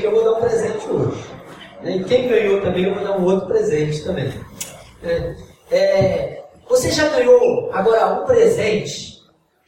que 0.00 0.06
eu 0.06 0.12
vou 0.12 0.24
dar 0.24 0.32
um 0.32 0.40
presente 0.40 0.88
hoje. 0.88 1.24
Né? 1.82 1.96
E 1.96 2.04
quem 2.04 2.28
ganhou 2.28 2.60
também, 2.60 2.84
eu 2.84 2.94
vou 2.94 3.04
dar 3.04 3.18
um 3.18 3.24
outro 3.24 3.46
presente 3.46 4.04
também. 4.04 4.32
É, 5.02 5.34
é, 5.70 6.44
você 6.68 6.90
já 6.90 7.08
ganhou 7.08 7.70
agora 7.72 8.20
um 8.20 8.26
presente 8.26 9.18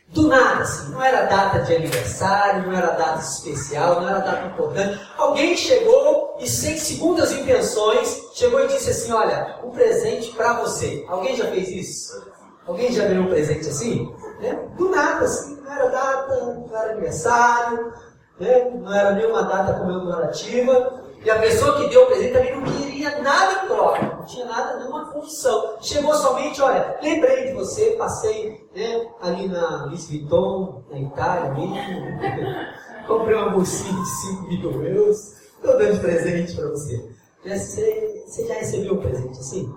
do 0.08 0.26
nada, 0.26 0.62
assim, 0.62 0.90
não 0.90 1.02
era 1.02 1.26
data 1.26 1.60
de 1.60 1.74
aniversário, 1.74 2.66
não 2.66 2.76
era 2.76 2.88
data 2.88 3.20
especial, 3.20 4.00
não 4.00 4.08
era 4.08 4.18
data 4.18 4.46
importante. 4.46 5.00
Alguém 5.16 5.56
chegou 5.56 6.36
e, 6.40 6.48
sem 6.48 6.76
segundas 6.76 7.30
intenções, 7.32 8.30
chegou 8.34 8.64
e 8.64 8.66
disse 8.66 8.90
assim: 8.90 9.12
Olha, 9.12 9.60
um 9.62 9.70
presente 9.70 10.32
para 10.32 10.54
você. 10.54 11.04
Alguém 11.08 11.36
já 11.36 11.46
fez 11.46 11.68
isso? 11.68 12.26
Alguém 12.66 12.92
já 12.92 13.06
ganhou 13.06 13.24
um 13.24 13.30
presente 13.30 13.68
assim? 13.68 14.12
Né? 14.40 14.58
Do 14.76 14.90
nada, 14.90 15.24
assim, 15.24 15.56
não 15.62 15.72
era 15.72 15.86
data, 15.88 16.44
não 16.68 16.76
era 16.76 16.92
aniversário, 16.92 17.92
né? 18.40 18.70
não 18.70 18.92
era 18.92 19.12
nenhuma 19.12 19.42
data 19.42 19.74
comemorativa. 19.74 21.04
E 21.22 21.30
a 21.30 21.38
pessoa 21.38 21.76
que 21.76 21.88
deu 21.90 22.04
o 22.04 22.06
presente 22.06 22.32
também 22.32 22.56
não 22.56 22.64
queria 22.64 23.20
nada 23.20 23.64
em 23.64 23.68
troca, 23.68 24.16
não 24.16 24.24
tinha 24.24 24.46
nada, 24.46 24.78
nenhuma 24.78 25.12
função. 25.12 25.76
Chegou 25.82 26.14
somente, 26.14 26.62
olha, 26.62 26.98
lembrei 27.02 27.48
de 27.48 27.52
você, 27.52 27.90
passei 27.90 28.66
né, 28.74 29.06
ali 29.20 29.46
na 29.46 29.84
Louis 29.84 30.08
Vuitton, 30.08 30.82
na 30.90 30.98
Itália 30.98 31.52
mesmo, 31.52 31.76
comprei 33.06 33.36
uma 33.36 33.50
bolsinha 33.50 33.92
de 33.92 34.08
5 34.08 34.42
mil 34.44 34.82
euros, 34.86 35.34
estou 35.56 35.76
dando 35.76 35.92
de 35.92 36.00
presente 36.00 36.56
para 36.56 36.68
você. 36.68 37.10
Você, 37.44 38.24
você 38.26 38.46
já 38.46 38.54
recebeu 38.54 38.94
um 38.94 39.00
presente 39.00 39.38
assim? 39.38 39.74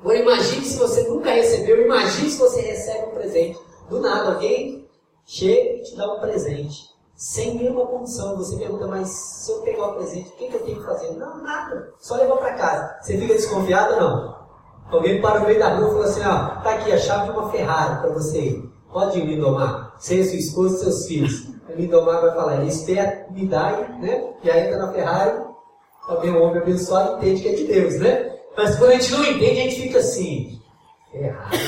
Agora 0.00 0.18
imagine 0.18 0.66
se 0.66 0.78
você 0.78 1.02
nunca 1.08 1.30
recebeu, 1.30 1.80
imagine 1.80 2.28
se 2.28 2.38
você 2.38 2.60
recebe 2.60 3.06
um 3.06 3.14
presente. 3.14 3.58
Do 3.88 4.00
nada, 4.00 4.34
alguém 4.34 4.86
chega 5.24 5.78
e 5.78 5.82
te 5.82 5.96
dá 5.96 6.12
um 6.12 6.20
presente 6.20 6.93
sem 7.16 7.54
nenhuma 7.54 7.86
condição. 7.86 8.36
Você 8.36 8.56
pergunta, 8.56 8.86
mas 8.86 9.08
se 9.08 9.52
eu 9.52 9.60
pegar 9.62 9.88
o 9.88 9.94
presente, 9.94 10.28
o 10.28 10.32
que, 10.32 10.48
que 10.48 10.54
eu 10.54 10.64
tenho 10.64 10.78
que 10.78 10.86
fazer? 10.86 11.10
Não, 11.12 11.42
nada. 11.42 11.92
Só 11.98 12.16
levar 12.16 12.36
para 12.36 12.54
casa. 12.54 12.96
Você 13.00 13.18
fica 13.18 13.34
desconfiado 13.34 13.94
ou 13.94 14.00
não? 14.00 14.44
Alguém 14.90 15.20
para 15.20 15.40
no 15.40 15.46
meio 15.46 15.58
da 15.58 15.74
rua 15.74 15.88
e 15.88 15.92
fala 15.92 16.04
assim, 16.04 16.20
ó, 16.20 16.62
tá 16.62 16.74
aqui 16.74 16.92
a 16.92 16.98
chave 16.98 17.24
de 17.24 17.38
uma 17.38 17.50
Ferrari 17.50 18.00
para 18.00 18.10
você 18.10 18.40
ir. 18.40 18.74
Pode 18.92 19.18
ir, 19.18 19.24
Lindomar. 19.24 19.94
Você, 19.98 20.24
sua 20.24 20.36
esposa 20.36 20.76
e 20.76 20.78
seus 20.80 21.06
filhos. 21.06 21.48
A 21.68 21.72
Lindomar 21.72 22.20
vai 22.20 22.34
falar, 22.34 22.56
ele 22.56 22.68
espera, 22.68 23.26
me 23.30 23.46
dá, 23.46 23.72
né? 23.98 24.34
E 24.42 24.50
aí 24.50 24.66
entra 24.66 24.78
na 24.78 24.92
Ferrari, 24.92 25.42
também 26.06 26.30
um 26.30 26.42
homem 26.42 26.62
abençoado 26.62 27.16
entende 27.16 27.42
que 27.42 27.48
é 27.48 27.54
de 27.54 27.64
Deus, 27.64 27.98
né? 27.98 28.36
Mas 28.56 28.76
quando 28.76 28.90
a 28.90 28.94
gente 28.94 29.10
não 29.12 29.24
entende, 29.24 29.60
a 29.60 29.64
gente 29.64 29.82
fica 29.82 29.98
assim, 29.98 30.60
Ferrari. 31.10 31.58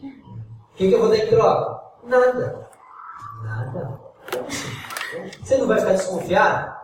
O 0.00 0.76
que, 0.76 0.88
que 0.88 0.94
eu 0.94 1.00
vou 1.00 1.08
dar 1.08 1.16
em 1.16 1.26
troca? 1.26 1.80
Nada. 2.04 2.68
Nada. 3.42 4.00
Você 5.48 5.56
não 5.56 5.66
vai 5.66 5.80
ficar 5.80 5.92
desconfiado 5.94 6.76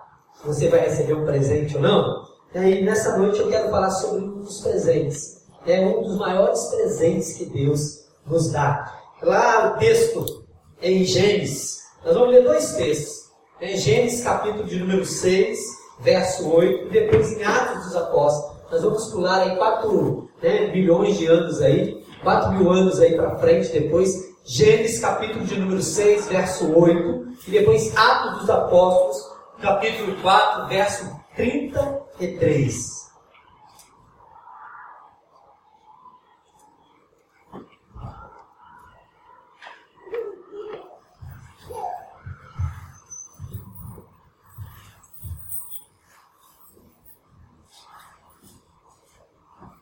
você 0.43 0.69
vai 0.69 0.81
receber 0.81 1.13
um 1.13 1.27
presente 1.27 1.77
ou 1.77 1.83
não? 1.83 2.25
E 2.55 2.59
aí, 2.59 2.83
nessa 2.83 3.17
noite 3.19 3.39
eu 3.39 3.49
quero 3.49 3.69
falar 3.69 3.91
sobre 3.91 4.25
um 4.25 4.41
dos 4.41 4.63
presentes. 4.63 5.45
É 5.67 5.81
um 5.81 6.03
dos 6.03 6.19
maiores 6.19 6.63
presentes 6.65 7.35
que 7.35 7.45
Deus 7.45 8.07
nos 8.27 8.51
dá. 8.53 9.01
Lá 9.23 9.73
o 9.73 9.79
texto 9.79 10.45
em 10.81 11.05
Gênesis, 11.05 11.83
nós 12.03 12.15
vamos 12.15 12.31
ler 12.31 12.43
dois 12.43 12.73
textos. 12.73 13.31
Em 13.61 13.77
Gênesis 13.77 14.25
capítulo 14.25 14.65
de 14.65 14.79
número 14.79 15.05
6, 15.05 15.59
verso 16.01 16.51
8, 16.51 16.87
e 16.87 16.91
depois 16.91 17.33
em 17.33 17.45
Atos 17.45 17.85
dos 17.85 17.97
Apóstolos. 17.97 18.63
Nós 18.71 18.83
vamos 18.83 19.07
pular 19.09 19.43
aí 19.43 19.57
4 19.57 20.31
né, 20.43 20.67
de 20.69 21.27
anos 21.27 21.61
aí, 21.61 22.03
4 22.23 22.53
mil 22.53 22.71
anos 22.71 22.99
aí 22.99 23.15
para 23.15 23.39
frente 23.39 23.73
depois, 23.73 24.34
Gênesis 24.47 25.01
capítulo 25.01 25.43
de 25.47 25.59
número 25.59 25.81
6, 25.83 26.29
verso 26.29 26.71
8, 26.79 27.39
e 27.49 27.51
depois 27.51 27.97
Atos 27.97 28.41
dos 28.41 28.51
Apóstolos, 28.51 29.33
capítulo 29.59 30.21
4, 30.21 30.69
verso 30.69 31.21
33. 31.35 33.11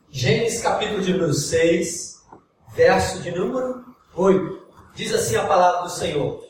Gênesis 0.09 0.61
capítulo 0.61 1.01
de 1.01 1.11
número 1.11 1.33
6, 1.33 2.23
verso 2.73 3.21
de 3.21 3.31
número 3.31 3.92
8. 4.15 4.63
Diz 4.95 5.13
assim 5.13 5.35
a 5.35 5.45
palavra 5.45 5.83
do 5.83 5.89
Senhor. 5.89 6.43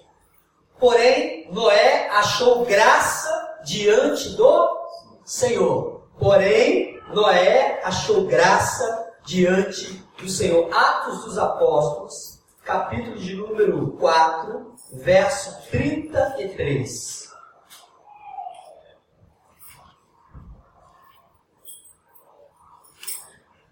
Porém, 0.80 1.50
Noé 1.52 2.10
achou 2.10 2.66
graça 2.66 3.60
diante 3.64 4.30
do 4.36 4.82
Senhor. 5.24 6.04
Porém, 6.20 7.00
Noé 7.14 7.82
achou 7.84 8.26
graça 8.26 9.14
diante 9.26 10.04
do 10.18 10.28
Senhor. 10.28 10.70
Atos 10.74 11.24
dos 11.24 11.38
Apóstolos, 11.38 12.40
capítulo 12.64 13.16
de 13.18 13.36
número 13.36 13.92
4, 13.94 14.76
verso 14.92 15.70
33. 15.72 17.32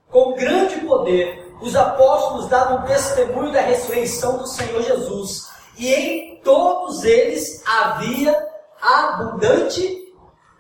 Com 0.09 0.33
grande 0.33 0.81
poder 0.81 1.50
os 1.61 1.75
apóstolos 1.75 2.49
davam 2.49 2.83
testemunho 2.83 3.51
da 3.51 3.61
ressurreição 3.61 4.37
do 4.37 4.47
Senhor 4.47 4.81
Jesus, 4.81 5.47
e 5.77 5.93
em 5.93 6.35
todos 6.43 7.03
eles 7.03 7.63
havia 7.65 8.35
abundante 8.81 10.13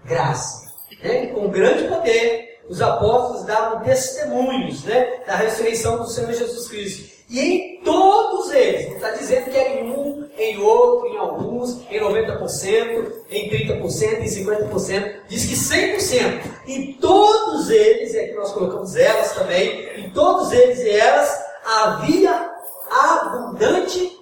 graça. 0.05 0.71
Né? 1.03 1.27
Com 1.27 1.49
grande 1.49 1.87
poder, 1.87 2.61
os 2.69 2.81
apóstolos 2.81 3.43
davam 3.45 3.81
testemunhos 3.81 4.83
né, 4.83 5.21
da 5.25 5.35
ressurreição 5.35 5.97
do 5.97 6.07
Senhor 6.07 6.31
Jesus 6.31 6.67
Cristo. 6.67 7.11
E 7.29 7.39
em 7.39 7.81
todos 7.83 8.51
eles, 8.51 8.89
não 8.89 8.95
está 8.95 9.11
dizendo 9.11 9.49
que 9.49 9.57
era 9.57 9.69
em 9.69 9.89
um, 9.89 10.10
em 10.41 10.57
outro, 10.59 11.07
em 11.07 11.17
alguns, 11.17 11.81
em 11.89 11.99
90%, 11.99 13.11
em 13.29 13.49
30%, 13.49 14.21
em 14.21 14.25
50%, 14.25 15.15
diz 15.27 15.45
que 15.45 15.55
100%. 15.55 16.41
Em 16.67 16.93
todos 16.93 17.69
eles, 17.69 18.13
e 18.13 18.19
aqui 18.19 18.33
nós 18.33 18.51
colocamos 18.51 18.95
elas 18.95 19.33
também, 19.33 19.99
em 19.99 20.09
todos 20.09 20.51
eles 20.51 20.79
e 20.79 20.89
elas 20.89 21.45
havia 21.65 22.51
abundante 22.89 24.19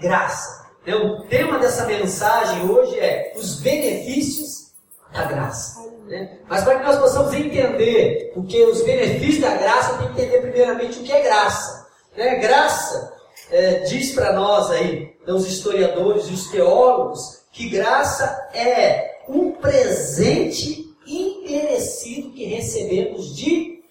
graça. 0.00 0.66
Então, 0.82 1.04
o 1.04 1.22
tema 1.24 1.58
dessa 1.58 1.84
mensagem 1.84 2.70
hoje 2.70 2.98
é 3.00 3.32
os 3.36 3.60
benefícios 3.60 4.72
da 5.12 5.24
graça. 5.24 5.84
Né? 6.06 6.38
Mas 6.48 6.62
para 6.62 6.78
que 6.78 6.84
nós 6.84 6.98
possamos 6.98 7.34
entender 7.34 8.32
o 8.36 8.44
que 8.44 8.62
os 8.62 8.82
benefícios 8.82 9.40
da 9.40 9.56
graça, 9.56 9.98
tem 9.98 10.06
que 10.06 10.22
entender 10.22 10.40
primeiramente 10.42 11.00
o 11.00 11.02
que 11.02 11.12
é 11.12 11.22
graça. 11.22 11.88
Né? 12.16 12.36
Graça 12.36 13.15
é, 13.50 13.80
diz 13.80 14.14
para 14.14 14.32
nós 14.32 14.70
aí, 14.70 15.16
os 15.26 15.46
historiadores 15.46 16.28
e 16.28 16.32
os 16.32 16.48
teólogos, 16.48 17.42
que 17.52 17.68
graça 17.68 18.48
é 18.52 19.20
um 19.28 19.52
presente 19.52 20.94
imerecido 21.06 22.30
que 22.32 22.44
recebemos 22.44 23.34
de 23.34 23.82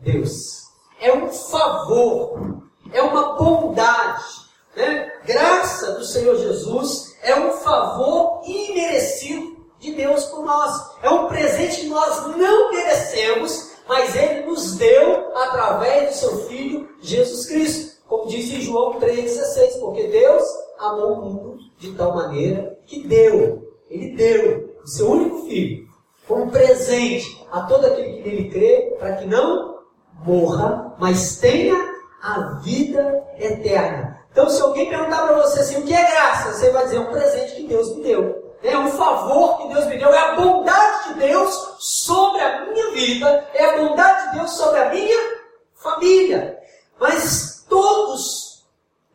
Deus. 0.00 0.62
É 1.00 1.12
um 1.12 1.28
favor, 1.28 2.62
é 2.92 3.02
uma 3.02 3.36
bondade. 3.36 4.24
Né? 4.76 5.12
Graça 5.24 5.92
do 5.92 6.04
Senhor 6.04 6.36
Jesus 6.36 7.16
é 7.22 7.34
um 7.34 7.52
favor 7.52 8.42
imerecido 8.46 9.66
de 9.78 9.92
Deus 9.94 10.24
por 10.24 10.44
nós. 10.44 10.72
É 11.02 11.10
um 11.10 11.26
presente 11.26 11.80
que 11.80 11.86
nós 11.86 12.36
não 12.36 12.70
merecemos, 12.72 13.72
mas 13.88 14.14
Ele 14.14 14.46
nos 14.46 14.76
deu 14.76 15.36
através 15.36 16.10
do 16.10 16.14
seu 16.14 16.48
Filho 16.48 16.88
Jesus 17.00 17.46
Cristo. 17.46 17.97
Como 18.08 18.26
diz 18.26 18.50
em 18.50 18.60
João 18.60 18.98
3,16, 18.98 19.80
porque 19.80 20.04
Deus 20.08 20.42
amou 20.78 21.12
o 21.12 21.24
mundo 21.24 21.58
de 21.78 21.92
tal 21.92 22.14
maneira 22.14 22.78
que 22.86 23.06
deu, 23.06 23.70
Ele 23.90 24.16
deu 24.16 24.76
o 24.82 24.86
seu 24.86 25.10
único 25.10 25.46
Filho, 25.46 25.86
como 26.26 26.50
presente 26.50 27.46
a 27.52 27.62
todo 27.62 27.86
aquele 27.86 28.14
que 28.14 28.22
nele 28.22 28.50
crê, 28.50 28.96
para 28.98 29.16
que 29.16 29.26
não 29.26 29.78
morra, 30.24 30.94
mas 30.98 31.36
tenha 31.36 31.76
a 32.22 32.60
vida 32.62 33.24
eterna. 33.38 34.18
Então, 34.32 34.48
se 34.50 34.60
alguém 34.60 34.88
perguntar 34.88 35.26
para 35.26 35.42
você 35.42 35.60
assim, 35.60 35.78
o 35.78 35.84
que 35.84 35.94
é 35.94 36.10
graça? 36.10 36.52
Você 36.52 36.70
vai 36.70 36.84
dizer, 36.84 36.96
é 36.96 37.00
um 37.00 37.10
presente 37.10 37.56
que 37.56 37.66
Deus 37.66 37.94
me 37.96 38.02
deu 38.02 38.48
é 38.62 38.76
um 38.76 38.90
favor 38.90 39.58
que 39.58 39.68
Deus 39.68 39.86
me 39.86 39.98
deu, 39.98 40.12
é 40.12 40.18
a 40.18 40.34
bondade 40.34 41.08
de 41.08 41.20
Deus 41.20 41.76
sobre 41.78 42.40
a 42.40 42.66
minha 42.66 42.90
vida, 42.90 43.48
é 43.54 43.64
a 43.64 43.78
bondade 43.78 44.30
de 44.30 44.38
Deus 44.38 44.50
sobre 44.52 44.80
a 44.80 44.90
minha 44.90 45.18
família. 45.74 46.58
Mas 46.98 47.57
todos 47.68 48.64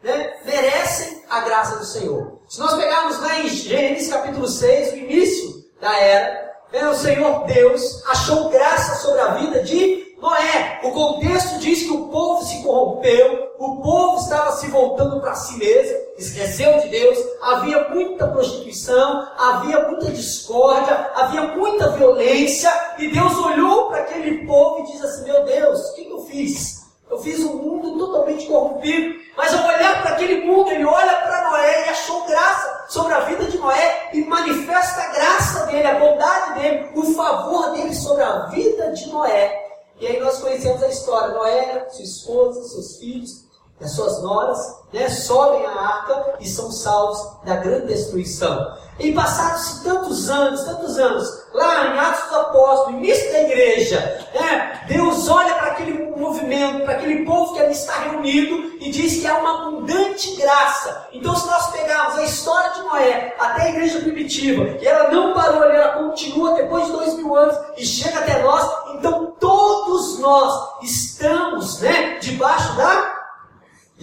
né, 0.02 0.34
merecem 0.46 1.24
a 1.30 1.42
graça 1.42 1.78
do 1.78 1.86
Senhor. 1.86 2.40
Se 2.48 2.60
nós 2.60 2.74
pegarmos 2.74 3.20
lá 3.20 3.40
em 3.40 3.50
Gênesis 3.50 4.12
capítulo 4.12 4.48
6, 4.48 4.94
o 4.94 4.98
início 4.98 5.64
da 5.80 5.98
era, 5.98 6.54
né, 6.72 6.88
o 6.90 6.96
Senhor 6.96 7.46
Deus 7.46 8.04
achou 8.08 8.50
graça 8.50 8.96
sobre 9.02 9.22
a 9.22 9.34
vida 9.36 9.64
de 9.64 10.04
Noé, 10.24 10.80
o 10.84 10.92
contexto 10.92 11.60
diz 11.60 11.84
que 11.84 11.92
o 11.92 12.08
povo 12.08 12.46
se 12.46 12.64
corrompeu, 12.64 13.52
o 13.60 13.82
povo 13.82 14.22
estava 14.22 14.54
se 14.54 14.68
voltando 14.68 15.20
para 15.20 15.36
si 15.36 15.58
mesmo, 15.58 15.98
esqueceu 16.18 16.80
de 16.80 16.88
Deus, 16.88 17.18
havia 17.42 17.90
muita 17.90 18.28
prostituição, 18.30 19.28
havia 19.38 19.86
muita 19.90 20.12
discórdia, 20.12 21.12
havia 21.14 21.42
muita 21.58 21.90
violência, 21.90 22.72
e 22.98 23.10
Deus 23.10 23.38
olhou 23.38 23.90
para 23.90 23.98
aquele 24.00 24.48
povo 24.48 24.80
e 24.80 24.94
disse 24.94 25.06
assim: 25.06 25.24
Meu 25.26 25.44
Deus, 25.44 25.90
o 25.90 25.96
que, 25.96 26.10
eu 26.10 26.22
fiz? 26.22 26.82
Eu 27.13 27.19
fiz 27.19 27.39
um 27.42 27.57
mundo 27.57 27.95
totalmente 28.00 28.48
corrompido. 28.48 29.21
Mas 29.38 29.54
ao 29.54 29.68
olhar 29.68 30.01
para 30.01 30.13
aquele 30.13 30.45
mundo, 30.45 30.71
ele 30.71 30.83
olha 30.83 31.15
para 31.18 31.50
Noé 31.51 31.86
e 31.86 31.89
achou 31.89 32.25
graça 32.25 32.86
sobre 32.89 33.13
a 33.13 33.19
vida 33.19 33.45
de 33.45 33.57
Noé 33.60 34.10
e 34.13 34.24
manifesta 34.25 35.00
a 35.00 35.13
graça 35.13 35.65
dele, 35.68 35.88
a 35.88 36.00
bondade 36.00 36.60
dele, 36.60 36.89
o 36.95 37.13
favor 37.13 37.71
dele 37.71 37.94
sobre 37.94 38.24
a 38.24 38.48
vida 38.48 38.92
de 38.94 39.10
Noé. 39.10 39.63
E 40.00 40.07
aí 40.07 40.19
nós 40.19 40.39
conhecemos 40.39 40.81
a 40.81 40.88
história. 40.88 41.36
Noé, 41.36 41.88
sua 41.92 42.04
esposa, 42.04 42.63
seus 42.63 42.98
filhos, 42.98 43.45
as 43.81 43.92
suas 43.92 44.22
noras, 44.22 44.84
né, 44.94 45.10
sobem 45.10 45.66
a 45.66 45.72
arca 45.72 46.36
e 46.40 46.48
são 46.48 46.72
salvos 46.72 47.20
da 47.44 47.56
grande 47.58 47.88
destruição. 47.88 48.78
E 49.00 49.12
passados-se 49.12 49.84
tantos 49.84 50.30
anos, 50.30 50.64
tantos 50.64 50.98
anos, 50.98 51.28
lá 51.54 51.88
em 51.88 52.00
Atos 52.00 52.24
dos 52.24 52.38
Apóstolos, 52.38 53.00
início 53.00 53.31
da 53.31 53.40
igreja, 53.42 54.28
né, 54.36 54.86
Deus 54.88 55.28
olha 55.28 55.56
para 55.56 55.72
aquele 55.72 56.16
movimento, 56.16 56.84
para 56.86 56.94
aquele 56.94 57.25
povo 57.25 57.54
que 57.54 57.62
ali 57.62 57.72
está 57.72 57.94
reunido 58.00 58.74
e 58.80 58.92
diz 58.92 59.20
que 59.20 59.28
há 59.28 59.38
uma 59.40 59.68
abundante 59.68 60.36
graça. 60.36 61.08
Então, 61.12 61.36
se 61.36 61.48
nós 61.48 61.72
pegarmos 61.72 62.18
a 62.18 62.24
história 62.24 62.69
de 62.72 62.81
Noé 62.84 63.36
até 63.40 63.64
a 63.64 63.69
igreja 63.69 64.00
primitiva, 64.00 64.78
e 64.80 64.88
ela 64.88 65.12
não 65.12 65.34
parou 65.34 65.64
ela 65.64 65.94
continua 65.94 66.54
depois 66.54 66.86
de 66.86 66.92
dois 66.92 67.14
mil 67.16 67.36
anos 67.36 67.58
e 67.78 67.86
chega 67.86 68.19
até 68.19 68.42
nós, 68.42 68.69
então 68.96 69.34
todos 69.40 70.19
nós 70.19 70.84
estamos 70.84 71.80
né, 71.80 72.19
debaixo 72.19 72.76
da. 72.76 73.23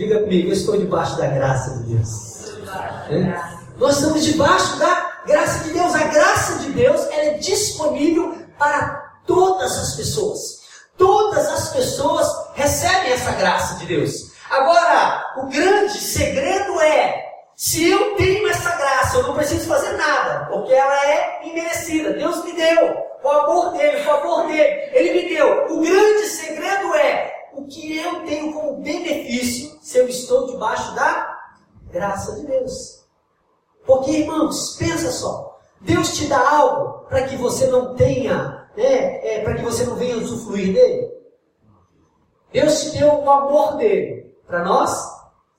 Diga 0.00 0.20
comigo, 0.20 0.49
eu 0.49 0.55
estou 0.55 0.79
debaixo 0.79 1.19
da 1.19 1.26
graça 1.26 1.76
de 1.76 1.94
Deus. 1.94 2.55
É? 3.11 3.76
Nós 3.76 3.97
estamos 3.97 4.25
debaixo 4.25 4.79
da 4.79 5.12
graça 5.26 5.64
de 5.64 5.75
Deus. 5.75 5.94
A 5.94 6.05
graça 6.05 6.58
de 6.61 6.70
Deus 6.70 7.06
é 7.11 7.35
disponível 7.35 8.35
para 8.58 9.19
todas 9.26 9.76
as 9.76 9.97
pessoas. 9.97 10.61
Todas 10.97 11.47
as 11.49 11.69
pessoas 11.75 12.26
recebem 12.55 13.12
essa 13.12 13.32
graça 13.32 13.75
de 13.75 13.85
Deus. 13.85 14.32
Agora, 14.49 15.35
o 15.37 15.49
grande 15.49 16.00
segredo 16.00 16.81
é: 16.81 17.23
se 17.55 17.91
eu 17.91 18.17
tenho 18.17 18.49
essa 18.49 18.75
graça, 18.76 19.19
eu 19.19 19.25
não 19.25 19.35
preciso 19.35 19.69
fazer 19.69 19.99
nada, 19.99 20.47
porque 20.47 20.73
ela 20.73 21.11
é 21.11 21.47
imerecida. 21.47 22.14
Deus 22.14 22.43
me 22.43 22.55
deu 22.55 22.97
o 23.23 23.29
amor 23.29 23.73
dele, 23.73 24.00
o 24.00 24.05
favor 24.05 24.47
dele, 24.47 24.81
ele 24.94 25.23
me 25.23 25.29
deu. 25.29 25.67
O 25.69 25.82
grande 25.82 26.26
segredo 26.26 26.94
é 26.94 27.39
o 27.55 27.67
que 27.67 27.97
eu 27.97 28.25
tenho 28.25 28.52
como 28.52 28.82
benefício 28.82 29.79
se 29.82 29.99
eu 29.99 30.08
estou 30.08 30.47
debaixo 30.47 30.94
da 30.94 31.38
graça 31.91 32.35
de 32.37 32.47
Deus. 32.47 33.05
Porque, 33.87 34.11
irmãos, 34.11 34.76
pensa 34.76 35.11
só. 35.11 35.61
Deus 35.81 36.17
te 36.17 36.26
dá 36.26 36.56
algo 36.56 37.06
para 37.08 37.26
que 37.26 37.37
você 37.37 37.67
não 37.67 37.94
tenha, 37.94 38.69
né, 38.76 39.26
é, 39.26 39.43
para 39.43 39.55
que 39.55 39.62
você 39.62 39.85
não 39.85 39.97
venha 39.97 40.19
usufruir 40.19 40.75
dele. 40.75 41.11
Deus 42.52 42.82
te 42.82 42.99
deu 42.99 43.14
o 43.14 43.31
amor 43.31 43.76
dele 43.76 44.37
para 44.47 44.64
nós 44.64 44.91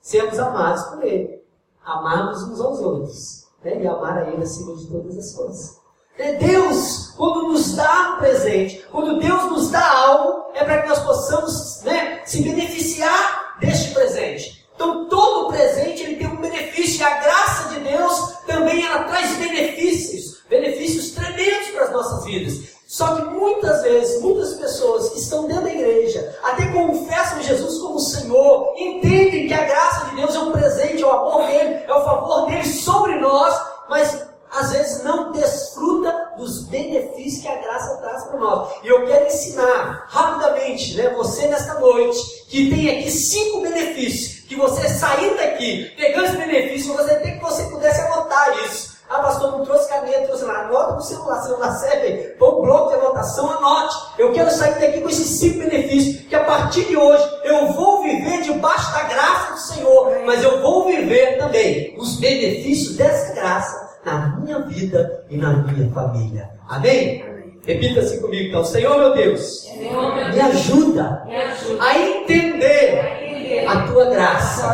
sermos 0.00 0.38
amados 0.38 0.82
por 0.84 1.04
ele. 1.04 1.42
Amarmos 1.84 2.42
uns 2.44 2.60
aos 2.60 2.80
outros. 2.80 3.48
Né, 3.62 3.82
e 3.82 3.86
amar 3.86 4.18
a 4.18 4.30
ele 4.30 4.42
acima 4.42 4.76
de 4.76 4.86
todas 4.86 5.18
as 5.18 5.34
coisas. 5.34 5.81
É 6.18 6.34
Deus, 6.34 7.12
quando 7.16 7.48
nos 7.48 7.74
dá 7.74 8.14
um 8.14 8.16
presente, 8.18 8.84
quando 8.90 9.18
Deus 9.18 9.44
nos 9.44 9.70
dá 9.70 9.86
algo, 9.86 10.52
é 10.54 10.62
para 10.62 10.82
que 10.82 10.88
nós 10.88 10.98
possamos 11.00 11.82
né, 11.84 12.20
se 12.24 12.42
beneficiar 12.42 13.56
deste 13.60 13.94
presente. 13.94 14.66
Então 14.74 15.06
todo 15.08 15.48
presente 15.48 16.02
ele 16.02 16.16
tem 16.16 16.26
um 16.26 16.40
benefício 16.40 17.00
e 17.00 17.04
a 17.04 17.14
graça 17.20 17.68
de 17.70 17.80
Deus 17.80 18.34
também 18.46 18.84
ela 18.84 19.04
traz 19.04 19.36
benefícios, 19.36 20.42
benefícios 20.48 21.12
tremendos 21.12 21.68
para 21.68 21.84
as 21.84 21.92
nossas 21.92 22.24
vidas. 22.24 22.72
Só 22.86 23.14
que 23.16 23.22
muitas 23.30 23.82
vezes, 23.82 24.20
muitas 24.20 24.52
pessoas 24.52 25.10
que 25.10 25.20
estão 25.20 25.46
dentro 25.46 25.64
da 25.64 25.72
igreja, 25.72 26.38
até 26.42 26.66
confessam 26.72 27.42
Jesus 27.42 27.78
como 27.78 27.98
Senhor, 27.98 28.74
entendem 28.76 29.48
que 29.48 29.54
a 29.54 29.64
graça 29.64 30.10
de 30.10 30.16
Deus 30.16 30.34
é 30.34 30.38
um 30.38 30.52
presente, 30.52 31.02
é 31.02 31.06
o 31.06 31.10
amor 31.10 31.46
dele, 31.46 31.84
é 31.86 31.92
o 31.94 32.04
favor 32.04 32.46
dele 32.46 32.66
sobre 32.66 33.18
nós, 33.18 33.58
mas 33.88 34.26
às 34.52 34.70
vezes 34.72 35.02
não 35.02 35.32
desfruta 35.32 36.32
dos 36.36 36.64
benefícios 36.66 37.42
que 37.42 37.48
a 37.48 37.56
graça 37.56 37.96
traz 37.96 38.24
para 38.24 38.38
nós. 38.38 38.70
E 38.82 38.88
eu 38.88 39.06
quero 39.06 39.26
ensinar 39.26 40.06
rapidamente, 40.08 40.96
né, 40.96 41.08
você 41.16 41.46
nesta 41.46 41.74
noite, 41.80 42.44
que 42.48 42.70
tem 42.70 42.90
aqui 42.90 43.10
cinco 43.10 43.62
benefícios 43.62 44.42
que 44.46 44.54
você 44.54 44.88
sair 44.88 45.34
daqui, 45.36 45.90
pegando 45.96 46.26
esse 46.26 46.36
benefício, 46.36 46.94
você 46.94 47.14
tem 47.16 47.38
que 47.38 47.44
você 47.44 47.64
pudesse 47.64 48.00
anotar 48.02 48.64
isso. 48.66 48.92
Ah, 49.08 49.18
pastor, 49.18 49.52
não 49.52 49.64
trouxe 49.64 49.90
caneta, 49.90 50.26
trouxe 50.26 50.44
lá. 50.44 50.60
Anota 50.60 50.94
no 50.94 51.02
celular, 51.02 51.42
celular 51.42 51.72
serve, 51.72 52.34
põe 52.38 52.48
um 52.48 52.62
bloco 52.62 52.88
de 52.88 52.94
anotação, 52.94 53.50
anote. 53.50 53.94
Eu 54.18 54.32
quero 54.32 54.50
sair 54.50 54.78
daqui 54.80 55.02
com 55.02 55.08
esses 55.08 55.38
cinco 55.38 55.58
benefícios, 55.58 56.26
que 56.28 56.34
a 56.34 56.44
partir 56.44 56.84
de 56.84 56.96
hoje 56.96 57.22
eu 57.44 57.72
vou 57.74 58.02
viver 58.02 58.40
debaixo 58.40 58.90
da 58.92 59.02
graça 59.02 59.52
do 59.52 59.58
Senhor, 59.58 60.18
mas 60.24 60.42
eu 60.42 60.62
vou 60.62 60.86
viver 60.86 61.38
também 61.38 61.94
os 61.98 62.18
benefícios 62.18 62.96
dessa 62.96 63.34
graça 63.34 63.91
na 64.04 64.36
minha 64.38 64.58
vida 64.60 65.24
e 65.30 65.36
na 65.36 65.50
minha 65.50 65.90
família. 65.90 66.50
Amém? 66.68 67.24
Repita 67.64 68.00
assim 68.00 68.20
comigo 68.20 68.48
então, 68.48 68.64
Senhor 68.64 68.98
meu 68.98 69.14
Deus, 69.14 69.62
Senhor, 69.62 70.16
meu 70.16 70.28
me, 70.32 70.40
ajuda 70.40 71.22
me 71.26 71.36
ajuda 71.36 71.84
a 71.84 71.96
entender 71.96 73.64
a 73.68 73.82
tua 73.82 74.06
graça, 74.06 74.66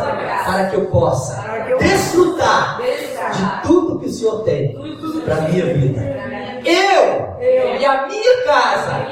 para 0.45 0.69
que 0.69 0.75
eu 0.75 0.85
possa 0.87 1.43
desfrutar 1.77 2.81
de 2.81 3.67
tudo 3.67 3.99
que 3.99 4.07
o 4.07 4.11
Senhor 4.11 4.43
tem 4.43 4.75
para 5.23 5.35
a 5.35 5.41
minha 5.41 5.65
vida. 5.65 6.01
Eu 6.65 7.39
e 7.79 7.85
a 7.85 8.07
minha 8.07 8.43
casa 8.45 9.07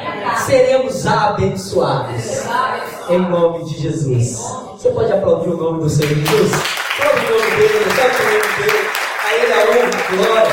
seremos 0.45 1.05
abençoados. 1.05 2.47
Em 3.09 3.19
nome 3.19 3.63
de 3.65 3.79
Jesus. 3.79 4.39
Você 4.73 4.89
pode 4.89 5.11
aplaudir 5.11 5.49
o 5.49 5.57
nome 5.57 5.81
do 5.81 5.89
Senhor 5.89 6.15
Jesus? 6.15 6.51
Todo 6.97 7.09
o 7.09 7.39
nome 7.39 7.55
dele, 7.57 7.85
todo 7.95 8.19
o 8.19 8.63
nome 8.63 8.71
dele. 8.71 8.96
Honra, 9.69 10.15
glória 10.15 10.51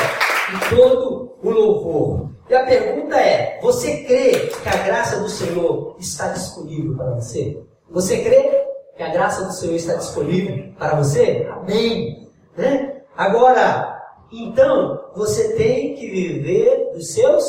e 0.53 0.75
todo 0.75 1.37
o 1.43 1.51
louvor. 1.51 2.31
E 2.49 2.55
a 2.55 2.65
pergunta 2.65 3.17
é: 3.17 3.59
você 3.63 4.05
crê 4.05 4.51
que 4.63 4.69
a 4.69 4.77
graça 4.85 5.19
do 5.19 5.29
Senhor 5.29 5.97
está 5.99 6.29
disponível 6.29 6.97
para 6.97 7.11
você? 7.15 7.63
Você 7.91 8.23
crê? 8.23 8.65
que 8.97 9.03
a 9.03 9.09
graça 9.09 9.45
do 9.45 9.53
Senhor 9.53 9.75
está 9.75 9.95
disponível 9.95 10.73
para 10.79 10.97
você? 10.97 11.49
Amém. 11.51 12.29
Né? 12.57 13.03
Agora, 13.17 14.01
então, 14.31 15.11
você 15.15 15.55
tem 15.55 15.95
que 15.95 16.09
viver 16.09 16.93
dos 16.93 17.13
seus 17.13 17.45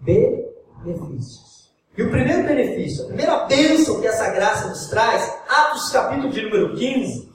benefícios. 0.00 1.72
E 1.96 2.02
o 2.02 2.10
primeiro 2.10 2.46
benefício, 2.46 3.04
a 3.04 3.06
primeira 3.06 3.44
bênção 3.46 4.00
que 4.00 4.06
essa 4.06 4.30
graça 4.30 4.68
nos 4.68 4.86
traz, 4.88 5.34
Atos 5.48 5.88
capítulo 5.90 6.30
de 6.30 6.42
número 6.42 6.76
15, 6.76 7.25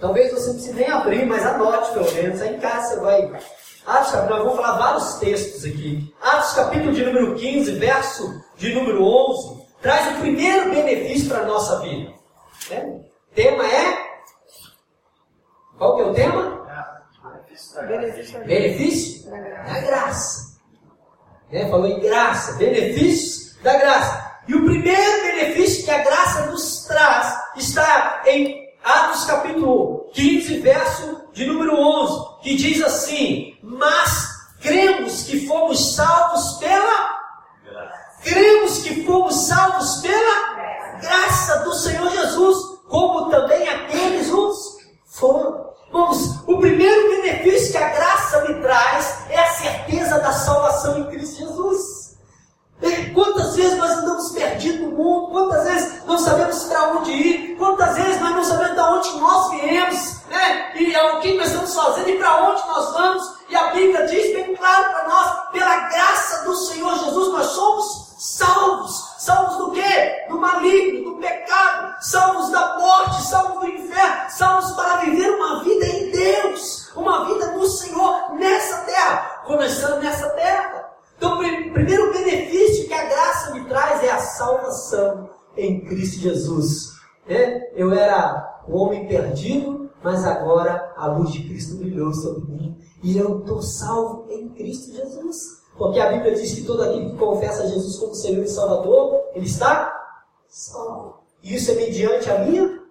talvez 0.00 0.32
você 0.32 0.46
não 0.46 0.54
precise 0.54 0.74
nem 0.74 0.90
abrir, 0.90 1.26
mas 1.26 1.44
anote 1.44 1.92
pelo 1.92 2.12
menos, 2.12 2.40
aí 2.40 2.56
em 2.56 2.60
casa 2.60 2.94
você 2.94 3.00
vai. 3.00 3.40
Atos, 3.86 4.12
nós 4.12 4.28
vamos 4.28 4.56
falar 4.56 4.78
vários 4.78 5.14
textos 5.14 5.64
aqui. 5.64 6.14
Atos 6.20 6.52
capítulo 6.52 6.92
de 6.92 7.04
número 7.04 7.34
15, 7.34 7.72
verso 7.72 8.44
de 8.56 8.74
número 8.74 9.02
11, 9.04 9.62
traz 9.80 10.16
o 10.16 10.20
primeiro 10.20 10.70
benefício 10.70 11.28
para 11.28 11.40
a 11.40 11.46
nossa 11.46 11.80
vida. 11.80 12.12
Né? 12.70 13.00
Tema 13.34 13.64
é. 13.66 14.10
Qual 15.78 15.96
que 15.96 16.02
é 16.02 16.04
o 16.04 16.14
tema? 16.14 16.60
Benefício. 17.86 18.44
Benefício 18.44 19.30
da 19.30 19.80
graça. 19.80 20.60
Né? 21.50 21.68
Falou 21.68 21.86
em 21.86 22.00
graça. 22.00 22.52
Benefícios 22.58 23.56
da 23.62 23.76
graça. 23.78 24.30
E 24.48 24.54
o 24.54 24.64
primeiro 24.64 25.22
benefício 25.22 25.84
que 25.84 25.90
a 25.90 26.02
graça 26.02 26.46
nos 26.46 26.84
traz 26.86 27.34
está 27.56 28.22
em 28.26 28.69
Atos 28.82 29.24
capítulo 29.24 30.08
15, 30.14 30.60
verso 30.60 31.20
de 31.32 31.46
número 31.46 31.76
11, 31.76 32.42
que 32.42 32.54
diz 32.56 32.82
assim: 32.82 33.58
Mas 33.62 34.28
cremos 34.60 35.24
que 35.24 35.46
fomos 35.46 35.94
salvos 35.94 36.58
pela. 36.58 37.20
Cremos 38.22 38.78
que 38.82 39.04
fomos 39.04 39.46
salvos 39.46 39.96
pela 39.96 40.50
graça 41.00 41.58
do 41.60 41.72
Senhor 41.74 42.10
Jesus, 42.10 42.80
como 42.88 43.30
também 43.30 43.68
aqueles 43.68 44.30
os 44.30 44.78
foram. 45.06 45.70
Vamos, 45.92 46.38
o 46.46 46.58
primeiro 46.58 47.08
benefício 47.10 47.72
que 47.72 47.78
a 47.78 47.88
mas 90.10 90.24
agora 90.24 90.92
a 90.96 91.06
luz 91.06 91.30
de 91.30 91.44
Cristo 91.44 91.76
brilhou 91.76 92.12
sobre 92.12 92.50
mim 92.50 92.76
e 93.00 93.16
eu 93.16 93.38
estou 93.38 93.62
salvo 93.62 94.26
em 94.28 94.48
Cristo 94.48 94.92
Jesus. 94.92 95.60
Porque 95.78 96.00
a 96.00 96.10
Bíblia 96.10 96.34
diz 96.34 96.52
que 96.52 96.64
todo 96.64 96.82
aquele 96.82 97.10
que 97.10 97.16
confessa 97.16 97.68
Jesus 97.68 97.96
como 97.96 98.12
Senhor 98.12 98.42
e 98.42 98.48
Salvador, 98.48 99.22
ele 99.34 99.46
está 99.46 99.96
salvo. 100.48 101.20
E 101.44 101.54
isso 101.54 101.70
é 101.70 101.74
mediante 101.74 102.28
a 102.28 102.38
minha 102.40 102.82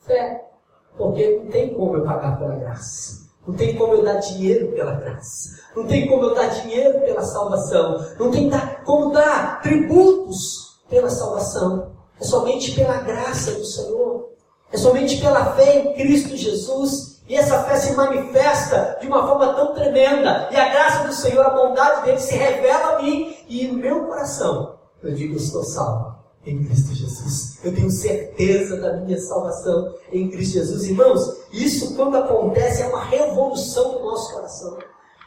fé. 0.00 0.50
Porque 0.98 1.38
não 1.38 1.48
tem 1.48 1.72
como 1.74 1.96
eu 1.96 2.04
pagar 2.04 2.38
pela 2.38 2.56
graça. 2.56 3.24
Não 3.46 3.54
tem 3.54 3.76
como 3.76 3.94
eu 3.94 4.02
dar 4.02 4.16
dinheiro 4.16 4.72
pela 4.72 4.94
graça. 4.94 5.60
Não 5.76 5.86
tem 5.86 6.08
como 6.08 6.24
eu 6.24 6.34
dar 6.34 6.48
dinheiro 6.48 7.00
pela 7.02 7.22
salvação. 7.22 8.04
Não 8.18 8.32
tem 8.32 8.50
como 8.84 9.12
dar 9.12 9.62
tributos 9.62 10.80
pela 10.90 11.08
salvação. 11.08 11.92
É 12.20 12.24
somente 12.24 12.74
pela 12.74 12.96
graça 12.96 13.52
do 13.52 13.64
Senhor. 13.64 14.35
É 14.76 14.78
somente 14.78 15.18
pela 15.22 15.54
fé 15.54 15.78
em 15.78 15.94
Cristo 15.94 16.36
Jesus. 16.36 17.22
E 17.26 17.34
essa 17.34 17.62
fé 17.62 17.76
se 17.76 17.94
manifesta 17.94 18.98
de 19.00 19.06
uma 19.06 19.26
forma 19.26 19.54
tão 19.54 19.72
tremenda. 19.72 20.50
E 20.52 20.56
a 20.56 20.68
graça 20.68 21.06
do 21.06 21.14
Senhor, 21.14 21.46
a 21.46 21.48
bondade 21.48 22.04
dele 22.04 22.20
se 22.20 22.36
revela 22.36 22.96
a 22.96 23.02
mim 23.02 23.34
e 23.48 23.66
no 23.68 23.78
meu 23.78 24.04
coração. 24.04 24.76
Eu 25.02 25.14
digo, 25.14 25.32
eu 25.32 25.38
estou 25.38 25.64
salvo 25.64 26.14
em 26.44 26.62
Cristo 26.62 26.94
Jesus. 26.94 27.58
Eu 27.64 27.74
tenho 27.74 27.90
certeza 27.90 28.76
da 28.76 28.98
minha 28.98 29.18
salvação 29.18 29.94
em 30.12 30.28
Cristo 30.28 30.58
Jesus. 30.58 30.84
Irmãos, 30.84 31.38
isso 31.50 31.96
quando 31.96 32.18
acontece 32.18 32.82
é 32.82 32.86
uma 32.86 33.02
revolução 33.02 33.92
no 33.92 34.04
nosso 34.04 34.34
coração. 34.34 34.76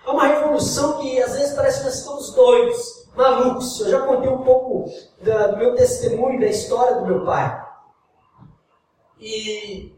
É 0.05 0.09
uma 0.11 0.27
revolução 0.27 0.99
que 0.99 1.19
às 1.23 1.33
vezes 1.33 1.55
parece 1.55 1.79
que 1.79 1.85
nós 1.85 1.95
estamos 1.95 2.31
doidos, 2.35 3.07
malucos. 3.17 3.79
Eu 3.79 3.89
já 3.89 4.01
contei 4.01 4.29
um 4.29 4.43
pouco 4.43 4.85
da, 5.23 5.47
do 5.47 5.57
meu 5.57 5.73
testemunho, 5.73 6.39
da 6.39 6.45
história 6.45 6.97
do 6.97 7.07
meu 7.07 7.25
pai. 7.25 7.67
E 9.19 9.93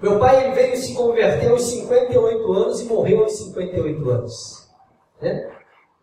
meu 0.00 0.18
pai 0.18 0.44
ele 0.44 0.54
veio 0.54 0.76
se 0.76 0.94
converter 0.94 1.50
aos 1.50 1.62
58 1.62 2.52
anos 2.52 2.80
e 2.80 2.84
morreu 2.86 3.22
aos 3.22 3.36
58 3.36 4.10
anos. 4.10 4.68
Né? 5.20 5.50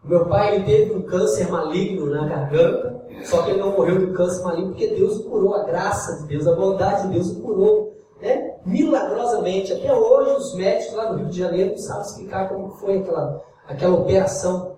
Meu 0.04 0.26
pai 0.28 0.56
ele 0.56 0.64
teve 0.64 0.94
um 0.94 1.02
câncer 1.02 1.52
maligno 1.52 2.06
na 2.06 2.26
garganta, 2.26 3.04
só 3.26 3.42
que 3.42 3.52
ele 3.52 3.60
não 3.60 3.72
morreu 3.72 4.00
do 4.00 4.14
câncer 4.14 4.44
maligno 4.44 4.70
porque 4.70 4.88
Deus 4.88 5.18
o 5.18 5.30
curou, 5.30 5.54
a 5.54 5.64
graça 5.64 6.22
de 6.22 6.28
Deus, 6.28 6.48
a 6.48 6.56
bondade 6.56 7.08
de 7.08 7.14
Deus 7.16 7.32
o 7.32 7.42
curou. 7.42 7.94
Né? 8.22 8.56
Milagrosamente, 8.66 9.74
até 9.74 9.94
hoje 9.94 10.32
os 10.38 10.56
médicos 10.56 10.96
lá 10.96 11.12
no 11.12 11.20
Rio 11.20 11.30
de 11.30 11.40
Janeiro 11.40 11.72
não 11.72 11.78
sabem 11.78 12.02
explicar 12.04 12.50
como 12.50 12.70
foi 12.72 13.00
aquela, 13.00 13.44
aquela 13.68 13.96
operação. 13.96 14.78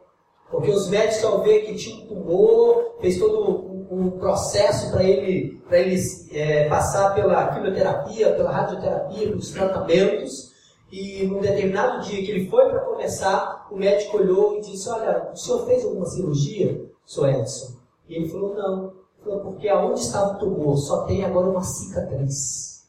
Porque 0.49 0.71
os 0.71 0.89
médicos 0.89 1.17
só 1.17 1.37
vê 1.37 1.59
que 1.59 1.75
tinha 1.75 2.03
um 2.03 2.07
tumor, 2.07 2.95
fez 2.99 3.19
todo 3.19 3.70
um 3.91 4.09
processo 4.11 4.89
para 4.89 5.03
ele, 5.03 5.61
pra 5.67 5.77
ele 5.77 5.99
é, 6.31 6.69
passar 6.69 7.13
pela 7.13 7.53
quimioterapia, 7.53 8.33
pela 8.33 8.49
radioterapia, 8.49 9.27
pelos 9.27 9.51
tratamentos. 9.51 10.51
E 10.89 11.25
num 11.27 11.41
determinado 11.41 12.01
dia 12.05 12.23
que 12.23 12.31
ele 12.31 12.49
foi 12.49 12.69
para 12.69 12.79
começar, 12.79 13.67
o 13.69 13.75
médico 13.75 14.17
olhou 14.17 14.57
e 14.57 14.61
disse: 14.61 14.89
Olha, 14.89 15.29
o 15.33 15.35
senhor 15.35 15.65
fez 15.65 15.83
alguma 15.83 16.05
cirurgia, 16.05 16.85
Sr. 17.05 17.29
Edson? 17.29 17.73
E 18.07 18.15
ele 18.15 18.29
falou: 18.29 18.55
Não. 18.55 19.01
Ele 19.21 19.23
falou, 19.23 19.39
porque 19.41 19.67
aonde 19.69 19.99
estava 19.99 20.33
o 20.33 20.39
tumor 20.39 20.77
só 20.77 21.03
tem 21.03 21.23
agora 21.23 21.49
uma 21.49 21.61
cicatriz. 21.61 22.87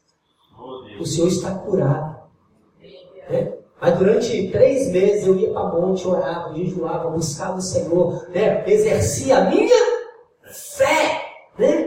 O 1.00 1.04
senhor 1.04 1.28
está 1.28 1.54
curado. 1.56 2.22
É? 3.28 3.58
Mas 3.80 3.98
durante 3.98 4.48
três 4.50 4.90
meses 4.90 5.26
eu 5.26 5.36
ia 5.36 5.52
para 5.52 5.72
monte, 5.72 6.06
orava, 6.06 6.54
jejuava, 6.54 7.10
buscava 7.10 7.58
o 7.58 7.62
Senhor, 7.62 8.28
né? 8.30 8.64
exercia 8.70 9.38
a 9.38 9.50
minha? 9.50 9.91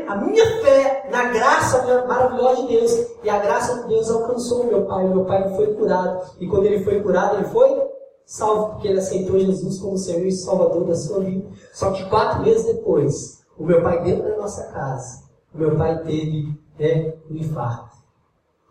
A 0.08 0.16
minha 0.16 0.62
fé 0.62 1.08
na 1.12 1.26
graça 1.26 2.06
maravilhosa 2.06 2.62
de 2.62 2.68
Deus. 2.68 2.92
E 3.24 3.30
a 3.30 3.40
graça 3.40 3.82
de 3.82 3.88
Deus 3.90 4.10
alcançou 4.10 4.66
meu 4.66 4.86
pai. 4.86 5.08
Meu 5.08 5.26
pai 5.26 5.56
foi 5.56 5.74
curado. 5.76 6.32
E 6.40 6.48
quando 6.48 6.66
ele 6.66 6.84
foi 6.84 7.02
curado, 7.02 7.36
ele 7.36 7.46
foi 7.46 7.86
salvo, 8.26 8.74
porque 8.74 8.88
ele 8.88 9.00
aceitou 9.00 9.40
Jesus 9.40 9.80
como 9.80 9.98
Senhor 9.98 10.26
e 10.26 10.32
Salvador 10.32 10.86
da 10.86 10.96
sua 10.96 11.20
vida. 11.20 11.48
Só 11.74 11.92
que 11.92 12.10
quatro 12.10 12.42
meses 12.42 12.66
depois, 12.66 13.44
o 13.58 13.66
meu 13.66 13.82
pai 13.82 14.04
dentro 14.04 14.24
da 14.24 14.38
nossa 14.38 14.64
casa, 14.72 15.24
o 15.54 15.58
meu 15.58 15.76
pai 15.78 16.04
teve 16.04 16.60
né, 16.80 17.14
um 17.30 17.36
infarto. 17.36 17.96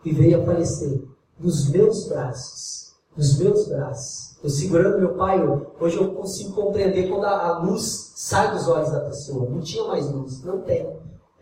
E 0.05 0.13
veio 0.13 0.43
a 0.43 0.45
falecer 0.45 1.03
nos 1.39 1.71
meus 1.71 2.09
braços. 2.09 2.95
Nos 3.17 3.39
meus 3.39 3.69
braços. 3.69 4.37
Eu 4.43 4.51
segurando 4.51 4.99
meu 4.99 5.15
pai, 5.15 5.41
hoje 5.81 5.97
eu 5.97 6.13
consigo 6.15 6.53
compreender 6.53 7.09
quando 7.09 7.25
a, 7.25 7.59
luz 7.61 8.13
sai 8.15 8.53
dos 8.53 8.69
olhos 8.69 8.91
da 8.91 9.01
pessoa. 9.01 9.49
Não 9.49 9.61
tinha 9.61 9.85
mais 9.85 10.11
luz, 10.11 10.43
não 10.43 10.61
tem. 10.61 10.87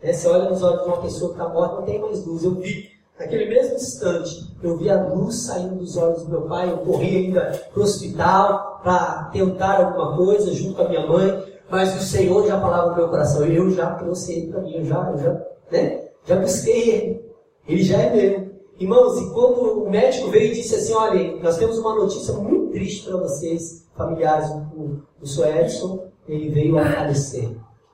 É, 0.03 0.11
você 0.11 0.27
olha 0.27 0.49
nos 0.49 0.61
olhos 0.61 0.83
de 0.83 0.87
uma 0.89 1.01
pessoa 1.01 1.33
que 1.33 1.39
está 1.39 1.53
morta, 1.53 1.75
não 1.77 1.83
tem 1.83 2.01
mais 2.01 2.25
luz. 2.25 2.43
Eu 2.43 2.55
vi, 2.55 2.89
naquele 3.17 3.45
mesmo 3.45 3.75
instante, 3.75 4.53
eu 4.61 4.77
vi 4.77 4.89
a 4.89 5.01
luz 5.01 5.43
saindo 5.43 5.75
dos 5.75 5.95
olhos 5.95 6.23
do 6.23 6.29
meu 6.29 6.41
pai. 6.41 6.69
Eu 6.69 6.79
corri 6.79 7.15
ainda 7.15 7.57
para 7.71 7.79
o 7.79 7.83
hospital 7.83 8.81
para 8.83 9.29
tentar 9.31 9.81
alguma 9.81 10.17
coisa 10.17 10.53
junto 10.53 10.75
com 10.75 10.81
a 10.81 10.89
minha 10.89 11.07
mãe, 11.07 11.43
mas 11.69 11.95
o 11.95 12.03
Senhor 12.03 12.45
já 12.45 12.59
falava 12.59 12.89
no 12.89 12.97
meu 12.97 13.07
coração. 13.07 13.45
Eu 13.45 13.71
já 13.71 13.95
trouxe 13.95 14.33
ele 14.33 14.51
para 14.51 14.61
mim, 14.61 14.75
eu 14.75 14.83
já, 14.83 15.09
eu 15.09 15.17
já, 15.17 15.45
né? 15.71 16.09
já 16.25 16.35
busquei 16.35 16.89
ele. 16.89 17.25
Ele 17.65 17.83
já 17.83 17.97
é 17.97 18.13
meu. 18.13 18.53
Irmãos, 18.77 19.17
e 19.21 19.33
quando 19.33 19.85
o 19.85 19.89
médico 19.89 20.29
veio 20.29 20.51
e 20.51 20.55
disse 20.55 20.75
assim: 20.75 20.93
olha, 20.93 21.37
nós 21.41 21.57
temos 21.57 21.77
uma 21.77 21.95
notícia 21.95 22.33
muito 22.33 22.71
triste 22.71 23.07
para 23.07 23.17
vocês, 23.17 23.87
familiares 23.95 24.49
do, 24.49 25.01
do 25.17 25.25
Sr. 25.25 25.61
Edson, 25.61 26.07
ele 26.27 26.49
veio 26.49 26.77
a 26.77 26.83
falecer. 26.91 27.51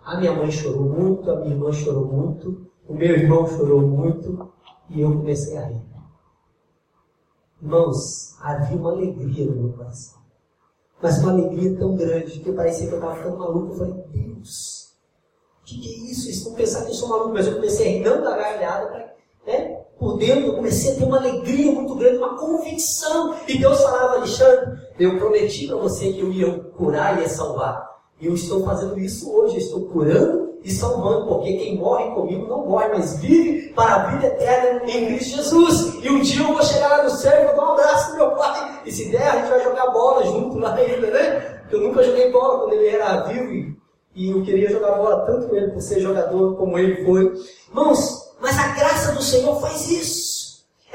A 0.10 0.18
minha 0.18 0.34
mãe 0.34 0.50
chorou 0.50 0.90
muito, 0.90 1.30
a 1.30 1.36
minha 1.36 1.54
irmã 1.54 1.72
chorou 1.72 2.04
muito, 2.04 2.68
o 2.88 2.96
meu 2.96 3.16
irmão 3.16 3.46
chorou 3.46 3.82
muito, 3.82 4.52
e 4.90 5.02
eu 5.02 5.12
comecei 5.12 5.56
a 5.56 5.66
rir. 5.68 5.84
Irmãos, 7.62 8.36
havia 8.42 8.76
uma 8.76 8.92
alegria 8.92 9.46
no 9.46 9.56
meu 9.56 9.74
coração. 9.74 10.20
Mas 11.00 11.20
uma 11.20 11.32
alegria 11.34 11.78
tão 11.78 11.96
grande 11.96 12.40
que 12.40 12.52
parecia 12.52 12.88
que 12.88 12.94
eu 12.94 12.98
estava 12.98 13.18
ficando 13.18 13.38
maluco. 13.38 13.74
Eu 13.74 13.78
falei, 13.78 14.04
Deus, 14.12 14.96
o 15.62 15.66
que, 15.66 15.80
que, 15.80 15.88
é 15.88 16.12
isso? 16.12 16.28
Eles 16.28 16.44
vão 16.44 16.54
pensar 16.56 16.86
que 16.86 16.90
eu 16.90 16.96
sou 16.96 17.10
maluco. 17.10 17.34
Mas 17.34 17.46
eu 17.46 17.54
comecei 17.54 17.88
a 17.88 17.92
rir 17.92 18.04
não 18.04 18.24
da 18.24 18.36
gargalhada, 18.36 19.14
né? 19.46 19.80
por 20.00 20.18
dentro 20.18 20.48
eu 20.48 20.56
comecei 20.56 20.94
a 20.94 20.96
ter 20.96 21.04
uma 21.04 21.18
alegria 21.18 21.72
muito 21.72 21.94
grande, 21.94 22.18
uma 22.18 22.36
convicção. 22.36 23.36
E 23.48 23.60
Deus 23.60 23.80
falava, 23.80 24.16
Alexandre, 24.16 24.76
eu 24.98 25.20
prometi 25.20 25.68
para 25.68 25.76
você 25.76 26.12
que 26.12 26.22
eu 26.22 26.34
ia 26.34 26.60
curar 26.76 27.20
e 27.20 27.22
ia 27.22 27.30
salvar. 27.30 27.99
E 28.20 28.28
eu 28.28 28.34
estou 28.34 28.64
fazendo 28.66 29.00
isso 29.00 29.32
hoje, 29.34 29.56
eu 29.56 29.62
estou 29.62 29.82
curando 29.86 30.50
e 30.64 30.72
salvando, 30.72 31.28
porque 31.28 31.54
quem 31.54 31.78
morre 31.78 32.12
comigo 32.12 32.48
não 32.48 32.66
morre, 32.66 32.90
mas 32.90 33.18
vive 33.20 33.70
para 33.70 33.96
a 33.96 34.08
vida 34.08 34.28
eterna 34.28 34.84
em 34.92 35.06
Cristo 35.06 35.38
Jesus. 35.38 36.04
E 36.04 36.10
um 36.10 36.22
dia 36.22 36.42
eu 36.42 36.54
vou 36.54 36.62
chegar 36.62 36.90
lá 36.90 37.04
no 37.04 37.10
céu 37.10 37.42
e 37.42 37.46
vou 37.46 37.56
dar 37.56 37.70
um 37.70 37.74
abraço 37.74 38.08
pro 38.10 38.18
meu 38.18 38.36
pai. 38.36 38.82
E 38.86 38.92
se 38.92 39.10
der, 39.10 39.28
a 39.28 39.38
gente 39.38 39.50
vai 39.50 39.64
jogar 39.64 39.88
bola 39.92 40.26
junto 40.26 40.60
lá 40.60 40.74
ainda, 40.76 41.08
né? 41.08 41.62
Eu 41.72 41.82
nunca 41.82 42.04
joguei 42.04 42.32
bola 42.32 42.60
quando 42.60 42.74
ele 42.74 42.88
era 42.88 43.22
vivo 43.22 43.78
e 44.16 44.32
eu 44.32 44.44
queria 44.44 44.70
jogar 44.70 44.98
bola 44.98 45.26
tanto 45.26 45.56
ele 45.56 45.72
por 45.72 45.82
ser 45.82 46.02
jogador 46.02 46.58
como 46.58 46.78
ele 46.78 47.06
foi. 47.06 47.34
Irmãos, 47.70 48.34
mas 48.42 48.58
a 48.60 48.68
graça 48.76 49.14
do 49.14 49.22
Senhor 49.22 49.62
faz 49.62 49.90
isso. 49.90 50.29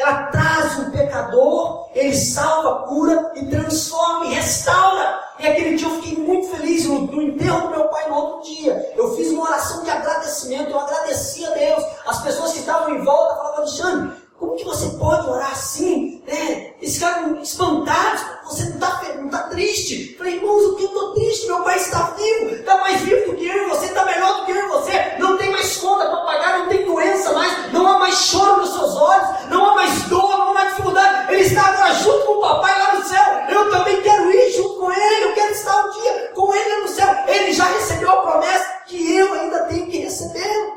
Ela 0.05 0.25
traz 0.25 0.79
um 0.81 0.91
pecador, 0.91 1.89
ele 1.95 2.15
salva, 2.15 2.87
cura 2.87 3.33
e 3.37 3.47
transforma 3.47 4.27
e 4.27 4.35
restaura. 4.35 5.19
E 5.39 5.47
aquele 5.47 5.77
dia 5.77 5.89
eu 5.89 6.03
fiquei 6.03 6.23
muito 6.23 6.55
feliz 6.55 6.85
no, 6.85 7.07
no 7.07 7.23
enterro 7.23 7.69
do 7.69 7.71
meu 7.71 7.89
pai 7.89 8.07
no 8.11 8.15
outro 8.15 8.43
dia. 8.43 8.93
Eu 8.95 9.17
fiz 9.17 9.31
uma 9.31 9.45
oração 9.45 9.83
de 9.83 9.89
agradecimento, 9.89 10.71
eu 10.71 10.79
agradeci 10.79 11.47
a 11.47 11.51
Deus. 11.51 11.83
As 12.07 12.23
pessoas 12.23 12.53
que 12.53 12.59
estavam 12.59 12.95
em 12.95 13.03
volta 13.03 13.37
falavam, 13.37 13.59
Alexandre, 13.61 14.17
como 14.45 14.57
que 14.57 14.65
você 14.65 14.89
pode 14.99 15.27
orar 15.29 15.53
assim? 15.53 16.23
Né? 16.27 16.75
Eles 16.81 16.95
ficaram 16.95 17.41
espantados. 17.41 18.23
Você 18.45 18.65
não 18.65 18.75
está 18.75 19.03
não 19.17 19.31
tá 19.31 19.39
triste? 19.45 20.17
Falei, 20.19 20.35
irmãos, 20.35 20.65
o 20.67 20.77
que 20.77 20.83
eu 20.83 20.89
estou 20.89 21.15
triste? 21.15 21.47
Meu 21.47 21.63
pai 21.63 21.77
está 21.77 22.15
vivo, 22.17 22.55
está 22.55 22.77
mais 22.77 23.01
vivo 23.01 23.31
do 23.31 23.37
que 23.37 23.47
eu 23.47 23.65
e 23.65 23.69
você, 23.71 23.87
está 23.87 24.05
melhor 24.05 24.41
do 24.41 24.45
que 24.45 24.53
eu 24.53 24.57
e 24.57 24.69
você. 24.69 25.17
Não 25.19 25.39
tem 25.39 25.51
mais 25.51 25.77
conta 25.79 26.07
para 26.07 26.25
pagar, 26.25 26.59
não 26.59 26.69
tem 26.69 26.85
doença 26.85 27.33
mais, 27.33 27.73
não 27.73 27.87
há 27.87 27.99
mais 27.99 28.15
choro 28.17 28.61
nos 28.61 28.73
seus 28.75 28.95
olhos, 28.97 29.49
não 29.49 29.71
há 29.71 29.75
mais 29.77 30.03
dor, 30.05 30.29
não 30.29 30.51
há 30.51 30.55
mais 30.55 30.69
dificuldade. 30.71 31.33
Ele 31.33 31.43
está 31.43 31.63
agora 31.63 31.95
junto 31.95 32.27
com 32.27 32.33
o 32.33 32.41
papai 32.41 32.79
lá 32.79 32.95
no 32.97 33.05
céu. 33.05 33.25
Eu 33.49 33.71
também 33.71 34.03
quero 34.03 34.31
ir 34.31 34.51
junto 34.53 34.79
com 34.79 34.93
ele, 34.93 35.25
eu 35.25 35.35
quero 35.35 35.53
estar 35.53 35.87
um 35.87 35.91
dia 35.91 36.33
com 36.35 36.55
ele 36.55 36.77
no 36.83 36.89
céu. 36.89 37.09
Ele 37.27 37.53
já 37.53 37.65
recebeu 37.65 38.11
a 38.11 38.23
promessa 38.23 38.67
que 38.87 39.17
eu 39.17 39.33
ainda 39.33 39.65
tenho 39.65 39.87
que 39.87 39.99
receber. 39.99 40.75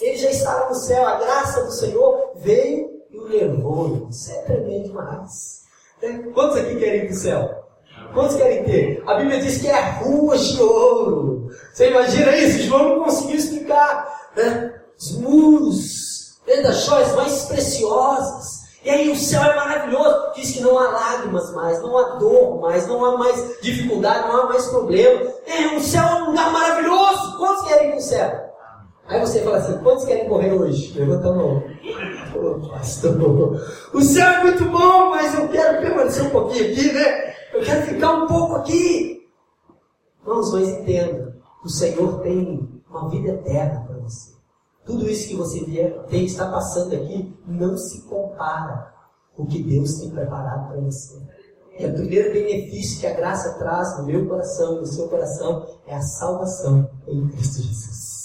Ele 0.00 0.16
já 0.16 0.30
estava 0.30 0.68
no 0.68 0.74
céu, 0.74 1.06
a 1.06 1.14
graça 1.14 1.62
do 1.62 1.72
Senhor 1.72 2.32
veio 2.36 2.95
e 3.16 3.18
o 3.18 3.28
levou. 3.28 4.08
Isso 4.10 4.30
é 4.30 4.56
demais. 4.56 5.62
É, 6.02 6.12
quantos 6.34 6.58
aqui 6.58 6.76
querem 6.76 7.04
ir 7.04 7.06
para 7.06 7.14
o 7.14 7.18
céu? 7.18 7.64
Quantos 8.12 8.36
querem 8.36 8.64
ter? 8.64 9.02
A 9.06 9.14
Bíblia 9.14 9.40
diz 9.40 9.58
que 9.58 9.68
é 9.68 9.90
ruas 10.00 10.40
de 10.48 10.62
ouro. 10.62 11.48
Você 11.72 11.90
imagina 11.90 12.36
isso? 12.36 12.64
João 12.64 12.96
não 12.96 13.04
conseguiu 13.04 13.36
explicar. 13.36 14.30
Né? 14.36 14.74
Os 14.98 15.12
muros, 15.18 16.38
né, 16.46 16.62
das 16.62 16.84
joias 16.84 17.14
mais 17.14 17.44
preciosas. 17.46 18.66
E 18.84 18.90
aí 18.90 19.10
o 19.10 19.16
céu 19.16 19.42
é 19.42 19.56
maravilhoso. 19.56 20.32
Diz 20.34 20.52
que 20.52 20.60
não 20.60 20.78
há 20.78 20.88
lágrimas 20.90 21.52
mais, 21.52 21.80
não 21.82 21.96
há 21.98 22.16
dor 22.16 22.60
mais, 22.60 22.86
não 22.86 23.04
há 23.04 23.18
mais 23.18 23.60
dificuldade, 23.60 24.28
não 24.28 24.42
há 24.42 24.46
mais 24.46 24.66
problema. 24.66 25.32
É, 25.46 25.76
o 25.76 25.80
céu 25.80 26.04
é 26.04 26.14
um 26.22 26.26
lugar 26.26 26.52
maravilhoso. 26.52 27.38
Quantos 27.38 27.66
querem 27.66 27.88
ir 27.88 27.90
para 27.92 27.98
o 27.98 28.02
céu? 28.02 28.45
Aí 29.08 29.20
você 29.20 29.40
fala 29.42 29.58
assim, 29.58 29.78
quantos 29.78 30.04
querem 30.04 30.28
morrer 30.28 30.52
hoje? 30.52 30.98
Levanta 30.98 31.28
a 31.28 31.32
mão. 31.32 31.62
Oh, 32.34 32.68
pastor, 32.68 33.16
o 33.94 34.02
céu 34.02 34.26
é 34.26 34.42
muito 34.42 34.64
bom, 34.64 35.10
mas 35.10 35.32
eu 35.34 35.48
quero 35.48 35.80
permanecer 35.80 36.24
um 36.24 36.30
pouquinho 36.30 36.72
aqui, 36.72 36.92
né? 36.92 37.34
Eu 37.52 37.62
quero 37.62 37.82
ficar 37.86 38.12
um 38.14 38.26
pouco 38.26 38.56
aqui. 38.56 39.26
Irmãos, 40.20 40.52
mas 40.52 40.68
entenda, 40.68 41.36
o 41.64 41.68
Senhor 41.68 42.20
tem 42.20 42.82
uma 42.90 43.08
vida 43.08 43.28
eterna 43.28 43.84
para 43.86 43.96
você. 43.98 44.32
Tudo 44.84 45.08
isso 45.08 45.28
que 45.28 45.36
você 45.36 45.64
tem, 46.08 46.24
está 46.24 46.50
passando 46.50 46.94
aqui 46.94 47.32
não 47.46 47.76
se 47.76 48.02
compara 48.02 48.92
com 49.36 49.44
o 49.44 49.46
que 49.46 49.62
Deus 49.62 50.00
tem 50.00 50.10
preparado 50.10 50.68
para 50.68 50.80
você. 50.80 51.16
E 51.78 51.86
o 51.86 51.92
primeiro 51.92 52.32
benefício 52.32 53.00
que 53.00 53.06
a 53.06 53.14
graça 53.14 53.54
traz 53.58 53.98
no 53.98 54.06
meu 54.06 54.26
coração, 54.26 54.80
no 54.80 54.86
seu 54.86 55.08
coração, 55.08 55.66
é 55.86 55.94
a 55.94 56.02
salvação 56.02 56.90
em 57.06 57.28
Cristo 57.28 57.62
Jesus. 57.62 58.15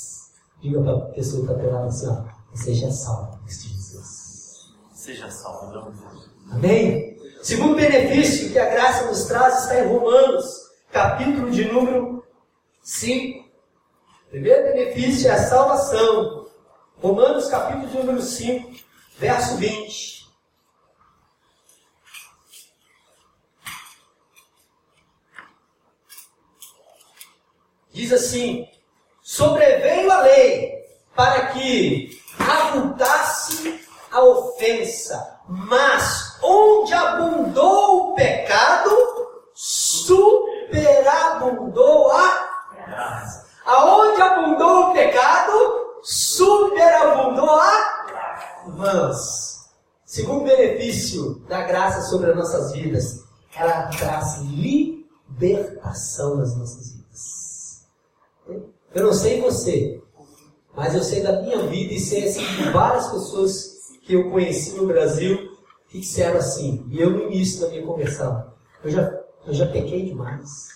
Diga 0.62 0.80
para 0.82 0.96
a 0.96 1.02
pessoa 1.14 1.46
que 1.46 1.52
está 1.52 1.64
do 1.64 1.72
lado 1.72 1.88
assim, 1.88 2.08
ó, 2.08 2.56
seja 2.56 2.92
salvo 2.92 3.38
Cristo 3.44 3.68
Jesus. 3.68 4.76
Seja 4.94 5.32
salvo, 5.32 5.72
em 5.72 5.74
nome 5.74 5.98
de. 5.98 6.52
Amém? 6.52 7.18
Segundo 7.42 7.76
benefício 7.76 8.52
que 8.52 8.60
a 8.60 8.70
graça 8.70 9.08
nos 9.08 9.26
traz 9.26 9.64
está 9.64 9.80
em 9.80 9.88
Romanos, 9.88 10.70
capítulo 10.92 11.50
de 11.50 11.66
número 11.66 12.24
5. 12.84 13.50
Primeiro 14.30 14.64
benefício 14.72 15.28
é 15.28 15.32
a 15.32 15.48
salvação. 15.50 16.48
Romanos 17.02 17.48
capítulo 17.48 17.88
de 17.88 17.98
número 17.98 18.22
5, 18.22 18.72
verso 19.18 19.58
20. 19.58 20.30
Diz 27.92 28.14
assim: 28.14 28.68
Sobreveio 29.32 30.12
a 30.12 30.22
lei 30.24 30.84
para 31.16 31.54
que 31.54 32.22
abundasse 32.38 33.80
a 34.12 34.22
ofensa, 34.22 35.40
mas 35.48 36.38
onde 36.44 36.94
abundou 36.94 38.12
o 38.12 38.14
pecado, 38.14 38.90
superabundou 39.54 42.12
a 42.12 42.50
graça. 42.86 43.48
Aonde 43.66 44.22
abundou 44.22 44.90
o 44.90 44.94
pecado, 44.94 46.02
superabundou 46.04 47.52
a 47.52 48.06
vãs. 48.68 49.72
Segundo 50.04 50.44
benefício 50.44 51.36
da 51.48 51.62
graça 51.62 52.02
sobre 52.10 52.32
as 52.32 52.36
nossas 52.36 52.74
vidas, 52.74 53.24
ela 53.56 53.88
traz 53.98 54.42
libertação 54.42 56.36
nas 56.36 56.54
nossas 56.58 56.92
vidas. 56.92 57.51
Eu 58.94 59.06
não 59.06 59.14
sei 59.14 59.42
você, 59.42 60.02
mas 60.76 60.94
eu 60.94 61.04
sei 61.04 61.22
da 61.22 61.42
minha 61.42 61.66
vida 61.68 61.94
e 61.94 62.00
sei 62.00 62.26
assim, 62.26 62.44
de 62.44 62.70
várias 62.72 63.08
pessoas 63.08 63.80
que 64.04 64.14
eu 64.14 64.30
conheci 64.30 64.72
no 64.72 64.88
Brasil 64.88 65.52
que 65.90 66.00
disseram 66.00 66.38
assim, 66.38 66.86
e 66.90 67.00
eu 67.00 67.10
no 67.10 67.24
início 67.24 67.62
da 67.62 67.70
minha 67.70 67.86
conversão, 67.86 68.52
eu 68.84 68.92
já, 68.92 69.22
eu 69.46 69.54
já 69.54 69.66
pequei 69.68 70.06
demais, 70.06 70.70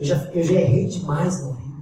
eu 0.00 0.06
já, 0.06 0.30
eu 0.34 0.42
já 0.42 0.54
errei 0.54 0.86
demais 0.86 1.42
na 1.42 1.52
vida. 1.52 1.74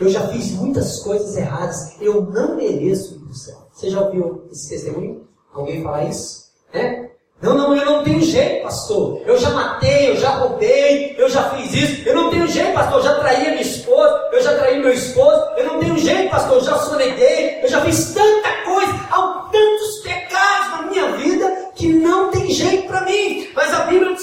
Eu 0.00 0.08
já 0.08 0.26
fiz 0.28 0.52
muitas 0.52 1.00
coisas 1.00 1.36
erradas. 1.36 2.00
Eu 2.00 2.22
não 2.22 2.56
mereço 2.56 3.14
ir 3.14 3.18
para 3.18 3.30
o 3.30 3.34
céu. 3.34 3.68
Você 3.70 3.90
já 3.90 4.00
ouviu 4.00 4.48
esse 4.50 4.70
testemunho? 4.70 5.28
Alguém 5.52 5.82
falar 5.82 6.04
isso? 6.04 6.50
É? 6.72 7.10
Não, 7.42 7.54
não, 7.54 7.76
eu 7.76 7.84
não 7.84 8.04
tenho 8.04 8.20
jeito, 8.20 8.62
pastor. 8.62 9.20
Eu 9.26 9.38
já 9.38 9.50
matei, 9.50 10.10
eu 10.10 10.16
já 10.16 10.30
roubei, 10.36 11.14
eu 11.18 11.28
já 11.28 11.50
fiz 11.50 11.74
isso. 11.74 12.08
Eu 12.08 12.14
não 12.14 12.30
tenho 12.30 12.46
jeito, 12.46 12.72
pastor. 12.72 12.98
Eu 12.98 13.04
já 13.04 13.18
traí 13.18 13.46
a 13.46 13.50
minha 13.50 13.60
esposa, 13.62 13.89
eu 14.32 14.42
já 14.42 14.56
traí 14.56 14.78
meu 14.78 14.92
esposo. 14.92 15.42
Eu 15.56 15.66
não 15.66 15.80
tenho 15.80 15.98
jeito, 15.98 16.30
pastor. 16.30 16.58
Eu 16.58 16.64
já 16.64 16.78
soneguei, 16.78 17.60
eu 17.62 17.68
já 17.68 17.80
fiz 17.82 18.14
tanta 18.14 18.50
coisa. 18.64 18.92
Há 19.10 19.48
tantos 19.52 19.98
pecados 20.02 20.70
na 20.70 20.82
minha 20.82 21.12
vida 21.12 21.70
que 21.74 21.88
não 21.88 22.30
tem 22.30 22.50
jeito 22.50 22.88
para 22.88 23.02
mim. 23.02 23.48
Mas 23.54 23.74
a 23.74 23.80
Bíblia 23.80 24.16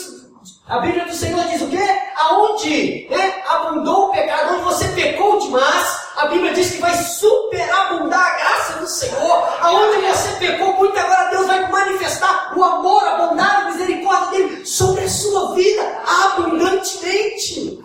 a 0.67 0.79
Bíblia 0.79 1.05
do 1.05 1.13
Senhor 1.13 1.41
diz 1.45 1.61
o 1.61 1.67
quê? 1.67 1.79
Aonde 2.17 3.07
né, 3.09 3.41
abundou 3.47 4.07
o 4.07 4.11
pecado, 4.11 4.55
onde 4.55 4.63
você 4.65 4.85
pecou 4.89 5.39
demais, 5.39 6.07
a 6.17 6.25
Bíblia 6.25 6.53
diz 6.53 6.71
que 6.71 6.81
vai 6.81 6.93
superabundar 6.93 8.19
a 8.19 8.37
graça 8.37 8.73
do 8.79 8.87
Senhor. 8.87 9.47
Aonde 9.61 10.05
você 10.07 10.29
pecou 10.39 10.73
muito, 10.73 10.99
agora 10.99 11.29
Deus 11.29 11.47
vai 11.47 11.71
manifestar 11.71 12.51
o 12.53 12.61
amor, 12.61 13.01
a 13.01 13.27
bondade, 13.27 13.61
a 13.61 13.65
misericórdia 13.71 14.29
dele 14.31 14.65
sobre 14.65 15.05
a 15.05 15.09
sua 15.09 15.55
vida 15.55 16.01
abundantemente. 16.05 17.79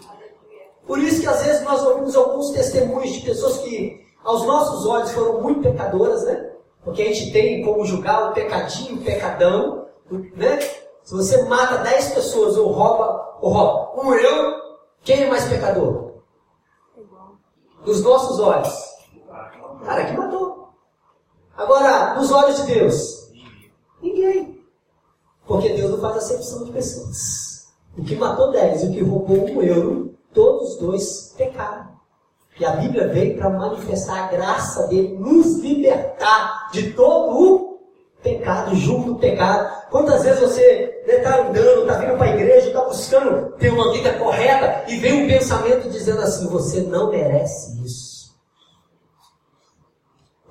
Por 0.86 0.98
isso 0.98 1.20
que 1.20 1.26
às 1.26 1.42
vezes 1.44 1.62
nós 1.62 1.82
ouvimos 1.82 2.16
alguns 2.16 2.50
testemunhos 2.50 3.12
de 3.12 3.20
pessoas 3.20 3.58
que 3.58 4.04
aos 4.24 4.44
nossos 4.46 4.86
olhos 4.86 5.10
foram 5.12 5.40
muito 5.40 5.60
pecadoras, 5.60 6.24
né? 6.24 6.50
Porque 6.84 7.02
a 7.02 7.06
gente 7.06 7.32
tem 7.32 7.64
como 7.64 7.84
julgar 7.84 8.30
o 8.30 8.34
pecadinho, 8.34 8.96
o 8.96 9.04
pecadão, 9.04 9.86
né? 10.34 10.58
Se 11.02 11.14
você 11.14 11.42
mata 11.44 11.78
10 11.78 12.14
pessoas 12.14 12.56
ou 12.56 12.70
rouba, 12.70 13.38
ou 13.40 13.52
rouba 13.52 14.02
um 14.02 14.14
eu, 14.14 14.54
quem 15.02 15.24
é 15.24 15.28
mais 15.28 15.48
pecador? 15.48 16.12
Dos 17.84 18.02
nossos 18.02 18.38
olhos. 18.38 18.72
Cara 19.84 20.04
que 20.04 20.16
matou. 20.16 20.68
Agora, 21.56 22.14
nos 22.14 22.30
olhos 22.30 22.56
de 22.58 22.74
Deus? 22.74 23.32
Ninguém. 24.00 24.64
Porque 25.46 25.70
Deus 25.70 25.90
não 25.90 26.00
faz 26.00 26.16
acepção 26.18 26.64
de 26.64 26.72
pessoas. 26.72 27.72
O 27.98 28.04
que 28.04 28.16
matou 28.16 28.52
10 28.52 28.84
e 28.84 28.86
o 28.86 28.92
que 28.92 29.02
roubou 29.02 29.44
um 29.50 29.62
euro, 29.62 30.11
todos 30.32 30.76
dois 30.76 31.34
pecaram. 31.36 31.92
E 32.58 32.64
a 32.64 32.76
Bíblia 32.76 33.08
veio 33.08 33.36
para 33.38 33.50
manifestar 33.50 34.24
a 34.24 34.26
graça 34.28 34.86
dele, 34.88 35.16
nos 35.18 35.58
libertar 35.60 36.70
de 36.72 36.92
todo 36.92 37.36
o 37.36 37.80
pecado, 38.22 38.74
julgo 38.76 39.14
do 39.14 39.18
pecado. 39.18 39.88
Quantas 39.90 40.22
vezes 40.22 40.40
você 40.40 41.02
está 41.06 41.40
andando, 41.40 41.82
está 41.82 41.94
vindo 41.96 42.16
para 42.16 42.26
a 42.26 42.34
igreja, 42.34 42.68
está 42.68 42.84
buscando 42.84 43.52
ter 43.56 43.70
uma 43.70 43.92
vida 43.92 44.12
correta 44.14 44.84
e 44.90 44.96
vem 44.96 45.24
um 45.24 45.26
pensamento 45.26 45.88
dizendo 45.88 46.20
assim: 46.20 46.46
você 46.48 46.80
não 46.82 47.10
merece 47.10 47.82
isso. 47.84 48.12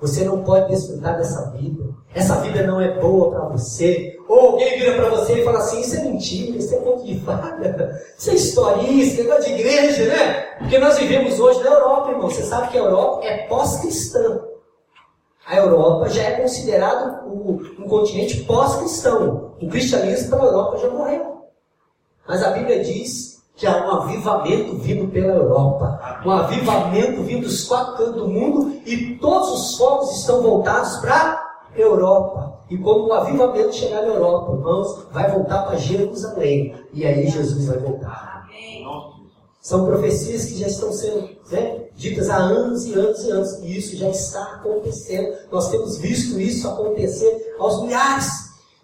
Você 0.00 0.24
não 0.24 0.42
pode 0.42 0.68
desfrutar 0.68 1.16
dessa 1.16 1.50
vida. 1.52 1.84
Essa 2.12 2.40
vida 2.40 2.66
não 2.66 2.80
é 2.80 2.98
boa 2.98 3.30
para 3.30 3.48
você. 3.50 4.18
Ou 4.32 4.52
alguém 4.52 4.78
vira 4.78 4.94
para 4.94 5.10
você 5.10 5.40
e 5.40 5.44
fala 5.44 5.58
assim: 5.58 5.82
Isso 5.82 5.94
é 5.94 6.04
mentira, 6.04 6.56
isso 6.56 6.74
é 6.74 6.78
conto 6.78 7.04
de 7.04 7.20
fada, 7.20 8.02
isso 8.16 8.30
é 8.30 8.34
historinha, 8.34 9.04
isso 9.04 9.20
é 9.20 9.24
negócio 9.24 9.44
de 9.44 9.60
igreja, 9.60 10.06
né? 10.06 10.40
Porque 10.58 10.78
nós 10.78 10.96
vivemos 10.96 11.38
hoje 11.38 11.62
na 11.62 11.68
Europa, 11.68 12.10
irmão. 12.12 12.30
Você 12.30 12.42
sabe 12.44 12.68
que 12.68 12.78
a 12.78 12.80
Europa 12.80 13.26
é 13.26 13.46
pós-cristã. 13.46 14.40
A 15.46 15.56
Europa 15.56 16.08
já 16.08 16.22
é 16.22 16.40
considerado 16.40 17.28
um 17.28 17.86
continente 17.86 18.42
pós-cristão. 18.44 19.54
O 19.60 19.68
cristianismo 19.68 20.30
para 20.30 20.44
a 20.44 20.46
Europa 20.46 20.78
já 20.78 20.88
morreu. 20.88 21.42
Mas 22.26 22.42
a 22.42 22.52
Bíblia 22.52 22.82
diz 22.82 23.42
que 23.54 23.66
há 23.66 23.86
um 23.86 23.90
avivamento 23.90 24.76
vindo 24.78 25.12
pela 25.12 25.34
Europa. 25.34 26.22
Um 26.24 26.30
avivamento 26.30 27.22
vindo 27.22 27.42
dos 27.42 27.64
quatro 27.64 27.98
cantos 27.98 28.22
do 28.22 28.28
mundo 28.28 28.80
e 28.86 29.14
todos 29.16 29.50
os 29.50 29.76
focos 29.76 30.20
estão 30.20 30.40
voltados 30.40 30.96
para 31.02 31.51
Europa. 31.76 32.60
E 32.70 32.78
quando 32.78 33.06
o 33.06 33.12
avivamento 33.12 33.74
chegar 33.74 34.02
na 34.02 34.14
Europa, 34.14 34.52
irmãos, 34.52 35.06
vai 35.10 35.30
voltar 35.30 35.62
para 35.62 35.76
Jerusalém. 35.76 36.74
E 36.92 37.06
aí 37.06 37.28
Jesus 37.28 37.66
vai 37.66 37.78
voltar. 37.78 38.32
São 39.60 39.86
profecias 39.86 40.46
que 40.46 40.58
já 40.58 40.66
estão 40.66 40.92
sendo 40.92 41.28
né, 41.50 41.84
ditas 41.94 42.28
há 42.28 42.36
anos 42.36 42.84
e 42.84 42.94
anos 42.94 43.24
e 43.24 43.30
anos. 43.30 43.58
E 43.60 43.78
isso 43.78 43.96
já 43.96 44.08
está 44.08 44.42
acontecendo. 44.54 45.36
Nós 45.52 45.70
temos 45.70 45.98
visto 45.98 46.40
isso 46.40 46.66
acontecer 46.68 47.54
aos 47.60 47.82
milhares. 47.82 48.28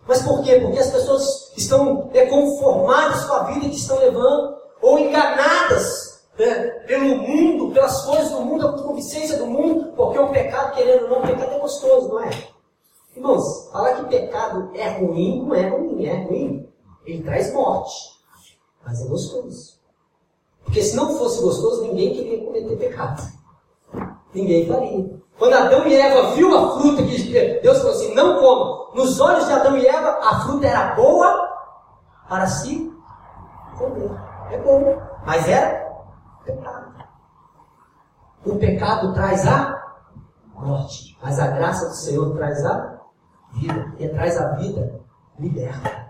Mas 0.06 0.22
por 0.22 0.42
quê? 0.42 0.60
Porque 0.60 0.78
as 0.78 0.90
pessoas 0.90 1.52
estão 1.56 2.08
é, 2.14 2.26
conformadas 2.26 3.24
com 3.24 3.34
a 3.34 3.42
vida 3.44 3.68
que 3.68 3.76
estão 3.76 3.98
levando, 3.98 4.56
ou 4.80 4.98
enganadas 4.98 6.20
né, 6.38 6.54
pelo 6.86 7.16
mundo, 7.16 7.72
pelas 7.74 8.04
coisas 8.04 8.30
do 8.30 8.40
mundo, 8.40 8.68
a 8.68 8.72
concupiscência 8.72 9.36
do 9.38 9.46
mundo, 9.46 9.92
porque 9.96 10.18
o 10.18 10.28
pecado, 10.28 10.76
querendo 10.76 11.04
ou 11.04 11.10
não, 11.10 11.18
o 11.18 11.26
pecado 11.26 11.54
é 11.54 11.58
gostoso, 11.58 12.08
não 12.08 12.22
é? 12.22 12.30
Irmãos, 13.18 13.68
falar 13.72 13.96
que 13.96 14.04
pecado 14.04 14.70
é 14.74 14.90
ruim 15.00 15.42
não 15.42 15.52
é 15.52 15.68
ruim, 15.68 16.06
é 16.06 16.22
ruim. 16.22 16.72
Ele 17.04 17.24
traz 17.24 17.52
morte, 17.52 17.92
mas 18.86 19.04
é 19.04 19.08
gostoso. 19.08 19.80
Porque 20.62 20.80
se 20.80 20.94
não 20.94 21.16
fosse 21.18 21.42
gostoso, 21.42 21.82
ninguém 21.82 22.14
queria 22.14 22.44
cometer 22.44 22.76
pecado. 22.76 23.22
Ninguém 24.32 24.68
faria. 24.68 25.18
Quando 25.36 25.54
Adão 25.54 25.84
e 25.88 25.94
Eva 25.96 26.30
viu 26.34 26.56
a 26.56 26.78
fruta 26.78 27.02
que 27.02 27.60
Deus 27.60 27.78
falou 27.78 27.92
assim, 27.92 28.14
não 28.14 28.40
coma. 28.40 28.94
Nos 28.94 29.18
olhos 29.18 29.46
de 29.46 29.52
Adão 29.52 29.76
e 29.76 29.86
Eva, 29.86 30.20
a 30.22 30.40
fruta 30.42 30.66
era 30.68 30.94
boa 30.94 31.58
para 32.28 32.46
si 32.46 32.92
comer. 33.78 34.10
É 34.52 34.58
bom. 34.58 34.96
Mas 35.26 35.48
era 35.48 35.88
pecado. 36.44 37.04
O 38.46 38.56
pecado 38.56 39.12
traz 39.12 39.44
a 39.44 39.76
morte. 40.54 41.18
Mas 41.20 41.40
a 41.40 41.48
graça 41.48 41.88
do 41.88 41.94
Senhor 41.94 42.36
traz 42.36 42.64
a 42.64 42.97
vida. 43.54 43.92
E 43.98 44.08
traz 44.08 44.40
a 44.40 44.48
vida 44.56 45.00
liberta. 45.38 46.08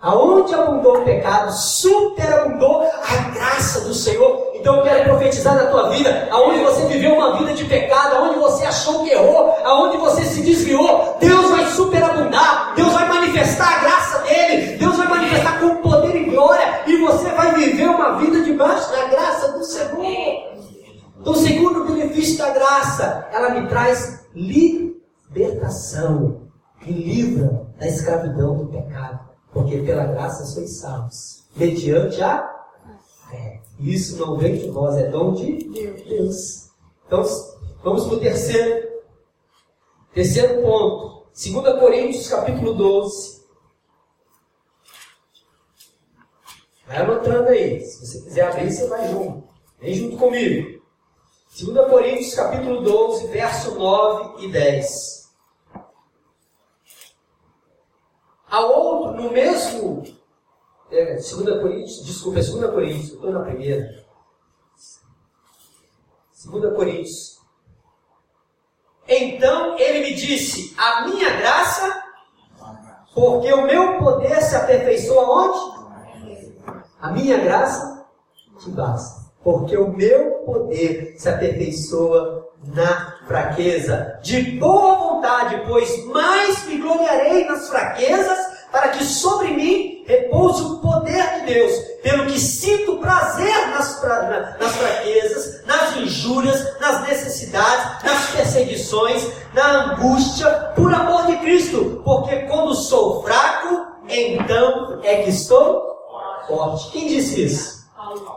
Aonde 0.00 0.54
abundou 0.54 0.98
o 0.98 1.04
pecado, 1.04 1.50
superabundou 1.50 2.82
a 2.82 3.30
graça 3.30 3.80
do 3.80 3.94
Senhor. 3.94 4.52
Então 4.54 4.76
eu 4.76 4.82
quero 4.82 5.04
profetizar 5.04 5.54
na 5.54 5.70
tua 5.70 5.88
vida, 5.90 6.28
aonde 6.30 6.62
você 6.62 6.86
viveu 6.86 7.14
uma 7.14 7.38
vida 7.38 7.54
de 7.54 7.64
pecado, 7.64 8.16
aonde 8.16 8.38
você 8.38 8.66
achou 8.66 9.02
que 9.02 9.10
errou, 9.10 9.56
aonde 9.64 9.96
você 9.96 10.22
se 10.24 10.42
desviou, 10.42 11.16
Deus 11.18 11.50
vai 11.50 11.66
superabundar, 11.70 12.74
Deus 12.74 12.92
vai 12.92 13.08
manifestar 13.08 13.66
a 13.66 13.80
graça 13.80 14.18
dele, 14.20 14.76
Deus 14.76 14.96
vai 14.96 15.08
manifestar 15.08 15.60
com 15.60 15.76
poder 15.76 16.16
e 16.16 16.24
glória, 16.24 16.82
e 16.86 16.96
você 16.98 17.30
vai 17.30 17.54
viver 17.54 17.88
uma 17.88 18.18
vida 18.18 18.42
debaixo 18.42 18.90
da 18.90 19.08
graça 19.08 19.52
do 19.52 19.64
Senhor. 19.64 20.54
Então, 21.18 21.32
o 21.32 21.36
segundo 21.36 21.84
benefício 21.84 22.36
da 22.36 22.50
graça, 22.50 23.26
ela 23.32 23.50
me 23.50 23.66
traz 23.68 24.26
libertação, 24.34 26.43
me 26.84 26.92
livra 26.92 27.66
da 27.78 27.86
escravidão 27.86 28.56
do 28.56 28.66
pecado. 28.66 29.28
Porque 29.52 29.78
pela 29.78 30.04
graça 30.06 30.44
sois 30.44 30.78
salvos, 30.78 31.44
mediante 31.54 32.20
a 32.22 32.42
fé. 33.30 33.62
Isso 33.78 34.16
não 34.16 34.36
vem 34.36 34.56
de 34.56 34.68
vós, 34.68 34.96
é 34.96 35.08
dom 35.08 35.32
de 35.32 35.68
Deus. 36.04 36.70
Então, 37.06 37.24
vamos 37.82 38.04
para 38.06 38.14
o 38.14 38.20
terceiro, 38.20 38.88
terceiro 40.12 40.62
ponto. 40.62 41.14
2 41.34 41.80
Coríntios, 41.80 42.28
capítulo 42.28 42.74
12. 42.74 43.44
Vai 46.86 46.98
anotando 46.98 47.48
aí. 47.48 47.80
Se 47.80 48.06
você 48.06 48.20
quiser 48.22 48.48
abrir, 48.48 48.72
você 48.72 48.86
vai 48.88 49.08
junto. 49.08 49.48
Vem 49.80 49.94
junto 49.94 50.16
comigo. 50.16 50.82
2 51.60 51.90
Coríntios, 51.90 52.34
capítulo 52.34 52.82
12, 52.82 53.28
verso 53.28 53.74
9 53.76 54.44
e 54.44 54.50
10. 54.50 55.23
A 58.54 58.60
outro, 58.60 59.20
no 59.20 59.32
mesmo. 59.32 60.04
É, 60.88 61.14
2 61.16 61.26
Coríntios, 61.60 62.04
desculpa, 62.04 62.38
é 62.38 62.42
2 62.42 62.70
Coríntios, 62.70 63.12
estou 63.14 63.32
na 63.32 63.40
primeira. 63.40 64.04
2 66.46 66.76
Coríntios. 66.76 67.40
Então 69.08 69.76
ele 69.76 70.08
me 70.08 70.14
disse: 70.14 70.72
A 70.78 71.08
minha 71.08 71.36
graça, 71.36 72.04
porque 73.12 73.52
o 73.52 73.66
meu 73.66 73.98
poder 73.98 74.40
se 74.40 74.54
aperfeiçoa 74.54 75.48
onde? 75.48 75.74
A 77.00 77.10
minha 77.10 77.38
graça 77.38 78.06
te 78.60 78.70
basta. 78.70 79.32
Porque 79.42 79.76
o 79.76 79.92
meu 79.92 80.44
poder 80.44 81.16
se 81.18 81.28
aperfeiçoa 81.28 82.52
na 82.68 83.13
fraqueza. 83.26 84.18
De 84.22 84.40
boa 84.58 84.94
vontade, 84.96 85.62
pois 85.66 86.04
mais 86.06 86.64
me 86.66 86.78
gloriarei 86.78 87.44
nas 87.46 87.68
fraquezas, 87.68 88.38
para 88.70 88.88
que 88.88 89.04
sobre 89.04 89.48
mim 89.48 90.04
repouse 90.06 90.62
o 90.62 90.78
poder 90.78 91.40
de 91.40 91.54
Deus, 91.54 91.72
pelo 92.02 92.26
que 92.26 92.38
sinto 92.38 92.98
prazer 92.98 93.68
nas, 93.68 94.02
nas 94.58 94.76
fraquezas, 94.76 95.64
nas 95.64 95.96
injúrias, 95.96 96.80
nas 96.80 97.02
necessidades, 97.08 98.02
nas 98.04 98.30
perseguições, 98.30 99.30
na 99.54 99.92
angústia, 99.92 100.50
por 100.74 100.92
amor 100.92 101.26
de 101.26 101.36
Cristo, 101.36 102.02
porque 102.04 102.36
quando 102.48 102.74
sou 102.74 103.22
fraco, 103.22 103.86
então 104.08 105.00
é 105.02 105.22
que 105.22 105.30
estou 105.30 105.94
forte. 106.46 106.90
Quem 106.90 107.08
disse 107.08 107.44
isso? 107.44 107.84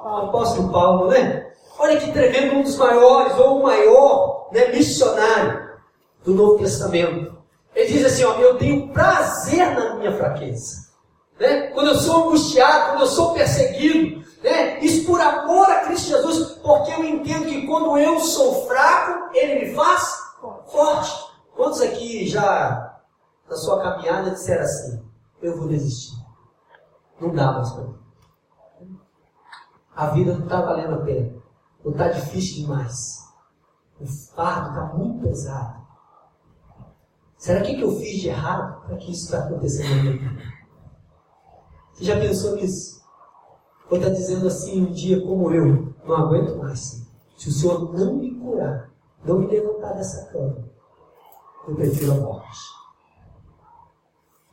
O 0.06 0.17
apóstolo 0.17 0.71
Paulo, 0.71 1.08
né? 1.08 1.47
Olha 1.80 2.00
que 2.00 2.12
tremendo, 2.12 2.56
um 2.56 2.63
dos 2.63 2.76
maiores, 2.78 3.38
ou 3.38 3.60
o 3.60 3.63
maior 3.63 4.50
né, 4.52 4.72
missionário 4.72 5.78
do 6.24 6.34
Novo 6.34 6.58
Testamento. 6.58 7.38
Ele 7.76 7.94
diz 7.94 8.06
assim: 8.06 8.24
ó, 8.24 8.34
Eu 8.40 8.58
tenho 8.58 8.92
prazer 8.92 9.76
na 9.76 9.96
minha 9.96 10.16
fraqueza. 10.16 10.88
Né? 11.40 11.68
Quando 11.68 11.90
eu 11.90 11.96
sou 11.96 12.28
angustiado, 12.28 12.92
quando 12.92 13.02
eu 13.02 13.08
sou 13.08 13.34
perseguido, 13.34 14.26
né? 14.44 14.80
isso 14.80 15.06
por 15.06 15.22
amor 15.22 15.70
a 15.70 15.82
Cristo 15.82 16.10
Jesus, 16.10 16.54
porque 16.63 16.92
eu 16.92 17.04
entendo 17.04 17.46
que 17.46 17.68
quando 17.68 17.98
eu 17.98 18.20
sou 18.20 18.66
fraco, 18.68 19.30
Ele 19.36 19.68
me 19.68 19.76
faz 19.76 20.18
forte. 20.68 21.28
Quantos 21.56 21.82
aqui 21.82 22.28
já 22.28 23.00
na 23.48 23.56
sua 23.56 23.82
caminhada 23.82 24.32
disseram 24.32 24.63
assim: 24.63 25.04
Eu 25.42 25.58
vou 25.58 25.68
desistir? 25.68 26.16
Não 27.20 27.34
dá 27.34 27.52
mais 27.52 27.72
para 27.72 27.84
mim. 27.84 27.98
A 29.96 30.08
vida 30.08 30.34
não 30.34 30.44
está 30.44 30.62
valendo 30.62 30.96
a 30.96 31.06
pena. 31.06 31.37
Ou 31.88 31.93
está 31.93 32.10
difícil 32.10 32.63
demais? 32.63 33.26
O 33.97 34.06
fardo 34.06 34.69
está 34.71 34.93
muito 34.93 35.21
pesado. 35.21 35.88
Será 37.38 37.62
que, 37.62 37.76
que 37.76 37.82
eu 37.82 37.95
fiz 37.95 38.19
de 38.19 38.28
errado 38.28 38.86
para 38.86 38.97
que 38.97 39.10
isso 39.10 39.23
está 39.23 39.45
acontecendo 39.45 39.95
na 39.95 40.04
minha 40.04 40.17
vida? 40.17 40.43
Você 41.93 42.04
já 42.04 42.19
pensou 42.19 42.58
nisso? 42.58 43.02
Ou 43.89 43.97
está 43.97 44.10
dizendo 44.10 44.47
assim 44.47 44.82
um 44.82 44.91
dia 44.91 45.21
como 45.21 45.50
eu, 45.54 45.95
não 46.04 46.15
aguento 46.17 46.58
mais. 46.58 47.08
Se 47.38 47.47
o 47.47 47.54
Senhor 47.54 47.93
não 47.93 48.17
me 48.17 48.36
curar, 48.36 48.91
não 49.23 49.39
me 49.39 49.47
levantar 49.47 49.93
dessa 49.93 50.26
cama, 50.26 50.69
eu 51.69 51.76
prefiro 51.76 52.12
a 52.12 52.15
morte. 52.15 52.60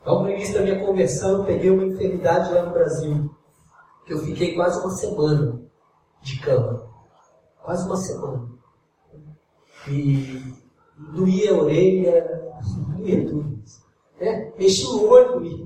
Logo 0.05 0.23
no 0.23 0.29
início 0.29 0.53
da 0.53 0.61
minha 0.61 0.85
conversão, 0.85 1.39
eu 1.39 1.43
peguei 1.43 1.69
uma 1.69 1.83
enfermidade 1.83 2.53
lá 2.53 2.63
no 2.63 2.71
Brasil, 2.71 3.29
que 4.05 4.13
eu 4.13 4.19
fiquei 4.19 4.55
quase 4.55 4.79
uma 4.79 4.91
semana 4.91 5.61
de 6.21 6.39
cama 6.39 6.94
quase 7.65 7.85
uma 7.85 7.97
semana. 7.97 8.47
E 9.89 10.41
doía 11.13 11.51
a 11.51 11.57
orelha, 11.57 12.61
doía 12.97 13.27
tudo. 13.27 13.59
Né? 14.21 14.53
Mexia 14.57 14.89
o 14.89 15.09
olho, 15.09 15.39
doía. 15.39 15.65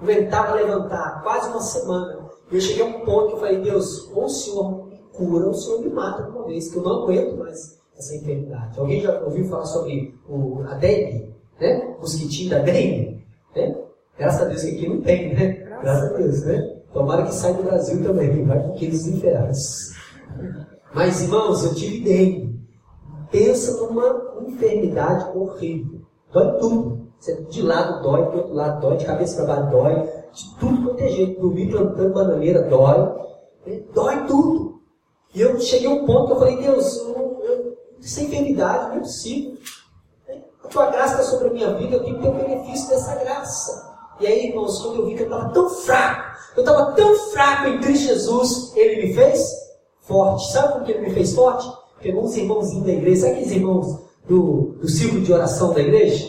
Aguentava 0.00 0.54
levantar, 0.54 1.22
quase 1.22 1.50
uma 1.50 1.60
semana. 1.60 2.30
E 2.50 2.54
eu 2.54 2.60
cheguei 2.60 2.82
a 2.82 2.86
um 2.86 3.04
ponto 3.04 3.28
que 3.28 3.32
eu 3.34 3.38
falei, 3.38 3.60
Deus, 3.60 4.10
ou 4.14 4.24
o 4.24 4.28
Senhor 4.28 4.86
me 4.86 4.98
cura, 5.12 5.44
ou 5.44 5.50
o 5.50 5.54
Senhor 5.54 5.80
me 5.82 5.90
mata 5.90 6.22
de 6.22 6.30
uma 6.30 6.46
vez, 6.46 6.70
que 6.70 6.78
eu 6.78 6.82
não 6.82 7.02
aguento 7.02 7.36
mais 7.36 7.78
essa 7.96 8.16
enfermidade. 8.16 8.80
Alguém 8.80 9.02
já 9.02 9.20
ouviu 9.20 9.44
falar 9.44 9.66
sobre 9.66 10.18
o, 10.26 10.62
a 10.66 10.74
dengue? 10.74 11.34
Né? 11.60 11.94
O 11.98 12.00
mosquitinho 12.00 12.50
da 12.50 12.60
dengue? 12.60 13.22
Né? 13.54 13.76
Graças 14.18 14.42
a 14.42 14.44
Deus 14.46 14.62
que 14.62 14.76
aqui 14.76 14.88
não 14.88 15.00
tem, 15.02 15.34
né? 15.34 15.52
Graças 15.82 16.10
a 16.10 16.16
Deus, 16.16 16.44
né? 16.44 16.76
Tomara 16.92 17.24
que 17.24 17.34
saia 17.34 17.54
do 17.54 17.62
Brasil 17.62 18.02
também, 18.02 18.44
vai 18.44 18.62
com 18.62 18.72
aqueles 18.72 19.06
inferados. 19.06 19.94
Mas, 20.92 21.22
irmãos, 21.22 21.64
eu 21.64 21.74
tive 21.74 22.00
dengue. 22.00 22.60
Pensa 23.30 23.80
numa 23.80 24.42
enfermidade 24.46 25.36
horrível. 25.36 26.00
Dói 26.32 26.58
tudo. 26.58 27.10
De 27.50 27.62
lado 27.62 28.02
dói, 28.02 28.30
do 28.30 28.38
outro 28.38 28.54
lado 28.54 28.80
dói, 28.80 28.96
de 28.96 29.04
cabeça 29.04 29.44
para 29.44 29.56
baixo 29.56 29.70
dói, 29.70 30.08
de 30.32 30.54
tudo 30.58 30.82
quanto 30.82 31.02
é 31.02 31.08
jeito. 31.08 31.40
Dormir 31.40 31.70
plantando 31.70 32.14
bananeira 32.14 32.62
dói. 32.62 33.20
É, 33.66 33.80
dói 33.92 34.26
tudo. 34.26 34.80
E 35.34 35.40
eu 35.40 35.60
cheguei 35.60 35.86
a 35.86 35.92
um 35.92 36.06
ponto 36.06 36.26
que 36.26 36.32
eu 36.32 36.38
falei, 36.38 36.56
Deus, 36.56 36.96
eu, 36.96 37.40
eu, 37.44 37.78
essa 38.02 38.22
enfermidade 38.22 38.88
não 38.88 38.96
é 38.96 38.98
possível. 39.00 39.58
É, 40.26 40.38
a 40.64 40.68
tua 40.68 40.86
graça 40.86 41.20
está 41.20 41.24
sobre 41.24 41.48
a 41.48 41.52
minha 41.52 41.74
vida, 41.74 41.96
eu 41.96 42.02
tenho 42.02 42.16
que 42.16 42.22
ter 42.22 42.28
o 42.28 42.32
benefício 42.34 42.88
dessa 42.88 43.14
graça. 43.16 43.90
E 44.18 44.26
aí, 44.26 44.48
irmãos, 44.48 44.82
quando 44.82 44.96
eu 44.96 45.06
vi 45.06 45.14
que 45.14 45.22
eu 45.22 45.26
estava 45.26 45.50
tão 45.50 45.68
fraco, 45.68 46.36
eu 46.56 46.60
estava 46.62 46.92
tão 46.92 47.14
fraco 47.30 47.68
em 47.68 47.80
Cristo 47.80 48.06
Jesus, 48.06 48.76
Ele 48.76 49.06
me 49.06 49.14
fez 49.14 49.69
forte. 50.02 50.52
Sabe 50.52 50.72
por 50.72 50.82
que 50.84 50.92
ele 50.92 51.08
me 51.08 51.14
fez 51.14 51.34
forte? 51.34 51.70
Pegou 52.02 52.24
uns 52.24 52.36
irmãozinhos 52.36 52.86
da 52.86 52.92
igreja, 52.92 53.20
sabe 53.22 53.32
aqueles 53.32 53.52
irmãos 53.52 53.98
do, 54.28 54.76
do 54.80 54.88
círculo 54.88 55.22
de 55.22 55.32
oração 55.32 55.72
da 55.72 55.80
igreja? 55.80 56.28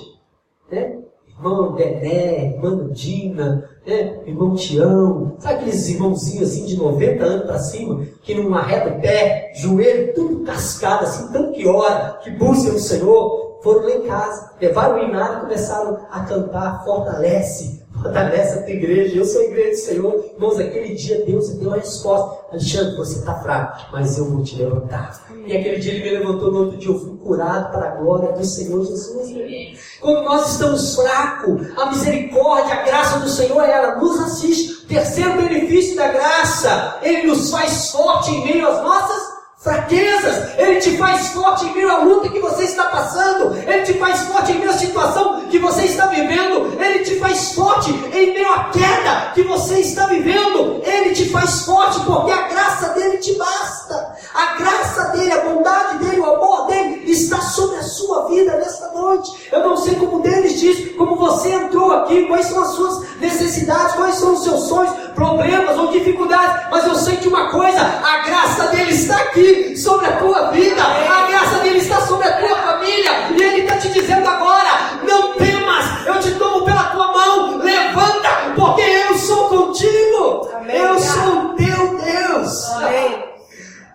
Né? 0.69 0.97
Irmão 1.27 1.73
Dedé, 1.73 2.53
irmã 2.53 2.89
Dina, 2.91 3.69
né? 3.85 4.19
irmão 4.27 4.55
Tião, 4.55 5.35
sabe 5.39 5.55
aqueles 5.55 5.89
irmãozinhos 5.89 6.49
assim 6.49 6.65
de 6.65 6.77
90 6.77 7.23
anos 7.23 7.45
para 7.45 7.59
cima, 7.59 8.05
que 8.21 8.35
não 8.35 8.53
arreta 8.53 8.95
o 8.95 9.01
pé, 9.01 9.51
joelho, 9.55 10.13
tudo 10.13 10.43
cascado, 10.43 11.05
assim, 11.05 11.31
tanto 11.31 11.53
que 11.53 11.67
ora, 11.67 12.19
que 12.23 12.29
busca 12.31 12.71
o 12.71 12.79
Senhor, 12.79 13.50
foram 13.61 13.83
lá 13.83 13.91
em 13.91 14.01
casa, 14.03 14.51
levaram 14.59 14.95
o 14.95 15.03
inário 15.03 15.37
e 15.37 15.41
começaram 15.41 15.99
a 16.11 16.19
cantar, 16.21 16.83
fortalece, 16.83 17.81
fortalece 18.01 18.59
a 18.59 18.61
tua 18.63 18.71
igreja, 18.71 19.17
eu 19.17 19.25
sou 19.25 19.41
a 19.41 19.45
igreja 19.45 19.69
do 19.69 19.77
Senhor. 19.77 20.25
Irmãos, 20.33 20.59
aquele 20.59 20.95
dia 20.95 21.25
Deus 21.25 21.49
deu 21.55 21.73
a 21.73 21.77
resposta. 21.77 22.41
Alexandre, 22.51 22.97
você 22.97 23.19
está 23.19 23.35
fraco, 23.35 23.91
mas 23.91 24.17
eu 24.17 24.25
vou 24.25 24.43
te 24.43 24.55
levantar. 24.55 25.25
E 25.45 25.55
aquele 25.55 25.79
dia 25.79 25.93
ele 25.93 26.03
me 26.03 26.19
levantou, 26.19 26.51
no 26.51 26.59
outro 26.59 26.77
dia 26.77 26.89
eu 26.89 26.99
fui 26.99 27.17
curado 27.17 27.71
para 27.71 27.89
a 27.89 27.95
glória 27.95 28.31
do 28.33 28.45
Senhor 28.45 28.85
Jesus. 28.85 29.79
Quando 29.99 30.23
nós 30.23 30.51
estamos 30.51 30.95
fracos, 30.95 31.67
a 31.77 31.85
misericórdia, 31.87 32.73
a 32.73 32.83
graça 32.83 33.19
do 33.19 33.29
Senhor, 33.29 33.63
ela 33.63 33.95
nos 33.95 34.19
assiste. 34.19 34.85
Terceiro 34.87 35.37
benefício 35.37 35.95
da 35.95 36.07
graça, 36.09 36.97
ele 37.01 37.27
nos 37.27 37.49
faz 37.49 37.91
forte 37.91 38.31
em 38.31 38.43
meio 38.43 38.67
às 38.67 38.81
nossas 38.81 39.30
fraquezas, 39.61 40.57
Ele 40.57 40.79
te 40.79 40.97
faz 40.97 41.27
forte 41.29 41.65
em 41.65 41.73
meio 41.73 41.91
à 41.91 41.97
luta 41.99 42.29
que 42.29 42.39
você 42.39 42.63
está 42.63 42.85
passando, 42.85 43.55
Ele 43.55 43.83
te 43.83 43.93
faz 43.93 44.21
forte 44.21 44.51
em 44.51 44.57
meio 44.57 44.71
à 44.71 44.73
situação 44.73 45.41
que 45.49 45.59
você 45.59 45.83
está 45.83 46.07
vivendo, 46.07 46.81
Ele 46.81 46.99
te 46.99 47.19
faz 47.19 47.53
forte 47.53 47.91
em 47.91 48.33
meio 48.33 48.51
à 48.51 48.65
queda 48.65 49.31
que 49.35 49.43
você 49.43 49.79
está 49.79 50.07
vivendo, 50.07 50.81
Ele 50.83 51.13
te 51.13 51.29
faz 51.29 51.63
forte 51.63 51.99
porque 51.99 52.31
a 52.31 52.47
graça 52.47 52.89
dele 52.89 53.17
te 53.17 53.33
basta, 53.33 54.15
a 54.33 54.55
graça 54.55 55.03
dele, 55.09 55.31
a 55.31 55.41
bondade 55.41 55.97
dele, 55.99 56.19
o 56.21 56.35
amor 56.35 56.65
dele 56.65 57.03
está 57.11 57.39
sobre 57.39 57.77
a 57.77 57.83
sua 57.83 58.27
vida 58.27 58.55
nesta 58.55 58.87
noite. 58.93 59.31
Eu 59.51 59.59
não 59.67 59.77
sei 59.77 59.95
como 59.95 60.21
deles 60.21 60.59
diz, 60.59 60.95
como 60.95 61.15
você 61.17 61.49
entrou 61.49 61.91
aqui, 61.91 62.25
quais 62.25 62.47
são 62.47 62.63
as 62.63 62.69
suas 62.69 63.19
necessidades, 63.19 63.93
quais 63.93 64.15
são 64.15 64.33
os 64.33 64.43
seus 64.43 64.63
sonhos, 64.67 64.91
problemas 65.13 65.77
ou 65.77 65.89
dificuldades, 65.89 66.67
mas 66.71 66.87
eu 66.87 66.95
sei 66.95 67.17
de 67.17 67.27
uma 67.27 67.51
coisa: 67.51 67.81
a 67.81 68.17
graça 68.25 68.67
dele 68.67 68.91
está 68.91 69.17
aqui 69.17 69.50
sobre 69.75 70.05
a 70.05 70.17
tua 70.17 70.51
vida, 70.51 70.81
a 70.83 71.27
graça 71.27 71.59
dele 71.59 71.79
está 71.79 72.01
sobre 72.01 72.27
a 72.27 72.37
tua 72.37 72.55
família, 72.55 73.11
e 73.31 73.41
ele 73.41 73.61
está 73.61 73.77
te 73.77 73.89
dizendo 73.89 74.27
agora: 74.27 74.99
não 75.07 75.33
temas, 75.33 76.05
eu 76.05 76.19
te 76.19 76.31
tomo 76.35 76.65
pela 76.65 76.83
tua 76.85 77.11
mão, 77.11 77.57
levanta, 77.57 78.29
porque 78.55 78.81
eu 78.81 79.17
sou 79.17 79.49
contigo, 79.49 80.49
Amém. 80.53 80.75
eu 80.75 80.99
sou 80.99 81.55
teu 81.55 81.97
Deus. 81.97 82.69
Amém. 82.71 83.31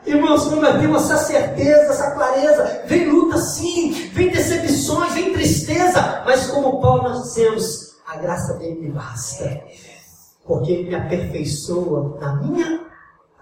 Irmãos, 0.07 0.45
quando 0.45 0.63
nós 0.63 0.81
temos 0.81 1.11
essa 1.11 1.19
certeza, 1.25 1.93
essa 1.93 2.11
clareza, 2.13 2.83
vem 2.87 3.09
luta 3.09 3.39
sim, 3.39 3.91
vem 4.13 4.29
decepções, 4.29 5.13
vem 5.15 5.33
tristeza, 5.33 6.23
mas 6.25 6.47
como 6.47 6.81
Paulo 6.81 7.03
nós 7.03 7.23
dizemos, 7.25 7.97
a 8.07 8.17
graça 8.17 8.55
dele 8.55 8.81
me 8.81 8.91
basta, 8.91 9.61
porque 10.47 10.71
ele 10.71 10.89
me 10.91 10.95
aperfeiçoa 10.95 12.19
na 12.21 12.37
minha 12.37 12.86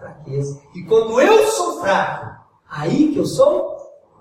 fraqueza. 0.05 0.61
E 0.75 0.83
quando 0.83 1.21
eu 1.21 1.47
sou 1.49 1.81
fraco, 1.81 2.45
aí 2.69 3.13
que 3.13 3.19
eu 3.19 3.27
sou, 3.27 3.77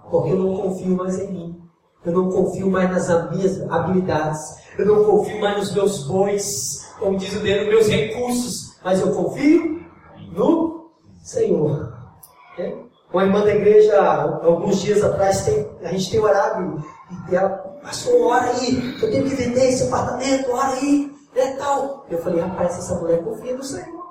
porque 0.10 0.32
eu 0.32 0.38
não 0.38 0.56
confio 0.56 0.96
mais 0.96 1.19
em 1.19 1.32
mim. 1.32 1.62
Eu 2.06 2.13
não 2.13 2.30
confio 2.30 2.69
mais 2.69 2.89
nas 2.89 3.32
minhas 3.32 3.62
habilidades. 3.72 4.58
Eu 4.78 4.86
não 4.86 5.04
confio 5.06 5.39
mais 5.39 5.58
nos 5.58 5.74
meus 5.74 6.08
bois, 6.08 6.93
como 7.00 7.17
diz 7.17 7.34
o 7.36 7.39
dedo, 7.39 7.65
nos 7.65 7.69
meus 7.69 7.88
recursos. 7.88 8.78
Mas 8.84 9.00
eu 9.00 9.13
confio 9.13 9.82
no 10.32 10.91
Senhor. 11.22 11.93
É? 12.58 12.76
Uma 13.13 13.24
irmã 13.24 13.41
da 13.41 13.56
igreja, 13.56 14.02
alguns 14.43 14.82
dias 14.82 15.04
atrás, 15.04 15.46
tem, 15.46 15.69
a 15.84 15.89
gente 15.89 16.12
tem 16.12 16.19
orado 16.19 16.84
e 17.30 17.36
ela, 17.36 17.50
passou, 17.84 18.28
ora 18.28 18.50
aí, 18.52 19.00
eu 19.02 19.12
tenho 19.12 19.24
que 19.24 19.36
vender 19.36 19.69
esse 19.69 19.84
apartamento, 19.84 20.52
ora 20.52 20.74
aí, 20.74 21.12
é 21.36 21.52
tal. 21.54 22.06
Eu 22.10 22.17
falei, 22.24 22.41
rapaz, 22.41 22.78
essa 22.78 22.96
mulher 22.96 23.24
confia 23.24 23.56
no 23.56 23.63
Senhor. 23.63 24.03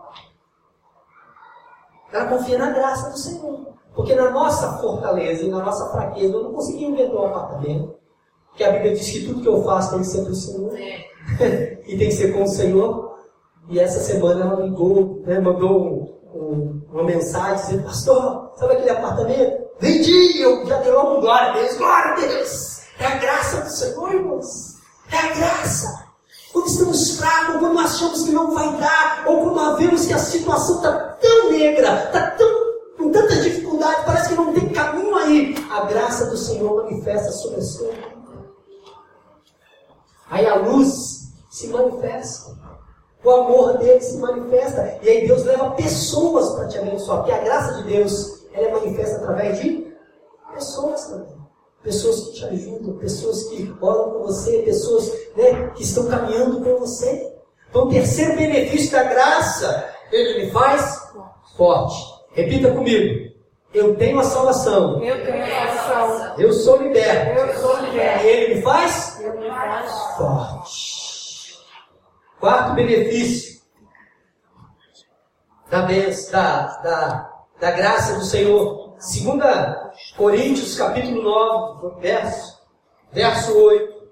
Ela 2.13 2.27
confia 2.27 2.59
na 2.59 2.71
graça 2.71 3.11
do 3.11 3.19
Senhor. 3.19 3.73
Porque 3.95 4.15
na 4.15 4.31
nossa 4.31 4.79
fortaleza 4.79 5.43
e 5.43 5.51
na 5.51 5.63
nossa 5.63 5.91
fraqueza, 5.91 6.35
eu 6.35 6.43
não 6.45 6.53
consegui 6.53 6.87
vender 6.87 7.15
um 7.15 7.27
apartamento. 7.27 7.95
Porque 8.49 8.65
a 8.65 8.73
Bíblia 8.73 8.95
diz 8.95 9.11
que 9.11 9.27
tudo 9.27 9.41
que 9.41 9.49
eu 9.49 9.63
faço 9.63 9.91
tem 9.91 10.01
que 10.01 10.07
ser 10.07 10.23
para 10.23 10.33
o 10.33 10.35
Senhor. 10.35 10.79
É. 10.79 11.81
e 11.87 11.99
tem 11.99 12.09
que 12.09 12.13
ser 12.13 12.33
com 12.33 12.43
o 12.43 12.49
Senhor. 12.49 13.19
E 13.69 13.79
essa 13.79 14.01
semana 14.01 14.45
ela 14.45 14.61
ligou, 14.63 15.23
né, 15.25 15.39
mandou 15.41 16.21
um, 16.35 16.83
uma 16.93 17.05
mensagem 17.05 17.57
dizendo, 17.57 17.85
pastor, 17.85 18.53
sabe 18.57 18.75
aquele 18.75 18.91
apartamento? 18.91 19.63
Vendi, 19.79 20.41
eu 20.41 20.67
já 20.67 20.79
dei 20.79 20.93
logo 20.93 21.21
glória 21.21 21.51
a 21.51 21.53
Deus, 21.55 21.77
glória 21.77 22.13
a 22.13 22.17
Deus. 22.17 22.83
É 22.99 23.07
a 23.07 23.17
graça 23.17 23.61
do 23.61 23.71
Senhor, 23.71 24.13
irmãos. 24.13 24.77
É 25.11 25.17
a 25.17 25.35
graça. 25.35 26.02
Quando 26.53 26.67
estamos 26.67 27.17
fracos, 27.17 27.57
quando 27.57 27.79
achamos 27.79 28.25
que 28.25 28.33
não 28.33 28.53
vai 28.53 28.77
dar, 28.77 29.25
ou 29.27 29.53
quando 29.53 29.77
vemos 29.79 30.07
que 30.07 30.13
a 30.13 30.19
situação 30.19 30.77
está 30.77 30.93
tão 31.21 31.51
negra, 31.51 32.05
está 32.05 32.31
tão, 32.33 32.49
com 32.99 33.11
tanta 33.11 33.37
dificuldade, 33.37 34.05
parece 34.05 34.29
que 34.29 34.35
não 34.35 34.53
tem 34.53 34.69
caminho 34.69 35.15
aí, 35.17 35.55
a 35.71 35.87
graça 35.87 36.27
do 36.27 36.37
Senhor 36.37 36.85
manifesta 36.85 37.33
sobre 37.33 37.61
a 37.61 37.63
sua 37.63 37.89
vida. 37.89 38.13
Aí 40.31 40.47
a 40.47 40.55
luz 40.57 41.33
se 41.51 41.69
manifesta. 41.69 42.57
O 43.25 43.31
amor 43.31 43.79
dele 43.79 44.01
se 44.01 44.19
manifesta. 44.19 44.99
E 45.03 45.09
aí 45.09 45.27
Deus 45.27 45.45
leva 45.45 45.71
pessoas 45.73 46.55
para 46.55 46.69
te 46.69 46.79
abençoar. 46.79 47.19
Porque 47.19 47.33
a 47.33 47.45
graça 47.45 47.75
de 47.75 47.85
Deus 47.85 48.43
ela 48.53 48.69
é 48.69 48.73
manifesta 48.73 49.17
através 49.17 49.61
de 49.61 49.95
pessoas 50.55 51.07
também. 51.07 51.32
Pessoas 51.83 52.21
que 52.21 52.33
te 52.35 52.45
ajudam, 52.45 52.97
pessoas 52.99 53.45
que 53.45 53.75
oram 53.81 54.11
com 54.13 54.23
você, 54.25 54.59
pessoas 54.59 55.13
né, 55.37 55.71
que 55.75 55.83
estão 55.83 56.07
caminhando 56.07 56.63
com 56.63 56.79
você. 56.79 57.33
Então, 57.69 57.85
o 57.85 57.91
terceiro 57.91 58.37
benefício 58.37 58.93
da 58.93 59.03
graça, 59.03 59.93
ele 60.13 60.45
me 60.45 60.51
faz 60.53 61.11
forte. 61.57 62.01
Repita 62.33 62.71
comigo. 62.71 63.33
Eu 63.75 63.97
tenho 63.97 64.21
a 64.21 64.25
salvação. 64.25 65.03
Eu 65.03 65.25
tenho 65.25 65.45
a 65.45 65.79
salvação. 65.79 66.39
Eu 66.39 66.53
sou 66.53 66.83
liberto. 66.83 67.41
Eu 67.41 67.59
sou 67.59 67.81
liberto. 67.81 68.25
E 68.25 68.29
ele 68.29 68.55
me 68.55 68.63
faz, 68.63 69.21
Eu 69.21 69.41
me 69.41 69.49
faz 69.49 69.91
forte. 70.17 71.59
Quarto 72.39 72.75
benefício 72.75 73.63
da, 75.71 75.81
da, 75.81 76.67
da, 76.83 77.31
da 77.59 77.71
graça 77.71 78.19
do 78.19 78.25
Senhor. 78.25 78.92
2 79.03 80.15
Coríntios 80.17 80.77
capítulo 80.77 81.23
9, 81.23 82.01
verso, 82.01 82.63
verso 83.11 83.59
8. 83.59 84.03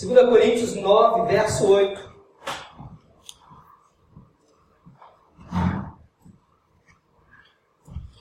2 0.00 0.28
Coríntios 0.30 0.74
9, 0.76 1.26
verso 1.30 1.70
8. 1.70 2.08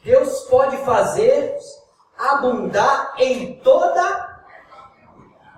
Deus 0.04 0.42
pode 0.50 0.76
fazer 0.78 1.58
abundar 2.18 3.14
em 3.18 3.54
toda 3.62 4.28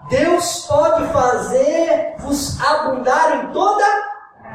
Deus 0.09 0.65
pode 0.67 1.11
fazer-vos 1.11 2.59
abundar 2.61 3.45
em 3.45 3.51
toda 3.51 3.85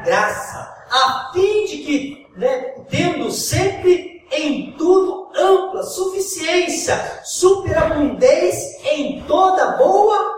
graça, 0.03 0.85
a 0.89 1.31
fim 1.33 1.65
de 1.65 1.77
que, 1.77 2.27
né, 2.35 2.59
tendo 2.89 3.31
sempre 3.31 4.25
em 4.31 4.73
tudo 4.73 5.24
ampla 5.37 5.83
suficiência, 5.83 7.21
superabundez 7.23 8.55
em 8.85 9.21
toda 9.23 9.77
boa 9.77 10.35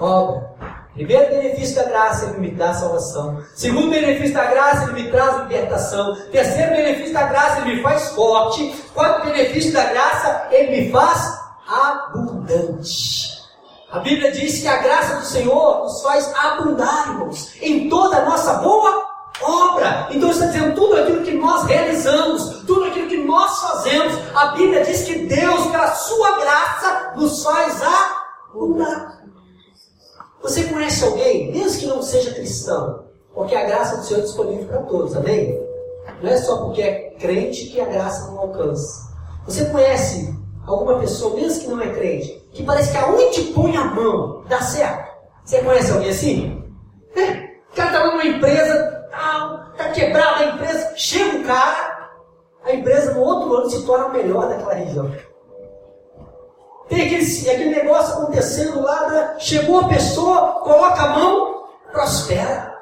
obra. 0.00 0.52
Primeiro 0.94 1.30
benefício 1.30 1.76
da 1.76 1.84
graça, 1.84 2.26
ele 2.26 2.38
me 2.38 2.50
dá 2.50 2.74
salvação. 2.74 3.42
Segundo 3.54 3.90
benefício 3.90 4.34
da 4.34 4.44
graça, 4.44 4.84
ele 4.84 5.02
me 5.02 5.10
traz 5.10 5.38
libertação. 5.38 6.14
Terceiro 6.30 6.72
benefício 6.72 7.14
da 7.14 7.22
graça, 7.22 7.60
ele 7.60 7.76
me 7.76 7.82
faz 7.82 8.08
forte. 8.10 8.74
Quarto 8.92 9.24
benefício 9.24 9.72
da 9.72 9.84
graça, 9.84 10.48
ele 10.50 10.84
me 10.84 10.92
faz 10.92 11.40
abundante. 11.66 13.40
A 13.90 14.00
Bíblia 14.00 14.32
diz 14.32 14.60
que 14.60 14.68
a 14.68 14.78
graça 14.78 15.16
do 15.16 15.24
Senhor 15.26 15.82
nos 15.82 16.02
faz 16.02 16.30
abundar, 16.34 17.08
irmãos, 17.08 17.54
em 17.60 17.88
toda 17.88 18.18
a 18.18 18.24
nossa 18.24 18.54
boa 18.54 19.11
obra. 19.40 20.08
Então 20.10 20.30
está 20.30 20.46
dizendo 20.46 20.74
tudo 20.74 20.96
aquilo 20.96 21.22
que 21.22 21.32
nós 21.32 21.64
realizamos, 21.64 22.62
tudo 22.66 22.84
aquilo 22.84 23.08
que 23.08 23.18
nós 23.24 23.58
fazemos. 23.60 24.14
A 24.34 24.48
Bíblia 24.48 24.84
diz 24.84 25.02
que 25.02 25.26
Deus, 25.26 25.66
pela 25.66 25.94
sua 25.94 26.38
graça, 26.38 27.12
nos 27.16 27.42
faz 27.42 27.80
abundar. 27.82 29.22
Você 30.42 30.64
conhece 30.64 31.04
alguém, 31.04 31.52
mesmo 31.52 31.80
que 31.80 31.86
não 31.86 32.02
seja 32.02 32.34
cristão, 32.34 33.04
porque 33.32 33.54
a 33.54 33.64
graça 33.64 33.96
do 33.96 34.04
Senhor 34.04 34.20
é 34.20 34.24
disponível 34.24 34.66
para 34.66 34.82
todos, 34.82 35.16
amém? 35.16 35.60
Não 36.20 36.30
é 36.30 36.36
só 36.36 36.64
porque 36.64 36.82
é 36.82 37.10
crente 37.18 37.66
que 37.66 37.80
a 37.80 37.84
graça 37.84 38.28
não 38.28 38.40
alcança. 38.40 39.12
Você 39.46 39.64
conhece 39.66 40.36
alguma 40.66 40.98
pessoa, 40.98 41.36
mesmo 41.36 41.62
que 41.62 41.68
não 41.68 41.80
é 41.80 41.92
crente, 41.92 42.42
que 42.52 42.64
parece 42.64 42.90
que 42.90 42.98
aonde 42.98 43.42
põe 43.52 43.76
a 43.76 43.84
mão 43.84 44.42
dá 44.48 44.60
certo. 44.60 45.12
Você 45.44 45.62
conhece 45.62 45.90
alguém 45.90 46.10
assim? 46.10 46.64
É. 47.16 47.52
O 47.72 47.74
cara 47.74 47.88
está 47.88 48.06
numa 48.06 48.24
empresa, 48.24 48.81
cara, 51.42 52.10
a 52.64 52.72
empresa 52.72 53.14
no 53.14 53.20
outro 53.20 53.54
ano 53.54 53.70
se 53.70 53.84
torna 53.84 54.08
melhor 54.08 54.48
daquela 54.48 54.74
região. 54.74 55.10
Tem 56.88 57.06
aquele, 57.06 57.50
aquele 57.50 57.70
negócio 57.70 58.14
acontecendo 58.14 58.82
lá, 58.82 59.08
né? 59.08 59.36
chegou 59.38 59.80
a 59.80 59.88
pessoa, 59.88 60.60
coloca 60.60 61.02
a 61.02 61.08
mão, 61.08 61.64
prospera. 61.90 62.72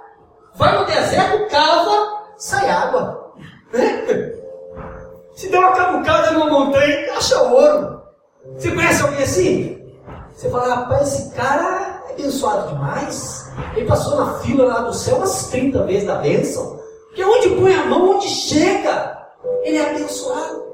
Vai 0.55 0.79
no 0.79 0.85
deserto, 0.85 1.49
cava, 1.49 2.25
sai 2.37 2.69
água. 2.69 3.33
Né? 3.73 4.33
Se 5.37 5.49
der 5.49 5.59
uma 5.59 5.73
cavucada 5.73 6.33
numa 6.33 6.51
montanha, 6.51 7.13
acha 7.17 7.41
ouro. 7.41 8.03
Você 8.57 8.71
conhece 8.73 9.03
alguém 9.03 9.23
assim? 9.23 9.93
Você 10.33 10.51
fala, 10.51 10.75
rapaz, 10.75 11.03
esse 11.03 11.35
cara 11.35 12.03
é 12.09 12.13
abençoado 12.13 12.69
demais. 12.69 13.51
Ele 13.77 13.87
passou 13.87 14.17
na 14.17 14.39
fila 14.41 14.65
lá 14.67 14.81
do 14.81 14.93
céu 14.93 15.17
umas 15.17 15.49
30 15.49 15.85
vezes 15.85 16.07
da 16.07 16.17
bênção. 16.17 16.80
Porque 17.11 17.25
onde 17.25 17.49
põe 17.61 17.75
a 17.75 17.87
mão, 17.87 18.17
onde 18.17 18.29
chega, 18.29 19.29
ele 19.65 19.79
é 19.79 19.91
abençoado. 19.91 20.65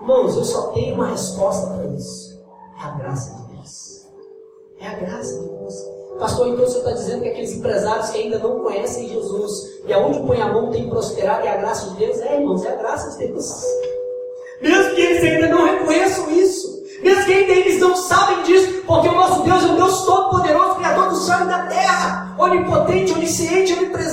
Irmãos, 0.00 0.36
eu 0.36 0.44
só 0.44 0.68
tenho 0.68 0.94
uma 0.94 1.08
resposta 1.08 1.66
para 1.66 1.86
isso. 1.94 2.42
É 2.80 2.82
a 2.82 2.90
graça 2.92 3.34
de 3.34 3.54
Deus. 3.54 4.06
É 4.80 4.86
a 4.86 4.94
graça 4.94 5.38
de 5.38 5.48
Deus. 5.48 5.74
Pastor, 6.18 6.48
então 6.48 6.66
você 6.66 6.78
está 6.78 6.92
dizendo 6.92 7.22
que 7.22 7.28
aqueles 7.28 7.52
empresários 7.52 8.08
que 8.08 8.18
ainda 8.18 8.38
não 8.38 8.60
conhecem 8.60 9.08
Jesus, 9.08 9.80
e 9.86 9.92
aonde 9.92 10.20
põe 10.20 10.40
a 10.40 10.50
mão 10.50 10.70
tem 10.70 10.88
prosperado, 10.88 11.46
é 11.46 11.50
a 11.50 11.56
graça 11.58 11.90
de 11.90 11.96
Deus? 11.96 12.18
É, 12.20 12.40
irmãos, 12.40 12.64
é 12.64 12.72
a 12.72 12.76
graça 12.76 13.18
de 13.18 13.26
Deus. 13.26 13.64
Mesmo 14.62 14.94
que 14.94 15.00
eles 15.02 15.22
ainda 15.22 15.48
não 15.48 15.66
reconheçam 15.66 16.30
isso, 16.30 16.82
mesmo 17.02 17.24
que 17.26 17.32
ainda 17.34 17.52
eles 17.52 17.78
não 17.80 17.94
sabem 17.94 18.42
disso, 18.44 18.82
porque 18.86 19.08
o 19.08 19.14
nosso 19.14 19.42
Deus 19.42 19.62
é 19.62 19.66
um 19.66 19.76
Deus 19.76 20.06
todo-poderoso, 20.06 20.76
Criador 20.76 21.10
do 21.10 21.16
céu 21.16 21.42
e 21.42 21.46
da 21.48 21.66
terra, 21.66 22.34
onipotente, 22.38 23.12
onisciente, 23.12 23.74
onipresente, 23.74 24.05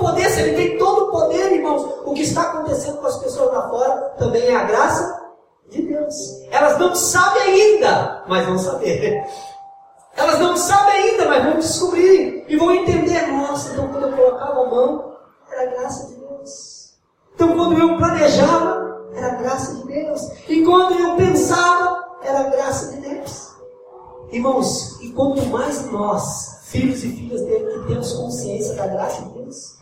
o 0.00 0.04
poder, 0.06 0.30
se 0.30 0.40
Ele 0.40 0.56
tem 0.56 0.78
todo 0.78 1.04
o 1.04 1.10
poder, 1.10 1.52
irmãos, 1.52 1.82
o 2.04 2.14
que 2.14 2.22
está 2.22 2.42
acontecendo 2.42 2.98
com 2.98 3.06
as 3.06 3.18
pessoas 3.18 3.52
lá 3.52 3.68
fora 3.68 4.14
também 4.18 4.42
é 4.46 4.56
a 4.56 4.64
graça 4.64 5.20
de 5.68 5.82
Deus. 5.82 6.14
Elas 6.50 6.78
não 6.78 6.94
sabem 6.94 7.42
ainda, 7.42 8.24
mas 8.26 8.46
vão 8.46 8.58
saber. 8.58 9.22
Elas 10.16 10.38
não 10.40 10.56
sabem 10.56 10.94
ainda, 10.94 11.28
mas 11.28 11.44
vão 11.44 11.58
descobrir 11.58 12.44
e 12.48 12.56
vão 12.56 12.72
entender. 12.72 13.26
Nossa, 13.28 13.72
então 13.72 13.88
quando 13.88 14.08
eu 14.08 14.16
colocava 14.16 14.60
a 14.62 14.70
mão, 14.70 15.16
era 15.52 15.62
a 15.62 15.66
graça 15.66 16.06
de 16.06 16.14
Deus. 16.14 16.94
Então 17.34 17.56
quando 17.56 17.78
eu 17.78 17.96
planejava, 17.98 19.06
era 19.14 19.32
a 19.32 19.34
graça 19.36 19.74
de 19.74 19.86
Deus. 19.86 20.22
E 20.48 20.64
quando 20.64 20.98
eu 20.98 21.16
pensava, 21.16 22.18
era 22.22 22.40
a 22.40 22.44
graça 22.44 22.92
de 22.92 23.08
Deus. 23.08 23.50
Irmãos, 24.32 25.00
e 25.00 25.10
quanto 25.10 25.44
mais 25.46 25.90
nós, 25.90 26.60
filhos 26.64 27.02
e 27.04 27.08
filhas 27.10 27.42
dele, 27.42 27.80
que 27.80 27.88
temos 27.88 28.12
consciência 28.12 28.74
da 28.74 28.86
graça 28.86 29.22
de 29.22 29.30
Deus, 29.30 29.79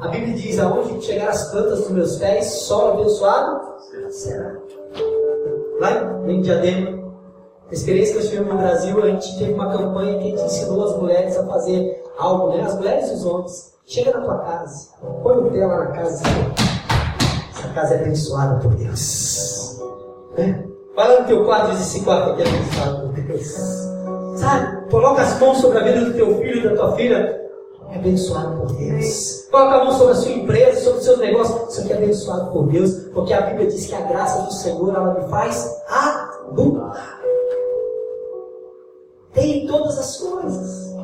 a 0.00 0.08
Bíblia 0.08 0.34
diz: 0.34 0.58
aonde 0.58 1.04
chegar 1.04 1.30
as 1.30 1.50
plantas 1.50 1.80
dos 1.80 1.90
meus 1.90 2.16
pés, 2.16 2.46
solo 2.46 3.00
abençoado 3.00 3.74
será. 4.10 4.54
Lá 5.80 6.20
em 6.26 6.40
Diadema, 6.40 7.12
a 7.70 7.72
experiência 7.72 8.14
que 8.14 8.20
nós 8.20 8.28
tivemos 8.28 8.52
no 8.52 8.58
Brasil, 8.58 9.02
a 9.02 9.06
gente 9.08 9.38
teve 9.38 9.52
uma 9.52 9.72
campanha 9.72 10.18
que 10.18 10.24
a 10.24 10.30
gente 10.30 10.42
ensinou 10.42 10.84
as 10.84 10.96
mulheres 10.96 11.36
a 11.36 11.46
fazer 11.46 12.02
algo, 12.18 12.48
né? 12.48 12.62
As 12.62 12.74
mulheres 12.74 13.10
e 13.10 13.14
os 13.14 13.24
homens. 13.24 13.74
Chega 13.86 14.12
na 14.12 14.24
tua 14.24 14.38
casa, 14.38 14.88
põe 15.22 15.36
o 15.36 15.50
pé 15.50 15.66
lá 15.66 15.84
na 15.84 15.86
casa 15.88 16.22
essa 17.64 17.68
casa 17.74 17.94
é 17.94 18.00
abençoada 18.00 18.60
por 18.60 18.74
Deus. 18.74 19.80
Né? 20.36 20.64
Vai 20.94 21.08
lá 21.08 21.20
no 21.20 21.26
teu 21.26 21.44
quarto 21.44 21.70
e 21.70 21.74
esse 21.74 22.04
quarto 22.04 22.30
aqui 22.30 22.42
é 22.42 22.46
abençoado 22.46 23.08
por 23.08 23.12
Deus. 23.12 23.46
Sabe? 24.36 24.90
Coloca 24.90 25.22
as 25.22 25.40
mãos 25.40 25.58
sobre 25.58 25.78
a 25.78 25.82
vida 25.82 26.04
do 26.04 26.14
teu 26.14 26.38
filho 26.38 26.58
e 26.58 26.68
da 26.68 26.76
tua 26.76 26.96
filha 26.96 27.43
é 27.94 27.98
abençoado 27.98 28.60
por 28.60 28.76
Deus. 28.76 29.46
Coloca 29.50 29.74
a 29.76 29.84
mão 29.84 29.92
sobre 29.92 30.12
a 30.12 30.16
sua 30.16 30.32
empresa, 30.32 30.80
sobre 30.80 30.98
os 30.98 31.04
seus 31.04 31.18
negócios. 31.18 31.72
Isso 31.72 31.80
aqui 31.80 31.92
é 31.92 31.96
abençoado 31.96 32.52
por 32.52 32.66
Deus, 32.66 32.90
porque 33.14 33.32
a 33.32 33.40
Bíblia 33.42 33.68
diz 33.68 33.86
que 33.86 33.94
a 33.94 34.00
graça 34.00 34.42
do 34.42 34.52
Senhor 34.52 34.94
ela 34.94 35.14
me 35.14 35.28
faz 35.28 35.82
abundar. 35.88 37.20
Tem 39.32 39.66
todas 39.66 39.98
as 39.98 40.16
coisas. 40.16 40.94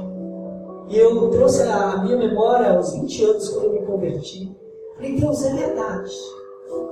E 0.88 0.98
eu 0.98 1.30
trouxe 1.30 1.62
a 1.62 1.98
minha 1.98 2.16
memória 2.16 2.72
aos 2.72 2.92
20 2.92 3.24
anos 3.24 3.48
quando 3.50 3.66
eu 3.66 3.72
me 3.72 3.86
converti. 3.86 4.56
Falei, 4.96 5.16
Deus, 5.16 5.44
é 5.44 5.54
verdade. 5.54 6.12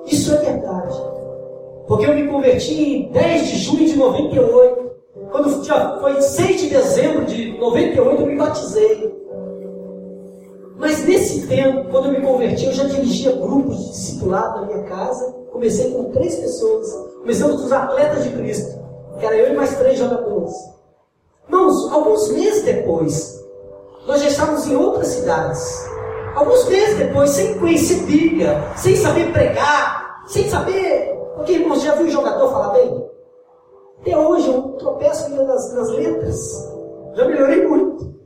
Isso 0.07 0.33
é 0.33 0.37
verdade. 0.37 0.97
Porque 1.89 2.07
eu 2.07 2.15
me 2.15 2.29
converti 2.29 2.75
em 2.75 3.13
10 3.13 3.49
de 3.49 3.59
junho 3.59 3.87
de 3.87 3.97
98. 3.97 4.89
Quando 5.33 6.01
foi 6.01 6.23
6 6.23 6.61
de 6.61 6.71
dezembro 6.71 7.25
de 7.25 7.59
98, 7.59 8.23
eu 8.23 8.27
me 8.27 8.37
batizei. 8.37 9.28
Nesse 11.09 11.47
tempo, 11.47 11.89
quando 11.91 12.09
eu 12.09 12.21
me 12.21 12.21
converti, 12.21 12.67
eu 12.67 12.73
já 12.73 12.85
dirigia 12.85 13.33
grupos 13.33 13.79
de 13.79 13.91
discipulado 13.93 14.61
na 14.61 14.67
minha 14.67 14.83
casa. 14.83 15.33
Comecei 15.51 15.91
com 15.91 16.11
três 16.11 16.35
pessoas. 16.37 16.93
Começamos 17.21 17.57
com 17.57 17.67
os 17.67 17.73
atletas 17.73 18.25
de 18.25 18.31
Cristo, 18.33 18.79
que 19.19 19.25
era 19.25 19.35
eu 19.35 19.55
e 19.55 19.57
mais 19.57 19.75
três 19.79 19.99
jogadores. 19.99 20.53
Irmãos, 21.47 21.91
alguns 21.95 22.29
meses 22.33 22.63
depois, 22.63 23.43
nós 24.07 24.21
já 24.21 24.29
estávamos 24.29 24.67
em 24.67 24.77
outras 24.77 25.07
cidades. 25.07 25.89
Alguns 26.35 26.69
meses 26.69 26.99
depois, 26.99 27.31
sem 27.31 27.59
conhecer 27.59 28.03
Bíblia, 28.03 28.63
sem 28.77 28.95
saber 28.95 29.33
pregar, 29.33 30.25
sem 30.27 30.47
saber. 30.47 31.17
Porque, 31.37 31.53
irmãos, 31.53 31.81
já 31.81 31.95
viu 31.95 32.05
o 32.05 32.11
jogador 32.11 32.53
falar 32.53 32.75
bem? 32.75 33.11
Até 34.03 34.15
hoje 34.15 34.47
eu 34.47 34.61
tropeço 34.73 35.31
nas, 35.31 35.73
nas 35.73 35.89
letras. 35.89 36.71
Já 37.15 37.25
melhorei 37.25 37.67
muito. 37.67 38.18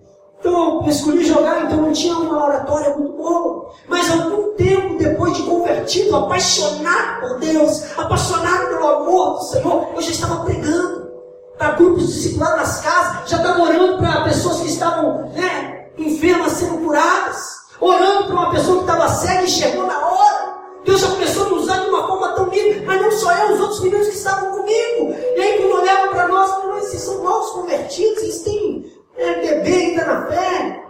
Então 0.42 0.82
eu 0.82 0.88
escolhi 0.88 1.24
jogar, 1.24 1.66
então 1.66 1.82
não 1.82 1.92
tinha 1.92 2.18
uma 2.18 2.46
oratória 2.46 2.96
muito 2.96 3.12
boa. 3.12 3.70
Mas 3.86 4.10
algum 4.10 4.54
tempo 4.54 4.98
depois 4.98 5.36
de 5.36 5.44
convertido, 5.44 6.16
apaixonado 6.16 7.20
por 7.20 7.38
Deus, 7.38 7.96
apaixonado 7.96 8.66
pelo 8.66 8.88
amor 8.88 9.38
do 9.38 9.44
Senhor, 9.44 9.88
eu 9.94 10.02
já 10.02 10.10
estava 10.10 10.44
pregando 10.44 11.12
para 11.56 11.70
grupos 11.72 12.08
disciplinados 12.08 12.56
nas 12.56 12.80
casas, 12.80 13.30
já 13.30 13.36
estava 13.36 13.62
orando 13.62 13.98
para 13.98 14.24
pessoas 14.24 14.60
que 14.62 14.66
estavam 14.66 15.28
né, 15.28 15.86
enfermas 15.96 16.54
sendo 16.54 16.78
curadas, 16.78 17.60
orando 17.80 18.24
para 18.24 18.34
uma 18.34 18.50
pessoa 18.50 18.78
que 18.78 18.90
estava 18.90 19.08
cega 19.10 19.44
e 19.44 19.48
chegou 19.48 19.86
na 19.86 19.96
hora. 19.96 20.54
Deus 20.84 21.00
já 21.00 21.08
começou 21.08 21.46
a 21.46 21.48
me 21.50 21.54
usar 21.54 21.78
de 21.78 21.88
uma 21.88 22.04
forma 22.04 22.28
tão 22.30 22.48
linda, 22.48 22.82
mas 22.84 23.00
não 23.00 23.12
só 23.12 23.32
eu, 23.32 23.54
os 23.54 23.60
outros 23.60 23.80
meninos 23.80 24.08
que 24.08 24.16
estavam 24.16 24.50
comigo. 24.50 25.14
E 25.36 25.40
aí, 25.40 25.58
quando 25.58 25.80
olhavam 25.80 26.08
para 26.08 26.26
nós, 26.26 26.50
nós 26.64 26.84
esses 26.86 27.02
são 27.02 27.22
novos 27.22 27.50
convertidos, 27.50 28.20
eles 28.24 28.42
têm 28.42 29.01
é 29.16 29.40
bebê 29.40 29.74
ainda 29.74 30.04
na 30.04 30.26
fé. 30.26 30.84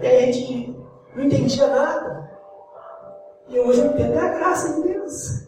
E 0.00 0.06
aí 0.06 0.28
a 0.28 0.32
gente 0.32 0.76
não 1.14 1.24
entendia 1.24 1.66
nada. 1.66 2.30
E 3.48 3.58
hoje 3.58 3.80
eu 3.80 3.86
entendo 3.86 4.18
a 4.18 4.28
graça 4.28 4.74
de 4.74 4.88
Deus. 4.88 5.44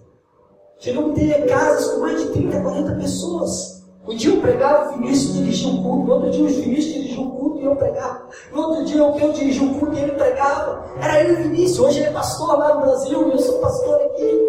Chegamos 0.78 1.12
a 1.12 1.14
ter 1.14 1.46
casas 1.46 1.88
com 1.88 2.00
mais 2.00 2.20
de 2.20 2.32
30, 2.32 2.60
40 2.60 2.94
pessoas. 2.96 3.76
Um 4.06 4.14
dia 4.14 4.30
eu 4.30 4.40
pregava, 4.40 4.88
o 4.88 4.98
Vinícius 4.98 5.34
dirigia 5.34 5.68
um 5.68 5.82
culto, 5.82 6.06
no 6.06 6.14
outro 6.14 6.30
dia 6.30 6.44
o 6.44 6.48
Vinícius 6.48 6.94
dirigia 6.94 7.20
um 7.20 7.30
culto 7.30 7.60
e 7.60 7.64
eu 7.64 7.74
pregava. 7.74 8.28
No 8.52 8.60
outro 8.60 8.84
dia 8.84 8.98
eu, 8.98 9.32
dirigia 9.32 9.62
um 9.62 9.78
culto 9.78 9.96
e 9.96 9.98
ele 9.98 10.12
pregava. 10.12 10.84
Era 11.00 11.20
ele 11.20 11.32
o 11.32 11.36
Vinícius, 11.36 11.80
hoje 11.80 11.98
ele 11.98 12.08
é 12.08 12.12
pastor 12.12 12.58
lá 12.58 12.74
no 12.74 12.82
Brasil 12.82 13.30
eu 13.32 13.38
sou 13.38 13.58
pastor 13.58 13.96
aqui. 14.02 14.40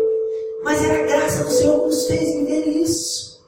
Mas 0.63 0.83
era 0.83 1.03
a 1.03 1.07
graça 1.07 1.43
do 1.43 1.49
Senhor 1.49 1.79
que 1.79 1.85
nos 1.85 2.07
fez 2.07 2.35
viver 2.35 2.67
isso. 2.67 3.41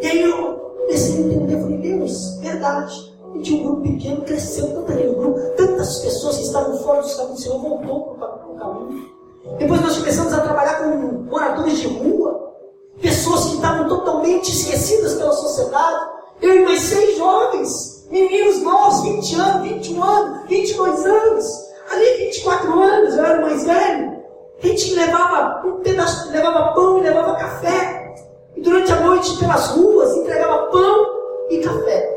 E 0.00 0.06
aí 0.06 0.22
eu 0.22 0.54
comecei 0.80 1.16
a 1.16 1.20
entender, 1.20 1.60
falei, 1.60 1.78
Deus, 1.78 2.36
verdade. 2.40 3.13
E 3.34 3.40
tinha 3.40 3.60
um 3.60 3.64
grupo 3.64 3.82
pequeno, 3.82 4.22
cresceu 4.22 4.68
tanto 4.68 4.92
aquele 4.92 5.14
tantas 5.56 5.98
pessoas 5.98 6.36
que 6.36 6.42
estavam 6.44 6.78
fora 6.78 7.02
dos 7.02 7.14
caminhos 7.14 7.38
do 7.38 7.42
Senhor 7.42 7.58
voltou 7.58 8.14
para 8.14 8.46
o 8.46 8.56
caminho. 8.56 9.14
Depois 9.58 9.80
nós 9.82 9.98
começamos 9.98 10.32
a 10.32 10.40
trabalhar 10.40 10.82
com 10.82 10.96
moradores 11.30 11.78
de 11.78 11.86
rua, 11.88 12.54
pessoas 13.00 13.46
que 13.46 13.54
estavam 13.56 13.88
totalmente 13.88 14.50
esquecidas 14.50 15.14
pela 15.14 15.32
sociedade. 15.32 16.12
Eu 16.40 16.54
e 16.54 16.64
mais 16.64 16.80
seis 16.80 17.16
jovens, 17.16 18.06
meninos 18.10 18.62
novos, 18.62 19.02
20 19.02 19.34
anos, 19.34 19.68
21 19.68 20.02
anos, 20.02 20.48
22 20.48 21.06
anos, 21.06 21.46
ali 21.90 22.26
24 22.26 22.80
anos, 22.80 23.16
eu 23.16 23.24
era 23.24 23.40
mais 23.40 23.64
velho. 23.64 24.24
A 24.62 24.66
gente 24.66 24.94
levava 24.94 25.66
um 25.66 25.80
pedaço, 25.80 26.30
levava 26.30 26.72
pão 26.72 26.98
e 26.98 27.02
levava 27.02 27.36
café. 27.36 28.14
E 28.56 28.60
durante 28.60 28.92
a 28.92 29.00
noite, 29.00 29.36
pelas 29.38 29.68
ruas, 29.70 30.16
entregava 30.16 30.68
pão 30.68 31.06
e 31.50 31.58
café. 31.58 32.13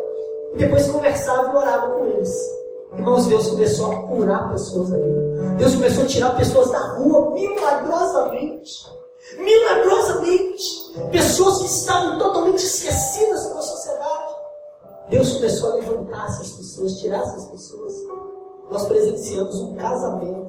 Depois 0.58 0.88
conversava 0.88 1.54
e 1.54 1.56
orava 1.56 1.92
com 1.92 2.06
eles. 2.06 2.58
Irmãos, 2.94 3.28
Deus 3.28 3.48
começou 3.50 3.92
a 3.92 3.96
curar 4.08 4.52
pessoas 4.52 4.92
ali. 4.92 5.14
Deus 5.58 5.76
começou 5.76 6.04
a 6.04 6.08
tirar 6.08 6.36
pessoas 6.36 6.72
da 6.72 6.80
rua 6.96 7.32
milagrosamente. 7.32 8.92
Milagrosamente. 9.38 10.94
Pessoas 11.12 11.60
que 11.60 11.66
estavam 11.66 12.18
totalmente 12.18 12.64
esquecidas 12.64 13.46
pela 13.46 13.62
sociedade. 13.62 14.36
Deus 15.10 15.34
começou 15.34 15.72
a 15.72 15.76
levantar 15.76 16.26
essas 16.26 16.52
pessoas, 16.54 17.00
tirar 17.00 17.20
essas 17.20 17.46
pessoas. 17.46 17.94
Nós 18.72 18.86
presenciamos 18.88 19.62
um 19.62 19.76
casamento. 19.76 20.48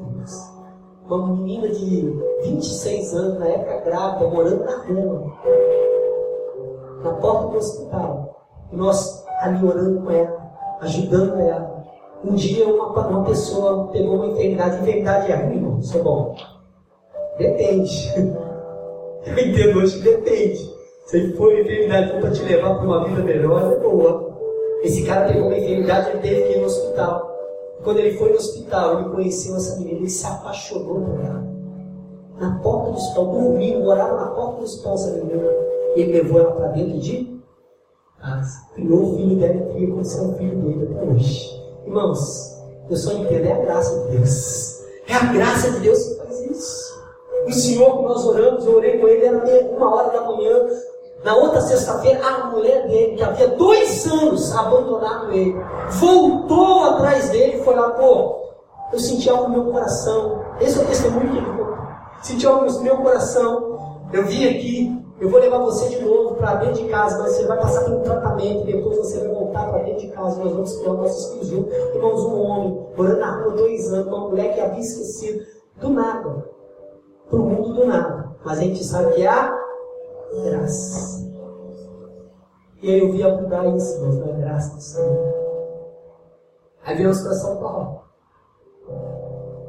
Uma 1.04 1.26
menina 1.28 1.68
de 1.68 2.20
26 2.44 3.14
anos, 3.14 3.38
na 3.38 3.46
época 3.46 3.80
grávida, 3.80 4.28
morando 4.28 4.64
na 4.64 4.76
rua. 4.76 5.32
Na 7.02 7.12
porta 7.14 7.48
do 7.48 7.56
hospital. 7.56 8.46
E 8.72 8.76
nós 8.76 9.24
ali 9.40 9.64
orando 9.64 10.02
com 10.02 10.10
ela, 10.10 10.50
ajudando 10.80 11.40
ela. 11.40 11.78
Um 12.24 12.34
dia 12.34 12.66
uma, 12.66 13.08
uma 13.08 13.24
pessoa 13.24 13.88
pegou 13.88 14.16
uma 14.16 14.26
enfermidade, 14.28 14.80
enfermidade 14.80 15.30
é 15.30 15.36
ruim, 15.36 15.54
irmão, 15.54 15.78
isso 15.78 15.96
é 15.96 16.02
bom. 16.02 16.34
Depende. 17.38 18.12
Eu 19.26 19.38
entendo 19.38 19.78
hoje 19.78 19.98
que 19.98 20.04
depende. 20.04 20.78
Se 21.06 21.32
for 21.34 21.52
uma 21.52 21.60
enfermidade 21.60 22.20
para 22.20 22.30
te 22.30 22.42
levar 22.42 22.74
para 22.74 22.84
uma 22.84 23.04
vida 23.04 23.22
melhor, 23.22 23.72
é 23.72 23.76
boa. 23.76 24.36
Esse 24.82 25.04
cara 25.04 25.26
pegou 25.26 25.48
uma 25.48 25.56
enfermidade, 25.56 26.10
ele 26.10 26.18
teve 26.18 26.42
que 26.42 26.52
ir 26.54 26.60
no 26.60 26.66
hospital. 26.66 27.38
Quando 27.82 27.98
ele 27.98 28.18
foi 28.18 28.30
no 28.30 28.36
hospital, 28.36 29.00
ele 29.00 29.10
conheceu 29.10 29.56
essa 29.56 29.78
menina, 29.78 29.98
ele 29.98 30.10
se 30.10 30.26
apaixonou 30.26 31.00
por 31.00 31.20
ela. 31.20 31.44
Na 32.38 32.58
porta 32.58 32.90
do 32.90 32.96
hospital, 32.96 33.26
dormindo, 33.26 33.80
morava 33.80 34.16
na 34.16 34.30
porta 34.30 34.56
do 34.58 34.62
hospital, 34.64 34.94
essa 34.94 35.10
menina. 35.12 35.48
Ele 35.96 36.12
levou 36.12 36.40
ela 36.40 36.52
para 36.52 36.68
dentro 36.68 36.98
de 36.98 37.37
criou 38.74 39.12
o 39.12 39.16
filho 39.16 39.36
dela 39.38 39.54
e 39.54 39.74
criou 39.74 39.90
como 39.92 40.04
ser 40.04 40.20
um 40.20 40.34
filho 40.34 40.58
dele 40.58 40.88
até 40.92 41.06
hoje. 41.06 41.62
Irmãos, 41.86 42.58
eu 42.90 42.96
só 42.96 43.12
entendo, 43.12 43.46
é 43.46 43.52
a 43.52 43.64
graça 43.64 43.98
de 43.98 44.16
Deus. 44.16 44.84
É 45.06 45.14
a 45.14 45.32
graça 45.32 45.70
de 45.70 45.80
Deus 45.80 46.02
que 46.02 46.14
faz 46.16 46.40
isso. 46.50 46.98
O 47.46 47.52
Senhor 47.52 47.96
que 47.96 48.02
nós 48.04 48.24
oramos, 48.26 48.66
eu 48.66 48.76
orei 48.76 48.98
com 48.98 49.08
ele, 49.08 49.24
era 49.24 49.76
uma 49.76 49.94
hora 49.94 50.10
da 50.10 50.26
manhã. 50.26 50.68
Na 51.24 51.34
outra 51.34 51.60
sexta-feira, 51.60 52.24
a 52.24 52.46
mulher 52.46 52.86
dele, 52.86 53.16
que 53.16 53.22
havia 53.22 53.48
dois 53.48 54.06
anos 54.06 54.54
abandonado 54.54 55.32
ele, 55.32 55.56
voltou 55.98 56.84
atrás 56.84 57.30
dele 57.30 57.58
e 57.58 57.64
foi 57.64 57.74
lá, 57.74 57.90
pô, 57.90 58.36
eu 58.92 58.98
senti 58.98 59.28
algo 59.28 59.48
no 59.48 59.64
meu 59.64 59.72
coração. 59.72 60.44
Esse 60.60 60.78
é 60.78 60.82
o 60.82 60.86
testemunho 60.86 61.30
que 61.30 61.36
ele 61.38 61.46
contou. 61.46 61.78
Senti 62.22 62.46
algo 62.46 62.66
no 62.66 62.82
meu 62.82 62.96
coração. 62.98 64.00
Eu 64.12 64.24
vim 64.26 64.48
aqui, 64.48 65.04
eu 65.20 65.28
vou 65.28 65.40
levar 65.40 65.58
você 65.58 65.88
de 65.88 66.04
novo 66.04 66.36
para 66.36 66.54
dentro 66.56 66.82
de 66.82 66.88
casa, 66.88 67.18
mas 67.18 67.32
você 67.32 67.46
vai 67.46 67.58
passar 67.58 67.84
por 67.84 67.94
um 67.94 68.02
tratamento, 68.02 68.64
depois 68.64 68.98
você 68.98 69.18
vai 69.18 69.28
voltar 69.28 69.68
para 69.68 69.82
dentro 69.82 70.00
de 70.00 70.08
casa, 70.08 70.42
nós 70.42 70.52
vamos 70.52 70.76
criar 70.76 70.92
nossos 70.92 71.32
filhos 71.32 71.46
juntos. 71.48 71.72
Irmãos, 71.94 72.24
um 72.24 72.40
homem 72.40 72.88
morando 72.96 73.18
na 73.18 73.42
rua 73.42 73.56
dois 73.56 73.92
anos, 73.92 74.06
uma 74.06 74.28
mulher 74.28 74.54
que 74.54 74.60
havia 74.60 74.80
esquecido, 74.80 75.44
do 75.80 75.90
nada, 75.90 76.44
para 77.28 77.38
o 77.38 77.42
mundo 77.42 77.74
do 77.74 77.86
nada. 77.86 78.30
Mas 78.44 78.58
a 78.58 78.62
gente 78.62 78.84
sabe 78.84 79.14
que 79.14 79.22
é 79.22 79.28
a 79.28 79.58
graça. 80.44 81.28
E 82.80 82.94
aí 82.94 83.00
eu 83.00 83.10
via 83.10 83.34
mudar 83.34 83.66
isso, 83.74 84.00
mas 84.00 84.18
na 84.18 84.32
graça 84.32 84.76
do 84.76 84.80
Senhor. 84.80 85.34
Aí 86.84 86.96
viemos 86.96 87.20
para 87.20 87.32
São 87.32 87.56
Paulo. 87.56 88.02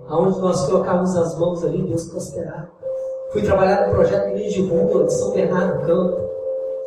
Aonde 0.08 0.40
nós 0.40 0.66
colocávamos 0.68 1.16
as 1.16 1.38
mãos 1.40 1.64
ali, 1.64 1.82
Deus 1.82 2.06
prosperava. 2.06 2.79
Fui 3.32 3.44
trabalhar 3.44 3.88
no 3.88 3.94
projeto 3.94 4.36
de 4.36 4.62
Rua, 4.68 5.04
de 5.04 5.14
São 5.14 5.32
Bernardo 5.32 5.80
do 5.80 5.86
Campo. 5.86 6.30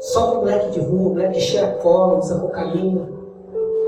Só 0.01 0.32
com 0.32 0.36
moleque 0.38 0.70
de 0.72 0.80
rua, 0.80 1.11
moleque 1.11 1.34
que 1.34 1.40
cheira 1.40 1.74
cola, 1.74 2.18
usa 2.18 2.40
cocaína. 2.40 3.09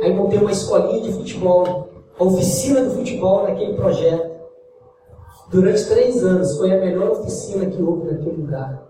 Aí 0.01 0.15
montei 0.15 0.39
uma 0.39 0.53
escolinha 0.53 1.03
de 1.03 1.13
futebol, 1.13 1.89
a 2.17 2.25
oficina 2.25 2.83
do 2.83 2.91
futebol 2.93 3.43
naquele 3.43 3.75
projeto. 3.75 4.31
Durante 5.51 5.89
três 5.89 6.23
anos 6.23 6.57
foi 6.57 6.73
a 6.73 6.81
melhor 6.81 7.11
oficina 7.11 7.67
que 7.67 7.83
houve 7.83 8.13
naquele 8.13 8.43
lugar. 8.43 8.87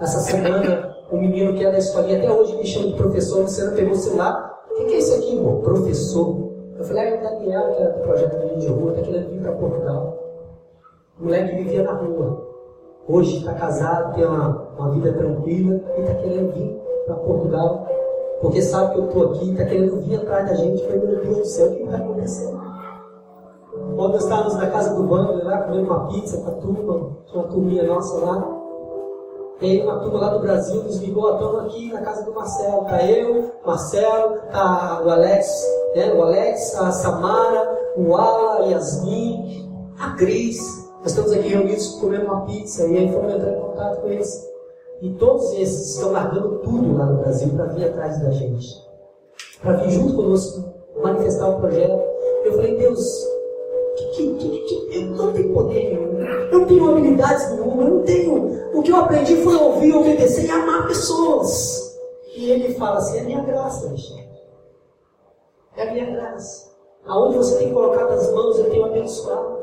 Essa 0.00 0.18
semana, 0.18 0.96
o 1.12 1.16
menino 1.16 1.54
que 1.54 1.64
é 1.64 1.70
da 1.70 1.78
escolinha 1.78 2.18
até 2.18 2.32
hoje 2.32 2.56
me 2.56 2.66
chama 2.66 2.88
de 2.88 2.94
professor, 2.94 3.42
você 3.42 3.64
não 3.64 3.74
pegou 3.74 3.92
o 3.92 3.96
celular. 3.96 4.58
O 4.72 4.74
que, 4.74 4.94
é 4.94 4.98
isso 4.98 5.14
aqui, 5.14 5.36
irmão? 5.36 5.60
Professor. 5.60 6.50
Eu 6.76 6.84
falei, 6.84 7.02
ah, 7.02 7.08
é 7.10 7.18
o 7.18 7.22
Daniel, 7.22 7.74
que 7.74 7.82
era 7.82 7.92
do 7.92 8.02
projeto 8.02 8.58
de 8.58 8.66
rua, 8.66 8.90
está 8.90 9.02
querendo 9.02 9.30
vir 9.30 9.40
para 9.40 9.52
Portugal. 9.52 10.18
O 11.20 11.24
moleque 11.24 11.54
vivia 11.54 11.84
na 11.84 11.92
rua. 11.92 12.47
Hoje 13.08 13.38
está 13.38 13.54
casado, 13.54 14.14
tem 14.14 14.26
uma, 14.26 14.68
uma 14.78 14.90
vida 14.90 15.10
tranquila 15.14 15.80
e 15.96 16.00
está 16.02 16.14
querendo 16.16 16.52
vir 16.52 16.78
para 17.06 17.14
Portugal, 17.14 17.86
porque 18.42 18.60
sabe 18.60 18.92
que 18.92 18.98
eu 19.00 19.06
estou 19.06 19.32
aqui, 19.32 19.50
está 19.50 19.64
querendo 19.64 19.96
vir 20.02 20.16
atrás 20.16 20.46
da 20.46 20.54
gente. 20.54 20.82
Falei, 20.84 21.00
meu 21.00 21.20
Deus 21.22 21.38
do 21.38 21.44
céu, 21.46 21.68
o 21.68 21.74
que 21.74 21.82
está 21.84 21.96
acontecendo? 21.96 22.60
Quando 23.96 24.12
nós 24.12 24.22
estávamos 24.22 24.54
na 24.56 24.66
casa 24.66 24.94
do 24.94 25.10
Wander, 25.10 25.42
lá 25.42 25.62
comendo 25.62 25.84
uma 25.84 26.06
pizza 26.08 26.36
com 26.36 26.50
a 26.50 26.54
turma, 26.60 27.16
tinha 27.24 27.42
uma 27.42 27.48
turminha 27.48 27.82
nossa 27.84 28.24
lá. 28.24 28.46
E 29.62 29.70
aí 29.70 29.82
uma 29.82 30.00
turma 30.00 30.20
lá 30.20 30.28
do 30.28 30.40
Brasil 30.40 30.82
nos 30.82 30.98
ligou, 30.98 31.32
estamos 31.32 31.60
aqui 31.60 31.92
na 31.92 32.02
casa 32.02 32.24
do 32.24 32.34
Marcelo. 32.34 32.84
Tá 32.84 33.02
eu, 33.04 33.50
Marcelo, 33.64 34.36
tá 34.52 35.02
o 35.02 35.10
Alex, 35.10 35.48
né? 35.96 36.12
o 36.12 36.22
Alex, 36.22 36.74
a 36.76 36.92
Samara, 36.92 37.94
o 37.96 38.14
Ala, 38.14 38.58
a 38.58 38.66
Yasmin, 38.66 39.66
a 39.98 40.10
Cris. 40.10 40.87
Nós 41.08 41.16
estamos 41.16 41.32
aqui 41.32 41.48
reunidos 41.48 41.86
comendo 41.92 42.26
uma 42.26 42.44
pizza 42.44 42.86
e 42.86 42.98
aí 42.98 43.10
fomos 43.10 43.32
entrar 43.32 43.50
em 43.50 43.60
contato 43.60 44.02
com 44.02 44.08
eles. 44.08 44.46
E 45.00 45.08
todos 45.14 45.54
esses 45.54 45.94
estão 45.94 46.12
largando 46.12 46.58
tudo 46.58 46.98
lá 46.98 47.06
no 47.06 47.22
Brasil 47.22 47.48
para 47.48 47.64
vir 47.64 47.86
atrás 47.86 48.20
da 48.20 48.30
gente. 48.30 48.66
Para 49.62 49.72
vir 49.76 49.90
junto 49.92 50.14
conosco 50.14 50.70
manifestar 51.02 51.48
o 51.48 51.60
projeto. 51.60 51.98
Eu 52.44 52.52
falei, 52.52 52.76
Deus, 52.76 53.26
que, 53.96 54.34
que, 54.34 54.58
que, 54.58 54.96
eu 54.98 55.06
não 55.12 55.32
tenho 55.32 55.54
poder 55.54 55.94
nenhum, 55.94 56.20
eu 56.52 56.58
não 56.60 56.66
tenho 56.66 56.90
habilidades 56.90 57.52
nenhuma, 57.52 57.84
eu 57.84 57.90
não 57.90 58.02
tenho. 58.02 58.78
O 58.78 58.82
que 58.82 58.92
eu 58.92 58.96
aprendi 58.96 59.36
foi 59.36 59.54
ouvir, 59.54 59.94
obedecer 59.94 60.44
e 60.44 60.50
amar 60.50 60.88
pessoas. 60.88 61.98
E 62.36 62.50
ele 62.50 62.74
fala 62.74 62.98
assim: 62.98 63.16
é 63.16 63.20
a 63.22 63.24
minha 63.24 63.42
graça, 63.44 63.86
Alexandre. 63.86 64.28
É 65.74 65.88
a 65.88 65.90
minha 65.90 66.10
graça. 66.10 66.70
Aonde 67.06 67.38
você 67.38 67.56
tem 67.56 67.72
colocado 67.72 68.10
as 68.10 68.30
mãos, 68.30 68.58
eu 68.58 68.68
tenho 68.68 68.84
abençoado. 68.84 69.56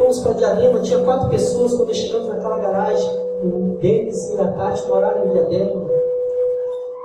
Fomos 0.00 0.20
para 0.20 0.32
Diadema, 0.32 0.80
tinha 0.80 1.04
quatro 1.04 1.28
pessoas 1.28 1.74
quando 1.74 1.94
chegamos 1.94 2.28
naquela 2.28 2.58
garagem. 2.58 3.10
O 3.44 3.76
Denis 3.82 4.30
e 4.30 4.40
a 4.40 4.50
Tati 4.50 4.88
moraram 4.88 5.26
em 5.26 5.32
Diadema. 5.32 5.90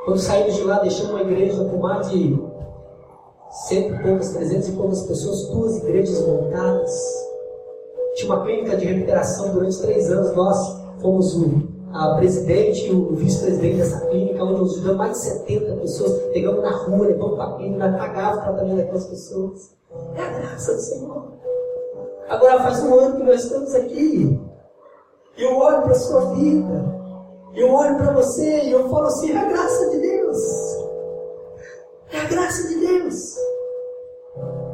Quando 0.06 0.18
saímos 0.18 0.56
de 0.56 0.64
lá, 0.64 0.80
deixamos 0.80 1.12
uma 1.12 1.22
igreja 1.22 1.62
com 1.66 1.78
mais 1.78 2.10
de 2.10 2.40
cento 3.68 3.96
e 3.96 4.02
poucas, 4.02 4.30
trezentas 4.30 4.70
e 4.70 4.72
poucas 4.72 5.02
pessoas, 5.04 5.46
duas 5.50 5.78
igrejas 5.80 6.26
montadas. 6.26 6.94
Tinha 8.16 8.34
uma 8.34 8.46
clínica 8.46 8.78
de 8.78 8.86
recuperação 8.86 9.52
durante 9.52 9.78
três 9.82 10.10
anos. 10.10 10.34
Nós 10.34 10.82
fomos 11.02 11.36
o 11.36 11.76
a 11.92 12.16
presidente 12.16 12.88
e 12.88 12.92
o 12.94 13.14
vice-presidente 13.14 13.78
dessa 13.78 14.06
clínica, 14.08 14.42
onde 14.42 14.62
nós 14.62 14.72
ajudamos 14.72 14.98
mais 14.98 15.12
de 15.12 15.18
70 15.18 15.76
pessoas, 15.82 16.14
pegamos 16.32 16.62
na 16.62 16.72
rua, 16.72 17.08
levamos 17.08 17.36
para 17.36 17.46
a 17.46 17.58
clínica, 17.58 17.92
pagava 17.98 18.38
o 18.38 18.42
tratamento 18.42 18.78
daquelas 18.78 19.06
pessoas. 19.06 19.76
É 20.16 20.22
a 20.22 20.30
graça 20.30 20.74
do 20.74 20.82
Senhor. 20.82 21.45
Agora 22.28 22.64
faz 22.64 22.84
um 22.84 23.00
ano 23.00 23.18
que 23.18 23.24
nós 23.24 23.44
estamos 23.44 23.76
aqui. 23.76 24.40
E 25.38 25.44
eu 25.44 25.58
olho 25.58 25.82
para 25.84 25.92
a 25.92 25.96
sua 25.96 26.34
vida. 26.34 26.96
Eu 27.54 27.72
olho 27.72 27.98
para 27.98 28.14
você 28.14 28.64
e 28.64 28.72
eu 28.72 28.90
falo 28.90 29.06
assim, 29.08 29.32
é 29.32 29.38
a 29.38 29.46
graça 29.46 29.90
de 29.92 30.00
Deus. 30.00 30.38
É 32.12 32.20
a 32.22 32.26
graça 32.26 32.68
de 32.68 32.76
Deus. 32.76 33.36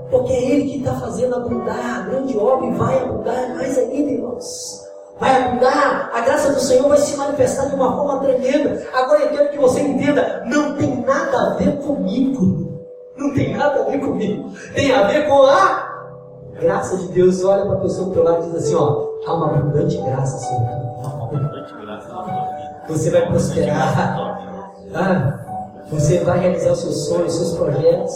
Porque 0.10 0.34
é 0.34 0.52
Ele 0.52 0.70
que 0.70 0.78
está 0.80 0.94
fazendo 0.96 1.36
abundar 1.36 2.00
a 2.00 2.02
grande 2.02 2.38
obra 2.38 2.68
e 2.68 2.72
vai 2.72 3.04
abundar 3.04 3.56
mais 3.56 3.78
ainda, 3.78 4.12
irmãos. 4.12 4.82
Vai 5.20 5.44
abundar, 5.44 6.10
a 6.14 6.22
graça 6.22 6.52
do 6.54 6.60
Senhor 6.60 6.88
vai 6.88 6.98
se 6.98 7.16
manifestar 7.16 7.68
de 7.68 7.76
uma 7.76 7.96
forma 7.96 8.20
tremenda. 8.22 8.84
Agora 8.94 9.22
eu 9.22 9.30
quero 9.30 9.52
que 9.52 9.60
você 9.60 9.82
entenda, 9.82 10.44
não 10.48 10.76
tem 10.76 11.02
nada 11.02 11.38
a 11.38 11.54
ver 11.56 11.78
comigo. 11.78 12.82
Não 13.16 13.34
tem 13.34 13.56
nada 13.56 13.82
a 13.82 13.84
ver 13.84 14.00
comigo. 14.00 14.52
Tem 14.74 14.92
a 14.92 15.04
ver 15.08 15.28
com 15.28 15.44
a 15.44 15.91
graça 16.62 16.96
de 16.98 17.08
Deus, 17.08 17.44
olha 17.44 17.66
para 17.66 17.74
a 17.74 17.80
pessoa 17.82 18.08
do 18.08 18.14
teu 18.14 18.24
lado 18.24 18.46
e 18.46 18.52
diz 18.52 18.64
assim, 18.64 18.76
ó, 18.76 19.10
há 19.26 19.34
uma 19.34 19.48
abundante 19.48 19.98
graça 19.98 20.38
sobre 20.38 20.82
Você 22.88 23.10
vai 23.10 23.28
prosperar. 23.28 24.32
Ah, 24.94 25.40
você 25.90 26.20
vai 26.20 26.40
realizar 26.40 26.72
os 26.74 26.80
seus 26.80 27.08
sonhos, 27.08 27.34
seus 27.34 27.54
projetos. 27.56 28.14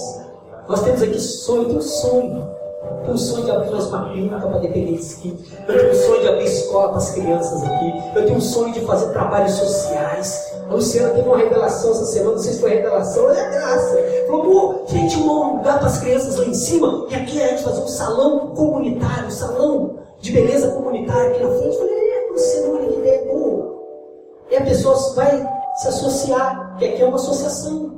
Nós 0.67 0.81
temos 0.83 1.01
aqui 1.01 1.19
sonho, 1.19 1.63
eu 1.63 1.67
tenho 1.69 1.81
sonho. 1.81 2.55
Eu 2.83 3.01
tenho 3.01 3.13
um 3.13 3.17
sonho 3.17 3.45
de 3.45 3.51
abrir 3.51 3.71
mais 3.71 3.87
uma 3.87 4.09
clínica 4.09 4.39
para 4.39 4.59
dependentes 4.59 5.17
aqui. 5.17 5.45
Eu 5.67 5.77
tenho 5.77 5.91
um 5.91 5.95
sonho 5.95 6.21
de 6.21 6.27
abrir 6.27 6.45
escola 6.45 6.89
para 6.89 6.97
as 6.97 7.11
crianças 7.11 7.63
aqui. 7.63 7.93
Eu 8.15 8.25
tenho 8.25 8.37
um 8.37 8.41
sonho 8.41 8.73
de 8.73 8.81
fazer 8.81 9.11
trabalhos 9.11 9.51
sociais. 9.51 10.54
A 10.69 10.73
Luciana 10.73 11.13
teve 11.13 11.27
uma 11.27 11.37
revelação 11.37 11.91
essa 11.91 12.05
semana, 12.05 12.31
não 12.31 12.39
sei 12.39 12.53
se 12.53 12.59
foi 12.59 12.71
revelação, 12.71 13.29
é 13.29 13.49
graça. 13.49 13.97
Falou, 14.27 14.43
pô, 14.43 14.85
gente, 14.87 15.17
um 15.17 15.57
lugar 15.57 15.77
para 15.77 15.87
as 15.87 15.99
crianças 15.99 16.37
lá 16.37 16.45
em 16.45 16.53
cima, 16.53 17.05
e 17.09 17.15
aqui 17.15 17.41
a 17.41 17.47
gente 17.49 17.63
fazer 17.63 17.81
um 17.81 17.87
salão 17.87 18.47
comunitário, 18.55 19.27
um 19.27 19.31
salão 19.31 19.95
de 20.19 20.31
beleza 20.31 20.69
comunitária 20.69 21.31
aqui 21.31 21.43
na 21.43 21.49
frente. 21.49 21.65
Eu 21.65 21.79
falei, 21.79 21.93
é, 21.93 22.31
Luciana, 22.31 22.73
olha 22.73 22.87
que 22.87 22.99
ideia 22.99 23.25
boa. 23.31 23.75
E 24.49 24.55
a 24.55 24.61
pessoa 24.61 24.95
vai 25.13 25.49
se 25.75 25.87
associar, 25.87 26.75
que 26.77 26.85
aqui 26.85 27.01
é 27.01 27.05
uma 27.05 27.17
associação. 27.17 27.91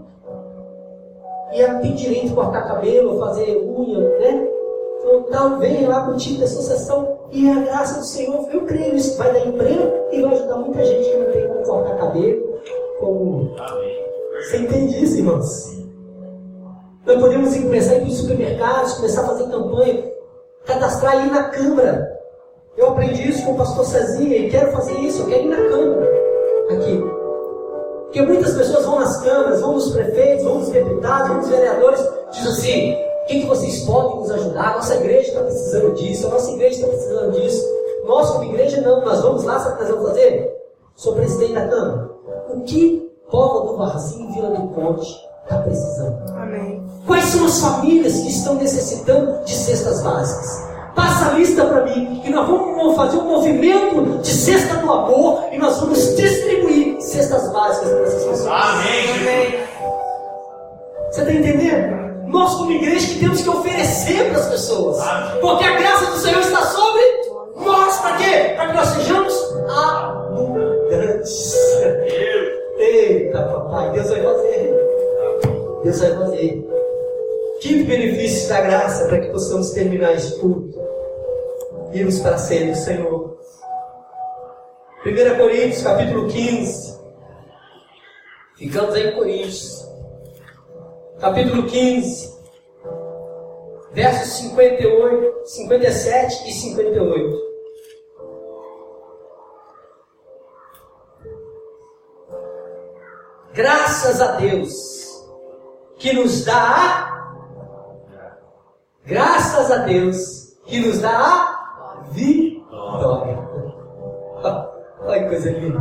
E 1.53 1.61
ela 1.61 1.80
tem 1.80 1.95
direito 1.95 2.28
de 2.28 2.34
cortar 2.34 2.68
cabelo, 2.68 3.20
fazer 3.20 3.57
unha, 3.57 3.99
né? 4.20 4.47
Então, 4.99 5.24
tal, 5.32 5.57
vem 5.57 5.88
lá 5.88 6.05
com 6.05 6.11
o 6.11 6.18
tipo 6.18 6.38
de 6.38 6.43
associação 6.43 7.18
e 7.32 7.49
a 7.49 7.59
graça 7.59 7.99
do 7.99 8.05
Senhor, 8.05 8.47
eu 8.51 8.61
creio 8.61 8.95
isso 8.95 9.18
vai 9.18 9.32
dar 9.34 9.45
emprego 9.45 9.93
e 10.11 10.22
vai 10.22 10.34
ajudar 10.34 10.57
muita 10.57 10.84
gente 10.84 11.09
que 11.09 11.18
não 11.18 11.32
tem 11.32 11.47
como 11.47 11.63
cortar 11.63 11.97
cabelo, 11.97 12.47
como. 13.00 13.56
Você 14.41 14.58
entende 14.58 15.04
isso, 15.04 15.18
irmãos? 15.18 15.78
Nós 17.06 17.20
podemos 17.20 17.56
começar 17.56 17.93
a 17.93 17.95
ir 17.95 18.02
para 18.02 18.10
os 18.10 18.18
supermercados, 18.18 18.93
começar 18.93 19.22
a 19.22 19.28
fazer 19.28 19.50
campanha, 19.50 20.12
cadastrar 20.66 21.14
ali 21.14 21.32
na 21.32 21.43
Câmara. 21.45 22.18
Eu 22.76 22.89
aprendi 22.89 23.30
isso 23.30 23.45
com 23.45 23.54
o 23.54 23.58
pastor 23.58 23.86
Cezinha 23.86 24.38
e 24.38 24.50
quero 24.50 24.72
fazer 24.72 24.93
isso, 25.00 25.24
eu 25.24 25.28
quero 25.28 25.43
ir 25.43 25.48
na 25.48 25.70
Câmara. 25.70 26.18
Aqui. 26.70 27.04
Porque 28.04 28.22
muitas 28.22 28.54
pessoas 28.54 28.86
vão 28.86 29.00
nas 29.00 29.18
câmaras, 29.24 29.62
vão 29.62 29.74
nos 29.74 29.91
prefeitos, 29.91 30.43
vão 30.43 30.60
nos 30.60 30.70
deputados, 30.70 31.28
vão 31.28 31.38
nos 31.38 31.50
vereadores, 31.50 32.00
dizem 32.32 32.52
assim, 32.52 32.93
o 32.93 33.26
que, 33.28 33.41
que 33.41 33.48
vocês 33.48 33.80
podem 33.86 34.18
nos 34.18 34.32
ajudar? 34.32 34.76
Nossa 34.76 34.95
igreja 34.95 35.30
está 35.30 35.41
precisando 35.41 35.93
disso, 35.95 36.28
a 36.28 36.30
nossa 36.30 36.52
igreja 36.52 36.76
está 36.76 36.88
precisando 36.88 37.32
disso. 37.32 37.78
Nós, 38.06 38.30
como 38.30 38.43
igreja, 38.45 38.82
não, 38.82 39.04
nós 39.04 39.22
vamos 39.22 39.43
lá, 39.43 39.60
sabe 39.60 39.74
o 39.74 39.78
que 39.78 39.84
nós 39.84 39.91
vamos 39.91 40.10
fazer? 40.10 40.58
Sou 40.95 41.16
presidente 41.16 41.54
da 41.54 41.68
Câmara. 41.68 42.16
O 42.50 42.62
que 42.62 43.12
Povo 43.30 43.72
do 43.72 43.78
Varzinho 43.78 44.30
e 44.30 44.34
Vila 44.34 44.50
do 44.52 44.68
Ponte 44.70 45.06
está 45.43 45.58
precisando? 45.58 46.32
Amém. 46.38 46.82
Quais 47.06 47.26
são 47.26 47.45
as 47.45 47.60
famílias 47.60 48.14
que 48.20 48.30
estão 48.30 48.56
necessitando 48.56 49.43
de 49.43 49.54
cestas 49.54 50.02
básicas? 50.02 50.68
Passa 50.95 51.30
a 51.30 51.34
lista 51.34 51.66
para 51.66 51.86
mim 51.86 52.22
e 52.26 52.30
nós 52.30 52.48
vamos 52.48 52.95
fazer 52.95 53.18
um 53.18 53.28
movimento 53.28 54.18
de 54.20 54.30
cesta 54.30 54.78
do 54.78 54.91
amor 54.91 55.43
e 55.52 55.58
nós 55.58 55.78
vamos 55.80 56.16
distribuir 56.16 57.00
cestas 57.02 57.52
básicas 57.52 57.89
para 57.89 58.02
essas 58.02 58.24
pessoas. 58.24 58.48
Amém. 58.48 59.12
Amém. 59.22 59.68
Você 61.12 61.22
está 61.22 61.34
entendendo? 61.34 62.08
Nós, 62.28 62.54
como 62.56 62.72
igreja, 62.72 63.08
que 63.08 63.20
temos 63.20 63.41
que 63.41 63.50
oferecer 63.50 64.30
para 64.30 64.39
as 64.39 64.48
pessoas. 64.48 64.98
Porque 65.39 65.64
a 65.64 65.78
graça 65.78 66.06
do 66.12 66.18
Senhor 66.18 66.41
está 66.41 66.62
sobre 66.66 67.02
nós. 67.64 67.98
Para 67.98 68.18
quê? 68.18 68.54
Para 68.56 68.68
que 68.68 68.74
nós 68.74 68.88
sejamos 68.88 69.34
abundantes. 69.70 71.56
Eita, 73.08 73.41
papai, 73.41 73.93
Deus 73.93 74.10
vai 74.10 74.22
fazer. 74.22 74.76
Deus 75.84 75.99
vai 76.01 76.12
fazer. 76.12 76.68
Quinto 77.62 77.88
benefício 77.88 78.49
da 78.49 78.62
graça 78.62 79.08
para 79.08 79.22
que 79.22 79.30
possamos 79.30 79.72
terminar 79.72 80.14
esse 80.14 80.38
culto. 80.39 80.78
Irmos 81.93 82.20
para 82.20 82.36
a 82.36 82.38
ceia 82.38 82.72
do 82.72 82.78
Senhor. 82.78 83.38
1 85.05 85.38
Coríntios, 85.38 85.84
capítulo 85.84 86.28
15. 86.28 86.97
Ficamos 88.58 88.93
aí 88.93 89.08
em 89.08 89.16
Coríntios. 89.16 89.88
Capítulo 91.20 91.64
15. 91.64 92.38
Versos 93.93 94.34
58, 94.49 95.45
57 95.45 96.49
e 96.49 96.51
58. 96.51 97.47
Graças 103.58 104.22
a 104.22 104.34
Deus 104.34 104.72
que 105.97 106.14
nos 106.14 106.45
dá 106.45 106.53
a 106.53 107.08
Graças 109.03 109.72
a 109.72 109.78
Deus 109.78 110.55
que 110.68 110.80
nos 110.80 110.99
dá 110.99 111.10
a 111.10 112.03
vitória. 112.12 113.39
Olha 115.01 115.24
que 115.24 115.30
coisa 115.30 115.49
linda. 115.49 115.80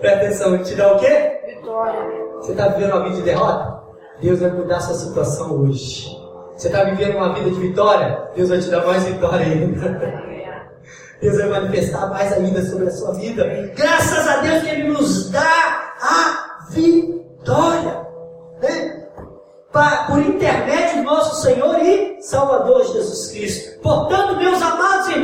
Presta 0.00 0.18
atenção, 0.18 0.62
te 0.62 0.74
dá 0.74 0.92
o 0.92 0.98
quê? 0.98 1.40
Vitória. 1.46 1.98
Você 2.34 2.50
está 2.50 2.68
vivendo 2.68 2.92
uma 2.92 3.04
vida 3.04 3.16
de 3.16 3.22
derrota? 3.22 3.82
Deus 4.20 4.40
vai 4.40 4.50
mudar 4.50 4.76
a 4.76 4.80
sua 4.80 4.96
situação 4.96 5.62
hoje. 5.62 6.14
Você 6.54 6.66
está 6.66 6.84
vivendo 6.84 7.16
uma 7.16 7.32
vida 7.32 7.48
de 7.48 7.58
vitória? 7.58 8.28
Deus 8.36 8.50
vai 8.50 8.58
te 8.58 8.68
dar 8.68 8.84
mais 8.84 9.02
vitória 9.04 9.46
ainda. 9.46 10.28
Deus 11.22 11.38
vai 11.38 11.48
manifestar 11.48 12.06
mais 12.10 12.32
ainda 12.34 12.62
sobre 12.66 12.86
a 12.86 12.90
sua 12.90 13.14
vida. 13.14 13.44
Graças 13.74 14.28
a 14.28 14.36
Deus 14.42 14.62
que 14.62 14.68
Ele 14.68 14.88
nos 14.88 15.30
dá 15.30 15.67
a 16.00 16.66
vitória. 16.70 18.06
Né? 18.60 18.98
por 20.08 20.18
intermédio 20.20 20.98
do 20.98 21.02
nosso 21.02 21.42
Senhor 21.42 21.78
e 21.80 22.20
Salvador 22.22 22.84
Jesus 22.86 23.30
Cristo. 23.30 23.80
Portanto, 23.80 24.36
meus 24.36 24.60
amados 24.60 25.08
irmãos, 25.08 25.17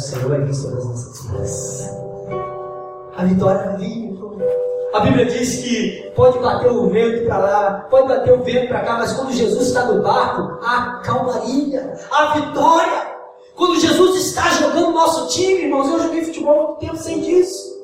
do 0.00 0.06
Senhor 0.06 0.34
é 0.34 0.44
vista 0.44 0.70
das 0.70 0.84
nossas 0.84 1.26
vidas. 1.26 1.90
A 3.16 3.24
vitória 3.24 3.76
vir. 3.76 4.18
A 4.94 5.00
Bíblia 5.00 5.26
diz 5.26 5.62
que 5.62 6.10
pode 6.16 6.38
bater 6.40 6.70
o 6.72 6.88
vento 6.88 7.26
para 7.26 7.38
lá, 7.38 7.86
pode 7.90 8.08
bater 8.08 8.32
o 8.32 8.42
vento 8.42 8.68
para 8.68 8.80
cá, 8.80 8.94
mas 8.94 9.12
quando 9.12 9.32
Jesus 9.32 9.68
está 9.68 9.84
no 9.84 10.02
barco, 10.02 10.58
há 10.64 11.00
calmaria, 11.04 11.94
há 12.10 12.34
vitória. 12.34 13.10
Quando 13.54 13.78
Jesus 13.78 14.16
está 14.16 14.48
jogando 14.48 14.90
nosso 14.90 15.28
time, 15.28 15.64
irmãos, 15.64 15.88
eu 15.92 16.02
joguei 16.02 16.24
futebol 16.24 16.52
há 16.52 16.66
muito 16.68 16.80
tempo 16.80 16.96
sem 16.96 17.20
disso. 17.20 17.78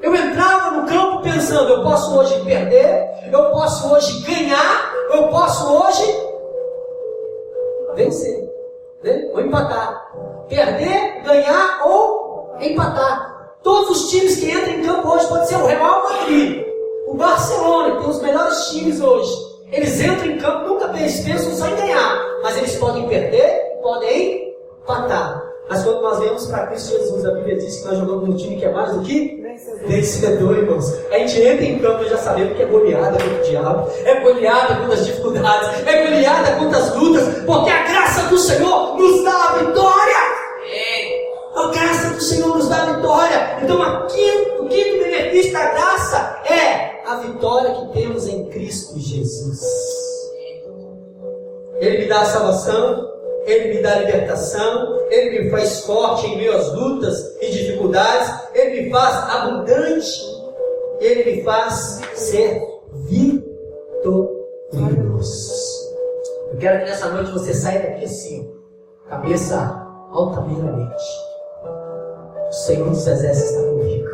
Eu 0.00 0.14
entrava 0.14 0.70
no 0.70 0.86
campo 0.86 1.22
pensando, 1.22 1.70
eu 1.70 1.82
posso 1.82 2.16
hoje 2.16 2.40
perder, 2.44 3.30
eu 3.30 3.50
posso 3.50 3.92
hoje 3.92 4.22
ganhar, 4.22 4.94
eu 5.12 5.28
posso 5.28 5.72
hoje 5.74 6.04
vencer, 7.94 8.48
né? 9.02 9.28
ou 9.32 9.40
empatar. 9.40 10.06
Perder, 10.48 11.22
ganhar 11.24 11.82
ou 11.84 12.56
empatar. 12.60 13.36
Todos 13.62 13.90
os 13.90 14.10
times 14.10 14.36
que 14.36 14.50
entram 14.50 14.74
em 14.74 14.82
campo 14.82 15.08
hoje 15.08 15.26
pode 15.26 15.48
ser 15.48 15.56
o 15.56 15.66
Real 15.66 16.04
Madrid, 16.04 16.64
o 17.08 17.14
Barcelona, 17.14 17.96
que 17.96 18.00
tem 18.02 18.10
os 18.10 18.22
melhores 18.22 18.68
times 18.68 19.00
hoje. 19.00 19.32
Eles 19.72 20.00
entram 20.00 20.26
em 20.26 20.38
campo, 20.38 20.68
nunca 20.68 20.88
pensam 20.88 21.52
só 21.52 21.66
em 21.66 21.74
ganhar, 21.74 22.24
mas 22.42 22.56
eles 22.56 22.76
podem 22.76 23.08
perder, 23.08 23.78
podem 23.82 24.54
empatar. 24.82 25.46
Mas 25.68 25.82
quando 25.82 26.00
nós 26.00 26.20
vemos 26.20 26.46
para 26.46 26.68
Cristo 26.68 26.96
Jesus, 26.96 27.26
a 27.26 27.32
Bíblia 27.32 27.56
diz 27.56 27.80
que 27.80 27.88
nós 27.88 27.98
jogamos 27.98 28.28
um 28.28 28.36
time 28.36 28.56
que 28.56 28.64
é 28.64 28.72
mais 28.72 28.92
do 28.92 29.00
que 29.00 29.42
vencedor, 29.42 29.88
vencedor 29.88 30.58
irmãos. 30.58 30.94
A 31.10 31.18
gente 31.18 31.42
entra 31.42 31.64
em 31.64 31.78
campo 31.80 32.04
e 32.04 32.08
já 32.08 32.18
sabemos 32.18 32.56
que 32.56 32.62
é 32.62 32.66
goleada 32.66 33.18
contra 33.18 33.40
o 33.40 33.42
diabo, 33.42 33.90
é 34.04 34.20
goleada 34.20 34.76
contra 34.76 34.94
as 34.94 35.06
dificuldades, 35.06 35.86
é 35.86 36.04
goleada 36.04 36.52
contra 36.52 36.78
as 36.78 36.94
lutas, 36.94 37.44
porque 37.44 37.70
a 37.70 37.82
graça 37.82 38.22
do 38.28 38.38
Senhor 38.38 38.96
nos 38.96 39.24
dá 39.24 39.32
a 39.32 39.52
vitória. 39.54 40.35
Então, 43.66 44.06
quinto, 44.06 44.62
o 44.62 44.68
quinto 44.68 44.98
benefício 44.98 45.52
da 45.52 45.72
graça 45.72 46.40
é 46.48 47.02
a 47.04 47.16
vitória 47.16 47.74
que 47.74 47.98
temos 47.98 48.28
em 48.28 48.44
Cristo 48.44 48.96
Jesus. 48.96 49.60
Ele 51.80 51.98
me 51.98 52.06
dá 52.06 52.20
a 52.20 52.26
salvação, 52.26 53.12
Ele 53.44 53.74
me 53.74 53.82
dá 53.82 53.96
libertação, 53.96 55.00
Ele 55.10 55.42
me 55.42 55.50
faz 55.50 55.80
forte 55.80 56.28
em 56.28 56.36
meio 56.36 56.56
às 56.56 56.72
lutas 56.74 57.36
e 57.40 57.50
dificuldades, 57.50 58.32
Ele 58.54 58.82
me 58.82 58.90
faz 58.90 59.34
abundante, 59.34 60.22
Ele 61.00 61.24
me 61.24 61.42
faz 61.42 62.00
ser 62.14 62.62
vitorioso. 62.92 64.36
Eu 66.52 66.58
quero 66.60 66.84
que 66.84 66.84
nessa 66.84 67.08
noite 67.08 67.32
você 67.32 67.52
saia 67.52 67.80
daqui 67.80 68.04
assim, 68.04 68.48
cabeça 69.08 69.56
altaneiramente. 70.12 71.25
O 72.48 72.52
Senhor 72.52 72.90
dos 72.90 73.06
Exércitos 73.06 73.50
está 73.50 73.70
comigo. 73.70 74.08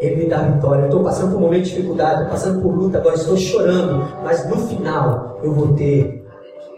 Ele 0.00 0.16
me 0.16 0.28
dá 0.28 0.42
vitória. 0.42 0.84
Estou 0.84 1.02
passando 1.02 1.32
por 1.32 1.38
um 1.38 1.40
momento 1.40 1.64
de 1.64 1.70
dificuldade, 1.70 2.14
estou 2.14 2.30
passando 2.30 2.62
por 2.62 2.74
luta, 2.74 2.98
agora 2.98 3.14
estou 3.16 3.36
chorando, 3.36 4.04
mas 4.22 4.48
no 4.48 4.56
final 4.56 5.38
eu 5.42 5.52
vou 5.52 5.74
ter 5.74 6.24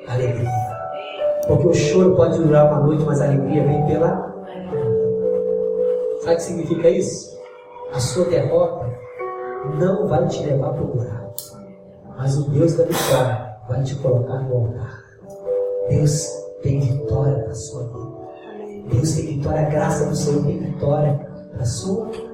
alegria. 0.08 0.50
Porque 1.46 1.68
o 1.68 1.74
choro 1.74 2.16
pode 2.16 2.38
durar 2.38 2.66
uma 2.66 2.86
noite, 2.86 3.04
mas 3.04 3.20
a 3.20 3.24
alegria 3.26 3.64
vem 3.64 3.86
pela. 3.86 4.26
Sabe 6.20 6.32
o 6.32 6.36
que 6.36 6.42
significa 6.42 6.88
isso? 6.88 7.36
A 7.92 8.00
sua 8.00 8.24
derrota 8.24 8.86
não 9.78 10.06
vai 10.08 10.26
te 10.26 10.44
levar 10.44 10.70
para 10.70 10.82
o 10.82 10.86
buraco, 10.86 11.34
mas 12.16 12.36
o 12.36 12.50
Deus 12.50 12.74
da 12.74 12.84
vitória 12.84 13.56
vai 13.68 13.82
te 13.82 13.94
colocar 13.96 14.40
no 14.40 14.56
altar. 14.56 15.04
Deus 15.88 16.26
tem 16.62 16.80
vitória 16.80 17.42
para 17.42 17.52
a 17.52 17.54
sua 17.54 17.84
vida. 17.84 18.05
Deus 18.86 19.12
tem 19.14 19.26
vitória, 19.38 19.66
a 19.66 19.70
graça 19.70 20.06
do 20.06 20.16
Senhor 20.16 20.44
tem 20.44 20.58
vitória 20.58 21.28
para 21.52 21.62
a 21.62 21.66
sua 21.66 22.06
vida. 22.06 22.26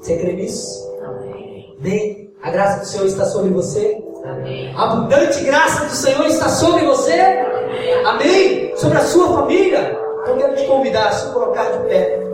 Você 0.00 0.16
crê 0.16 0.32
nisso? 0.34 0.90
Amém. 1.04 2.30
A 2.42 2.50
graça 2.50 2.80
do 2.80 2.86
Senhor 2.86 3.06
está 3.06 3.24
sobre 3.26 3.50
você? 3.50 4.02
Amém. 4.24 4.74
A 4.74 4.92
abundante 4.92 5.44
graça 5.44 5.84
do 5.86 5.94
Senhor 5.94 6.26
está 6.26 6.48
sobre 6.48 6.84
você? 6.86 7.20
Amém. 7.20 8.04
Amém. 8.06 8.76
Sobre 8.76 8.98
a 8.98 9.02
sua 9.02 9.28
família? 9.28 9.98
Então 10.22 10.38
quero 10.38 10.56
te 10.56 10.66
convidar 10.66 11.08
a 11.08 11.12
se 11.12 11.32
colocar 11.32 11.64
de 11.70 11.88
pé. 11.88 12.29